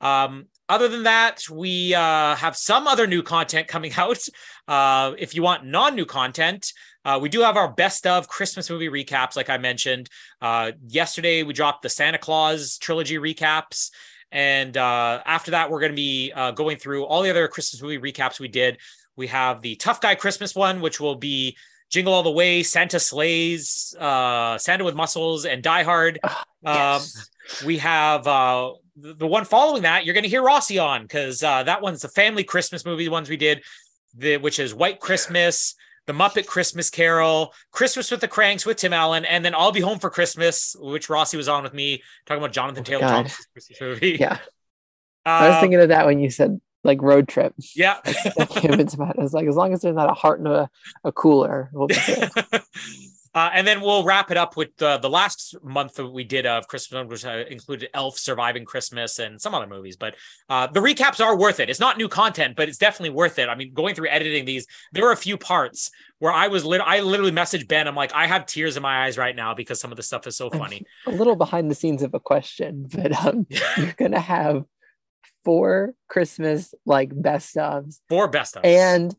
Um, 0.00 0.46
other 0.68 0.88
than 0.88 1.04
that, 1.04 1.42
we 1.50 1.94
uh, 1.94 2.34
have 2.36 2.56
some 2.56 2.86
other 2.86 3.06
new 3.06 3.22
content 3.22 3.68
coming 3.68 3.92
out. 3.96 4.18
Uh, 4.66 5.12
if 5.18 5.34
you 5.34 5.42
want 5.42 5.64
non 5.64 5.94
new 5.94 6.04
content, 6.06 6.72
uh, 7.04 7.18
we 7.20 7.28
do 7.28 7.40
have 7.40 7.56
our 7.56 7.72
best 7.72 8.06
of 8.06 8.28
Christmas 8.28 8.68
movie 8.68 8.88
recaps, 8.88 9.34
like 9.36 9.48
I 9.48 9.56
mentioned. 9.58 10.08
Uh, 10.42 10.72
yesterday, 10.86 11.42
we 11.42 11.52
dropped 11.54 11.82
the 11.82 11.88
Santa 11.88 12.18
Claus 12.18 12.76
trilogy 12.78 13.16
recaps. 13.16 13.90
And 14.30 14.76
uh, 14.76 15.22
after 15.24 15.52
that, 15.52 15.70
we're 15.70 15.80
going 15.80 15.92
to 15.92 15.96
be 15.96 16.32
uh, 16.34 16.50
going 16.50 16.76
through 16.76 17.04
all 17.06 17.22
the 17.22 17.30
other 17.30 17.48
Christmas 17.48 17.80
movie 17.80 17.98
recaps 17.98 18.38
we 18.38 18.48
did. 18.48 18.76
We 19.16 19.28
have 19.28 19.62
the 19.62 19.74
Tough 19.76 20.02
Guy 20.02 20.16
Christmas 20.16 20.54
one, 20.54 20.82
which 20.82 21.00
will 21.00 21.14
be 21.16 21.56
Jingle 21.88 22.12
All 22.12 22.22
the 22.22 22.30
Way, 22.30 22.62
Santa's 22.62 23.06
Slay, 23.06 23.58
uh, 23.98 24.58
Santa 24.58 24.84
with 24.84 24.94
Muscles, 24.94 25.46
and 25.46 25.62
Die 25.62 25.82
Hard. 25.82 26.18
Ah, 26.22 26.44
Um, 26.62 27.00
yes. 27.00 27.30
we 27.64 27.78
have 27.78 28.26
uh, 28.26 28.72
the 29.00 29.26
one 29.26 29.44
following 29.44 29.82
that. 29.82 30.04
You're 30.04 30.14
going 30.14 30.24
to 30.24 30.28
hear 30.28 30.42
Rossi 30.42 30.78
on 30.78 31.02
because 31.02 31.42
uh, 31.42 31.62
that 31.64 31.82
one's 31.82 32.02
the 32.02 32.08
family 32.08 32.44
Christmas 32.44 32.84
movie, 32.84 33.04
the 33.04 33.10
ones 33.10 33.28
we 33.28 33.36
did, 33.36 33.62
the, 34.16 34.36
which 34.38 34.58
is 34.58 34.74
White 34.74 34.98
Christmas, 35.00 35.74
The 36.06 36.12
Muppet 36.12 36.46
Christmas 36.46 36.90
Carol, 36.90 37.52
Christmas 37.70 38.10
with 38.10 38.20
the 38.20 38.28
Cranks 38.28 38.64
with 38.66 38.78
Tim 38.78 38.92
Allen, 38.92 39.24
and 39.24 39.44
then 39.44 39.54
I'll 39.54 39.72
Be 39.72 39.80
Home 39.80 39.98
for 39.98 40.10
Christmas, 40.10 40.74
which 40.78 41.08
Rossi 41.08 41.36
was 41.36 41.48
on 41.48 41.62
with 41.62 41.74
me 41.74 42.02
talking 42.26 42.42
about 42.42 42.52
Jonathan 42.52 42.82
Oh, 42.82 42.84
Taylor 42.84 43.00
God. 43.02 43.10
Thomas's 43.10 43.46
Christmas 43.52 43.80
movie. 43.80 44.16
yeah. 44.20 44.38
I 45.26 45.48
was 45.48 45.56
Uh, 45.56 45.60
thinking 45.60 45.80
of 45.80 45.88
that 45.90 46.06
when 46.06 46.18
you 46.20 46.30
said 46.30 46.60
like 46.84 47.02
road 47.02 47.28
trip. 47.28 47.52
yeah. 47.74 47.98
That 48.04 48.48
came 48.50 48.72
into 48.72 48.98
my 48.98 49.06
head. 49.06 49.16
I 49.18 49.22
was 49.22 49.34
like, 49.34 49.46
as 49.46 49.56
long 49.56 49.72
as 49.74 49.82
there's 49.82 49.96
not 49.96 50.08
a 50.08 50.14
heart 50.14 50.38
and 50.38 50.48
a, 50.48 50.70
a 51.04 51.12
cooler, 51.12 51.68
we'll 51.72 51.88
be 51.88 51.96
good. 52.06 52.30
uh, 53.38 53.50
and 53.54 53.64
then 53.64 53.80
we'll 53.80 54.02
wrap 54.02 54.32
it 54.32 54.36
up 54.36 54.56
with 54.56 54.82
uh, 54.82 54.98
the 54.98 55.08
last 55.08 55.54
month 55.62 55.94
that 55.94 56.08
we 56.08 56.24
did 56.24 56.44
of 56.44 56.66
Christmas, 56.66 57.06
which 57.06 57.24
uh, 57.24 57.44
included 57.48 57.88
Elf 57.94 58.18
surviving 58.18 58.64
Christmas 58.64 59.20
and 59.20 59.40
some 59.40 59.54
other 59.54 59.68
movies. 59.68 59.96
But 59.96 60.16
uh, 60.48 60.66
the 60.66 60.80
recaps 60.80 61.24
are 61.24 61.38
worth 61.38 61.60
it. 61.60 61.70
It's 61.70 61.78
not 61.78 61.98
new 61.98 62.08
content, 62.08 62.56
but 62.56 62.68
it's 62.68 62.78
definitely 62.78 63.10
worth 63.10 63.38
it. 63.38 63.48
I 63.48 63.54
mean, 63.54 63.72
going 63.72 63.94
through 63.94 64.08
editing 64.08 64.44
these, 64.44 64.66
there 64.90 65.04
were 65.04 65.12
a 65.12 65.16
few 65.16 65.38
parts 65.38 65.92
where 66.18 66.32
I 66.32 66.48
was 66.48 66.64
lit- 66.64 66.80
I 66.80 66.98
literally 66.98 67.30
messaged 67.30 67.68
Ben. 67.68 67.86
I'm 67.86 67.94
like, 67.94 68.12
I 68.12 68.26
have 68.26 68.44
tears 68.44 68.76
in 68.76 68.82
my 68.82 69.04
eyes 69.04 69.16
right 69.16 69.36
now 69.36 69.54
because 69.54 69.78
some 69.78 69.92
of 69.92 69.96
the 69.96 70.02
stuff 70.02 70.26
is 70.26 70.36
so 70.36 70.50
funny. 70.50 70.84
a 71.06 71.12
little 71.12 71.36
behind 71.36 71.70
the 71.70 71.76
scenes 71.76 72.02
of 72.02 72.14
a 72.14 72.20
question, 72.20 72.88
but 72.92 73.12
um, 73.24 73.46
you're 73.76 73.92
gonna 73.92 74.18
have 74.18 74.64
four 75.44 75.94
Christmas 76.08 76.74
like 76.84 77.10
best 77.14 77.54
ofs 77.54 78.00
Four 78.08 78.26
best 78.26 78.56
of 78.56 78.64
and 78.64 79.14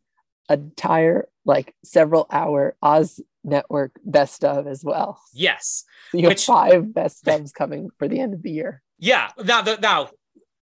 an 0.49 0.59
entire 0.59 1.29
like 1.45 1.73
several 1.83 2.27
hour 2.29 2.75
Oz 2.81 3.21
Network 3.43 3.99
best 4.03 4.43
of 4.43 4.67
as 4.67 4.83
well. 4.83 5.21
yes, 5.33 5.85
So 6.11 6.17
you 6.17 6.29
have 6.29 6.39
five 6.39 6.93
best 6.93 7.25
ofs 7.25 7.53
coming 7.53 7.89
for 7.97 8.07
the 8.07 8.19
end 8.19 8.33
of 8.33 8.43
the 8.43 8.51
year. 8.51 8.81
Yeah. 8.97 9.29
Now 9.43 9.61
the 9.61 9.77
now 9.77 10.09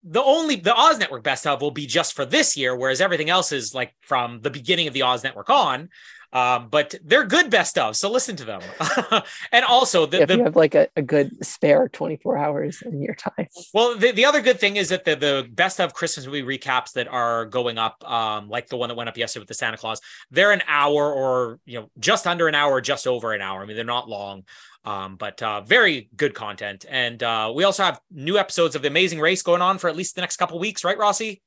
the 0.02 0.22
only 0.22 0.56
the 0.56 0.74
Oz 0.74 0.98
Network 0.98 1.22
best 1.22 1.46
of 1.46 1.60
will 1.60 1.70
be 1.70 1.86
just 1.86 2.14
for 2.14 2.24
this 2.24 2.56
year, 2.56 2.74
whereas 2.74 3.00
everything 3.00 3.28
else 3.28 3.52
is 3.52 3.74
like 3.74 3.94
from 4.00 4.40
the 4.40 4.50
beginning 4.50 4.88
of 4.88 4.94
the 4.94 5.02
Oz 5.02 5.22
Network 5.22 5.50
on. 5.50 5.88
Um, 6.33 6.68
but 6.70 6.95
they're 7.05 7.26
good 7.26 7.51
best 7.51 7.76
of, 7.76 7.97
so 7.97 8.11
listen 8.11 8.37
to 8.37 8.45
them. 8.45 8.61
and 9.53 9.64
also 9.64 10.07
the, 10.07 10.22
if 10.22 10.28
the 10.28 10.37
you 10.37 10.45
have 10.45 10.55
like 10.55 10.76
a, 10.76 10.89
a 10.95 11.03
good 11.03 11.45
spare 11.45 11.89
24 11.89 12.39
hours 12.39 12.83
in 12.83 13.03
your 13.03 13.14
time. 13.14 13.49
well, 13.74 13.97
the, 13.97 14.12
the 14.12 14.24
other 14.24 14.41
good 14.41 14.61
thing 14.61 14.76
is 14.76 14.91
that 14.91 15.05
the 15.05 15.16
the 15.16 15.49
best 15.51 15.81
of 15.81 15.93
Christmas 15.93 16.26
movie 16.26 16.43
recaps 16.43 16.93
that 16.93 17.09
are 17.09 17.47
going 17.47 17.78
up, 17.78 18.09
um, 18.09 18.49
like 18.49 18.68
the 18.68 18.76
one 18.76 18.89
that 18.91 18.95
went 18.95 19.09
up 19.09 19.16
yesterday 19.16 19.41
with 19.41 19.49
the 19.49 19.55
Santa 19.55 19.76
Claus, 19.76 20.01
they're 20.31 20.53
an 20.53 20.62
hour 20.68 21.12
or 21.12 21.59
you 21.66 21.81
know 21.81 21.91
just 21.99 22.26
under 22.26 22.47
an 22.47 22.55
hour, 22.55 22.81
just 22.81 23.07
over 23.09 23.33
an 23.33 23.41
hour. 23.41 23.62
I 23.62 23.66
mean, 23.66 23.74
they're 23.74 23.85
not 23.85 24.09
long, 24.09 24.45
um, 24.85 25.16
but 25.16 25.43
uh, 25.43 25.62
very 25.62 26.09
good 26.14 26.35
content. 26.35 26.87
And 26.89 27.20
uh, 27.22 27.53
we 27.55 27.64
also 27.64 27.83
have 27.83 28.01
new 28.11 28.39
episodes 28.39 28.76
of 28.76 28.83
The 28.83 28.89
Amazing 28.89 29.18
Race 29.18 29.43
going 29.43 29.62
on 29.62 29.78
for 29.78 29.91
at 29.91 29.97
least 29.97 30.14
the 30.14 30.20
next 30.20 30.37
couple 30.37 30.59
weeks, 30.61 30.85
right, 30.85 30.97
Rossi? 30.97 31.43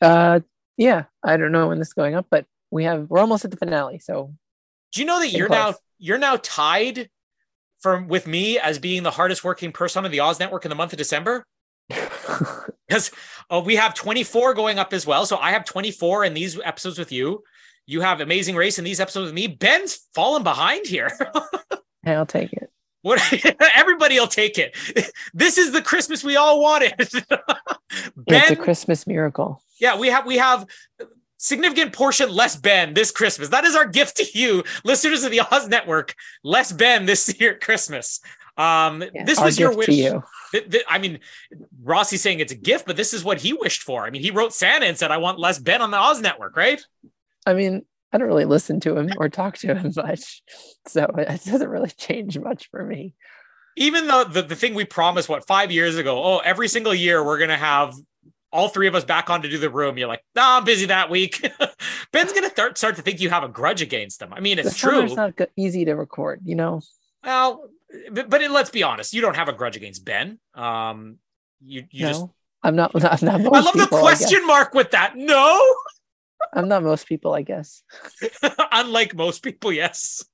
Uh 0.00 0.40
yeah, 0.76 1.04
I 1.24 1.36
don't 1.36 1.52
know 1.52 1.68
when 1.68 1.78
this 1.78 1.88
is 1.88 1.94
going 1.94 2.14
up, 2.14 2.26
but 2.30 2.44
we 2.70 2.84
have 2.84 3.08
we're 3.08 3.20
almost 3.20 3.44
at 3.44 3.50
the 3.50 3.56
finale. 3.56 3.98
So 3.98 4.34
Do 4.92 5.00
you 5.00 5.06
know 5.06 5.20
that 5.20 5.32
you're 5.32 5.48
now 5.48 5.74
you're 5.98 6.18
now 6.18 6.36
tied 6.42 7.08
from 7.80 8.08
with 8.08 8.26
me 8.26 8.58
as 8.58 8.78
being 8.78 9.02
the 9.02 9.10
hardest 9.10 9.44
working 9.44 9.72
person 9.72 10.04
on 10.04 10.10
the 10.10 10.20
Oz 10.20 10.40
Network 10.40 10.64
in 10.64 10.68
the 10.68 10.74
month 10.74 10.92
of 10.92 10.98
December? 10.98 11.46
Because 12.88 13.10
uh, 13.50 13.60
we 13.64 13.74
have 13.74 13.94
24 13.94 14.54
going 14.54 14.78
up 14.78 14.92
as 14.92 15.04
well. 15.04 15.26
So 15.26 15.38
I 15.38 15.50
have 15.50 15.64
24 15.64 16.24
in 16.24 16.34
these 16.34 16.56
episodes 16.60 17.00
with 17.00 17.10
you. 17.10 17.42
You 17.84 18.00
have 18.00 18.20
Amazing 18.20 18.54
Race 18.54 18.78
in 18.78 18.84
these 18.84 19.00
episodes 19.00 19.26
with 19.26 19.34
me. 19.34 19.48
Ben's 19.48 20.06
fallen 20.14 20.44
behind 20.44 20.86
here. 20.86 21.10
I'll 22.06 22.26
take 22.26 22.52
it. 22.52 22.70
what 23.06 23.20
everybody 23.74 24.18
will 24.18 24.26
take 24.26 24.58
it. 24.58 24.76
This 25.32 25.58
is 25.58 25.72
the 25.72 25.80
Christmas 25.80 26.24
we 26.24 26.36
all 26.36 26.60
wanted. 26.60 26.94
Yeah, 27.30 27.38
it's 28.26 28.50
a 28.50 28.56
Christmas 28.56 29.06
miracle. 29.06 29.62
yeah, 29.80 29.96
we 29.98 30.08
have 30.08 30.26
we 30.26 30.38
have 30.38 30.66
significant 31.38 31.92
portion 31.92 32.30
less 32.30 32.56
Ben 32.56 32.94
this 32.94 33.10
Christmas. 33.10 33.48
That 33.50 33.64
is 33.64 33.74
our 33.76 33.86
gift 33.86 34.16
to 34.18 34.38
you, 34.38 34.64
listeners 34.84 35.24
of 35.24 35.30
the 35.30 35.40
Oz 35.40 35.68
Network. 35.68 36.14
Less 36.44 36.72
Ben 36.72 37.06
this 37.06 37.34
year 37.40 37.52
at 37.52 37.60
Christmas. 37.60 38.20
Um, 38.56 39.02
Yeah, 39.14 39.24
this 39.24 39.40
was 39.40 39.58
your 39.58 39.74
wish. 39.76 39.86
to 39.86 39.92
you. 39.94 40.22
Th- 40.52 40.70
th- 40.70 40.84
I 40.88 40.98
mean, 40.98 41.18
Rossi's 41.82 42.22
saying 42.22 42.40
it's 42.40 42.52
a 42.52 42.56
gift, 42.56 42.86
but 42.86 42.96
this 42.96 43.12
is 43.12 43.22
what 43.24 43.40
he 43.40 43.52
wished 43.52 43.82
for. 43.82 44.04
I 44.06 44.10
mean, 44.10 44.22
he 44.22 44.30
wrote 44.30 44.54
Santa 44.54 44.86
and 44.86 44.96
said, 44.96 45.10
"I 45.10 45.18
want 45.18 45.38
less 45.38 45.58
Ben 45.58 45.82
on 45.82 45.90
the 45.90 45.98
Oz 45.98 46.20
Network," 46.22 46.56
right? 46.56 46.80
I 47.44 47.52
mean, 47.52 47.84
I 48.12 48.18
don't 48.18 48.28
really 48.28 48.46
listen 48.46 48.80
to 48.80 48.96
him 48.96 49.10
or 49.18 49.28
talk 49.28 49.58
to 49.58 49.74
him 49.74 49.92
much, 49.96 50.42
so 50.86 51.06
it 51.18 51.44
doesn't 51.44 51.68
really 51.68 51.90
change 51.90 52.38
much 52.38 52.70
for 52.70 52.82
me. 52.84 53.14
Even 53.76 54.06
though 54.06 54.24
the, 54.24 54.40
the 54.40 54.56
thing 54.56 54.72
we 54.74 54.86
promised, 54.86 55.28
what 55.28 55.46
five 55.46 55.70
years 55.70 55.98
ago? 55.98 56.22
Oh, 56.24 56.38
every 56.38 56.68
single 56.68 56.94
year 56.94 57.22
we're 57.22 57.38
gonna 57.38 57.58
have 57.58 57.92
all 58.52 58.68
three 58.68 58.86
of 58.86 58.94
us 58.94 59.04
back 59.04 59.28
on 59.30 59.42
to 59.42 59.48
do 59.48 59.58
the 59.58 59.70
room. 59.70 59.98
You're 59.98 60.08
like, 60.08 60.22
nah, 60.34 60.58
I'm 60.58 60.64
busy 60.64 60.86
that 60.86 61.10
week. 61.10 61.40
Ben's 62.12 62.32
gonna 62.32 62.50
start 62.50 62.78
start 62.78 62.96
to 62.96 63.02
think 63.02 63.20
you 63.20 63.30
have 63.30 63.42
a 63.42 63.48
grudge 63.48 63.82
against 63.82 64.20
them. 64.20 64.32
I 64.32 64.40
mean, 64.40 64.58
it's 64.58 64.72
The 64.72 64.78
true. 64.78 65.14
not 65.14 65.34
easy 65.56 65.84
to 65.84 65.94
record, 65.94 66.40
you 66.44 66.54
know. 66.54 66.80
Well, 67.24 67.68
but, 68.10 68.30
but 68.30 68.42
it, 68.42 68.50
let's 68.50 68.70
be 68.70 68.82
honest, 68.82 69.12
you 69.14 69.20
don't 69.20 69.36
have 69.36 69.48
a 69.48 69.52
grudge 69.52 69.76
against 69.76 70.04
Ben. 70.04 70.38
Um, 70.54 71.18
you 71.60 71.84
you 71.90 72.06
no, 72.06 72.08
just. 72.12 72.24
I'm 72.62 72.76
not. 72.76 72.92
I'm 72.94 73.24
not 73.26 73.40
most 73.40 73.54
I 73.54 73.60
love 73.60 73.74
the 73.74 73.84
people, 73.84 73.98
guess. 74.02 74.18
question 74.18 74.46
mark 74.46 74.74
with 74.74 74.90
that. 74.92 75.16
No, 75.16 75.74
I'm 76.52 76.68
not 76.68 76.82
most 76.82 77.06
people, 77.06 77.34
I 77.34 77.42
guess. 77.42 77.82
unlike 78.72 79.14
most 79.14 79.42
people, 79.42 79.72
yes. 79.72 80.24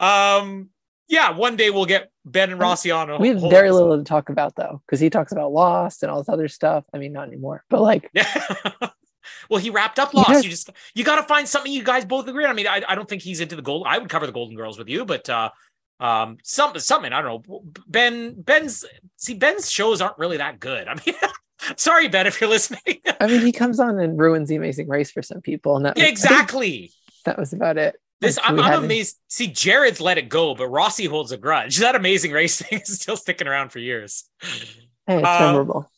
Um, 0.00 0.70
yeah, 1.08 1.30
one 1.30 1.56
day 1.56 1.70
we'll 1.70 1.86
get 1.86 2.10
Ben 2.24 2.50
and 2.50 2.60
Rossi 2.60 2.90
on. 2.90 3.20
We 3.20 3.28
have 3.28 3.38
whole 3.38 3.50
very 3.50 3.68
episode. 3.68 3.80
little 3.80 3.98
to 3.98 4.04
talk 4.04 4.28
about 4.28 4.54
though, 4.56 4.82
because 4.86 5.00
he 5.00 5.08
talks 5.08 5.32
about 5.32 5.52
Lost 5.52 6.02
and 6.02 6.12
all 6.12 6.18
this 6.18 6.28
other 6.28 6.48
stuff. 6.48 6.84
I 6.92 6.98
mean, 6.98 7.12
not 7.12 7.28
anymore, 7.28 7.64
but 7.70 7.80
like, 7.80 8.10
well, 9.48 9.58
he 9.58 9.70
wrapped 9.70 9.98
up 9.98 10.12
Lost. 10.12 10.44
You 10.44 10.50
just 10.50 10.70
you 10.94 11.04
got 11.04 11.16
to 11.16 11.22
find 11.22 11.48
something 11.48 11.72
you 11.72 11.82
guys 11.82 12.04
both 12.04 12.28
agree 12.28 12.44
on. 12.44 12.50
I 12.50 12.54
mean, 12.54 12.66
I, 12.66 12.82
I 12.86 12.94
don't 12.94 13.08
think 13.08 13.22
he's 13.22 13.40
into 13.40 13.56
the 13.56 13.62
gold. 13.62 13.86
I 13.88 13.98
would 13.98 14.10
cover 14.10 14.26
the 14.26 14.32
Golden 14.32 14.54
Girls 14.54 14.78
with 14.78 14.88
you, 14.88 15.06
but 15.06 15.28
uh, 15.30 15.50
um, 15.98 16.36
some 16.44 16.78
something 16.78 17.12
I 17.12 17.22
don't 17.22 17.48
know. 17.48 17.62
Ben 17.86 18.40
Ben's 18.40 18.84
see 19.16 19.34
Ben's 19.34 19.70
shows 19.70 20.02
aren't 20.02 20.18
really 20.18 20.36
that 20.36 20.60
good. 20.60 20.88
I 20.88 20.94
mean, 21.06 21.16
sorry 21.76 22.08
Ben 22.08 22.26
if 22.26 22.38
you're 22.40 22.50
listening. 22.50 23.00
I 23.18 23.26
mean, 23.26 23.40
he 23.40 23.52
comes 23.52 23.80
on 23.80 23.98
and 23.98 24.18
ruins 24.18 24.50
the 24.50 24.56
Amazing 24.56 24.88
Race 24.88 25.10
for 25.10 25.22
some 25.22 25.40
people, 25.40 25.76
and 25.76 25.86
that 25.86 25.96
was, 25.96 26.04
exactly. 26.04 26.92
that 27.24 27.38
was 27.38 27.54
about 27.54 27.78
it. 27.78 27.96
This 28.20 28.38
I'm, 28.42 28.58
I'm 28.58 28.84
amazed. 28.84 29.16
See, 29.28 29.46
Jared's 29.46 30.00
let 30.00 30.18
it 30.18 30.28
go, 30.28 30.54
but 30.54 30.66
Rossi 30.68 31.04
holds 31.06 31.30
a 31.30 31.36
grudge. 31.36 31.76
That 31.78 31.94
amazing 31.94 32.32
race 32.32 32.60
thing 32.60 32.80
is 32.86 33.00
still 33.00 33.16
sticking 33.16 33.46
around 33.46 33.70
for 33.70 33.78
years. 33.78 34.24
Hey, 35.06 35.18
it's 35.20 35.28
Um, 35.28 35.40
memorable. 35.40 35.90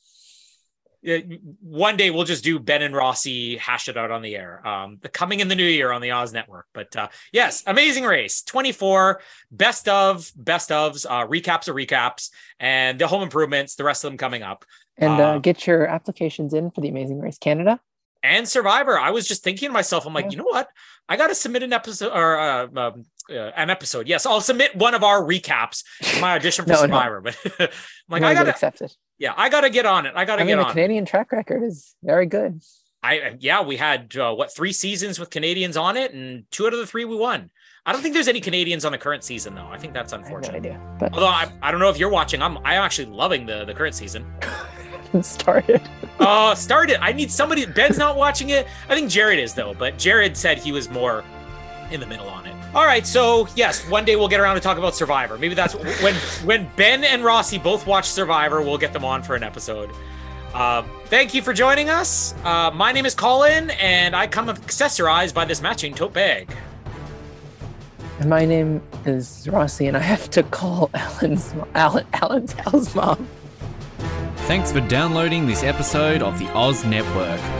Yeah, 1.02 1.20
one 1.62 1.96
day 1.96 2.10
we'll 2.10 2.24
just 2.24 2.44
do 2.44 2.58
Ben 2.58 2.82
and 2.82 2.94
Rossi 2.94 3.56
hash 3.56 3.88
it 3.88 3.96
out 3.96 4.10
on 4.10 4.20
the 4.20 4.36
air. 4.36 4.66
Um, 4.68 4.98
the 5.00 5.08
coming 5.08 5.40
in 5.40 5.48
the 5.48 5.54
new 5.54 5.64
year 5.64 5.92
on 5.92 6.02
the 6.02 6.10
Oz 6.10 6.34
Network. 6.34 6.66
But 6.74 6.94
uh, 6.94 7.08
yes, 7.32 7.62
amazing 7.66 8.04
race. 8.04 8.42
24 8.42 9.22
best 9.50 9.88
of 9.88 10.30
best 10.36 10.68
ofs, 10.68 11.06
uh, 11.08 11.26
recaps 11.26 11.68
of 11.68 11.76
recaps, 11.76 12.28
and 12.58 12.98
the 12.98 13.06
home 13.06 13.22
improvements. 13.22 13.76
The 13.76 13.84
rest 13.84 14.04
of 14.04 14.10
them 14.10 14.18
coming 14.18 14.42
up. 14.42 14.66
And 14.98 15.18
uh, 15.18 15.24
uh, 15.24 15.38
get 15.38 15.66
your 15.66 15.86
applications 15.86 16.52
in 16.52 16.70
for 16.70 16.82
the 16.82 16.90
Amazing 16.90 17.20
Race 17.20 17.38
Canada. 17.38 17.80
And 18.22 18.46
Survivor. 18.46 18.98
I 18.98 19.10
was 19.10 19.26
just 19.26 19.42
thinking 19.42 19.68
to 19.68 19.72
myself, 19.72 20.06
I'm 20.06 20.12
like, 20.14 20.26
Yeah. 20.26 20.30
you 20.32 20.36
know 20.38 20.44
what? 20.44 20.68
I 21.08 21.16
got 21.16 21.28
to 21.28 21.34
submit 21.34 21.62
an 21.62 21.72
episode 21.72 22.12
or 22.12 22.38
uh, 22.38 22.66
um, 22.66 23.04
uh, 23.30 23.34
an 23.34 23.70
episode. 23.70 24.06
Yes, 24.08 24.26
I'll 24.26 24.40
submit 24.40 24.76
one 24.76 24.94
of 24.94 25.02
our 25.02 25.22
recaps 25.22 25.82
to 26.02 26.20
my 26.20 26.34
audition 26.36 26.64
for 26.64 26.70
No, 26.72 26.76
no. 26.76 26.82
Survivor. 26.82 27.20
But 27.22 27.36
I'm 27.58 27.68
like, 28.08 28.22
I 28.22 28.26
wanna 28.26 28.34
get 28.34 28.34
gotta, 28.40 28.50
accepted. 28.50 28.92
yeah, 29.18 29.32
I 29.36 29.48
gotta 29.48 29.70
get 29.70 29.86
on 29.86 30.06
it. 30.06 30.12
I 30.14 30.24
gotta 30.24 30.42
I 30.42 30.44
get 30.44 30.52
mean, 30.52 30.58
the 30.58 30.64
on. 30.64 30.70
it. 30.70 30.74
Canadian 30.74 31.04
track 31.06 31.32
record 31.32 31.62
is 31.62 31.94
very 32.02 32.26
good. 32.26 32.60
I 33.02 33.36
yeah, 33.40 33.62
we 33.62 33.76
had 33.78 34.14
uh, 34.16 34.34
what 34.34 34.54
three 34.54 34.72
seasons 34.72 35.18
with 35.18 35.30
Canadians 35.30 35.76
on 35.78 35.96
it, 35.96 36.12
and 36.12 36.44
two 36.50 36.66
out 36.66 36.74
of 36.74 36.78
the 36.80 36.86
three 36.86 37.06
we 37.06 37.16
won. 37.16 37.50
I 37.86 37.92
don't 37.92 38.02
think 38.02 38.12
there's 38.12 38.28
any 38.28 38.40
Canadians 38.42 38.84
on 38.84 38.92
the 38.92 38.98
current 38.98 39.24
season 39.24 39.54
though. 39.54 39.66
I 39.68 39.78
think 39.78 39.94
that's 39.94 40.12
I 40.12 40.16
have 40.16 40.20
no 40.28 40.36
unfortunate. 40.36 40.58
idea, 40.58 40.96
but 41.00 41.14
Although 41.14 41.28
I, 41.28 41.50
I 41.62 41.70
don't 41.70 41.80
know 41.80 41.88
if 41.88 41.96
you're 41.98 42.10
watching, 42.10 42.42
I'm 42.42 42.58
I'm 42.58 42.82
actually 42.82 43.06
loving 43.06 43.46
the 43.46 43.64
the 43.64 43.72
current 43.72 43.94
season. 43.94 44.30
it 45.14 45.24
started. 45.24 45.80
Oh, 46.22 46.52
start 46.52 46.90
it! 46.90 46.98
I 47.00 47.12
need 47.12 47.30
somebody. 47.30 47.64
Ben's 47.64 47.96
not 47.96 48.14
watching 48.14 48.50
it. 48.50 48.66
I 48.90 48.94
think 48.94 49.08
Jared 49.08 49.38
is 49.38 49.54
though, 49.54 49.72
but 49.72 49.96
Jared 49.96 50.36
said 50.36 50.58
he 50.58 50.70
was 50.70 50.90
more 50.90 51.24
in 51.90 51.98
the 51.98 52.06
middle 52.06 52.28
on 52.28 52.44
it. 52.44 52.54
All 52.74 52.84
right, 52.84 53.06
so 53.06 53.48
yes, 53.56 53.88
one 53.88 54.04
day 54.04 54.16
we'll 54.16 54.28
get 54.28 54.38
around 54.38 54.56
to 54.56 54.60
talk 54.60 54.76
about 54.76 54.94
Survivor. 54.94 55.38
Maybe 55.38 55.54
that's 55.54 55.74
when 56.02 56.14
when 56.44 56.70
Ben 56.76 57.04
and 57.04 57.24
Rossi 57.24 57.56
both 57.56 57.86
watch 57.86 58.06
Survivor, 58.06 58.60
we'll 58.60 58.76
get 58.76 58.92
them 58.92 59.02
on 59.02 59.22
for 59.22 59.34
an 59.34 59.42
episode. 59.42 59.90
Uh, 60.52 60.82
thank 61.06 61.32
you 61.32 61.40
for 61.40 61.54
joining 61.54 61.88
us. 61.88 62.34
Uh, 62.44 62.70
my 62.70 62.92
name 62.92 63.06
is 63.06 63.14
Colin, 63.14 63.70
and 63.70 64.14
I 64.14 64.26
come 64.26 64.48
accessorized 64.48 65.32
by 65.32 65.46
this 65.46 65.62
matching 65.62 65.94
tote 65.94 66.12
bag. 66.12 66.54
And 68.18 68.28
my 68.28 68.44
name 68.44 68.82
is 69.06 69.48
Rossi, 69.48 69.86
and 69.86 69.96
I 69.96 70.00
have 70.00 70.28
to 70.30 70.42
call 70.42 70.90
Alan's 70.94 71.54
Alan 71.74 72.06
Alan's 72.12 72.52
house 72.52 72.94
mom. 72.94 73.26
Thanks 74.50 74.72
for 74.72 74.80
downloading 74.80 75.46
this 75.46 75.62
episode 75.62 76.22
of 76.22 76.40
the 76.40 76.52
Oz 76.54 76.84
Network. 76.84 77.59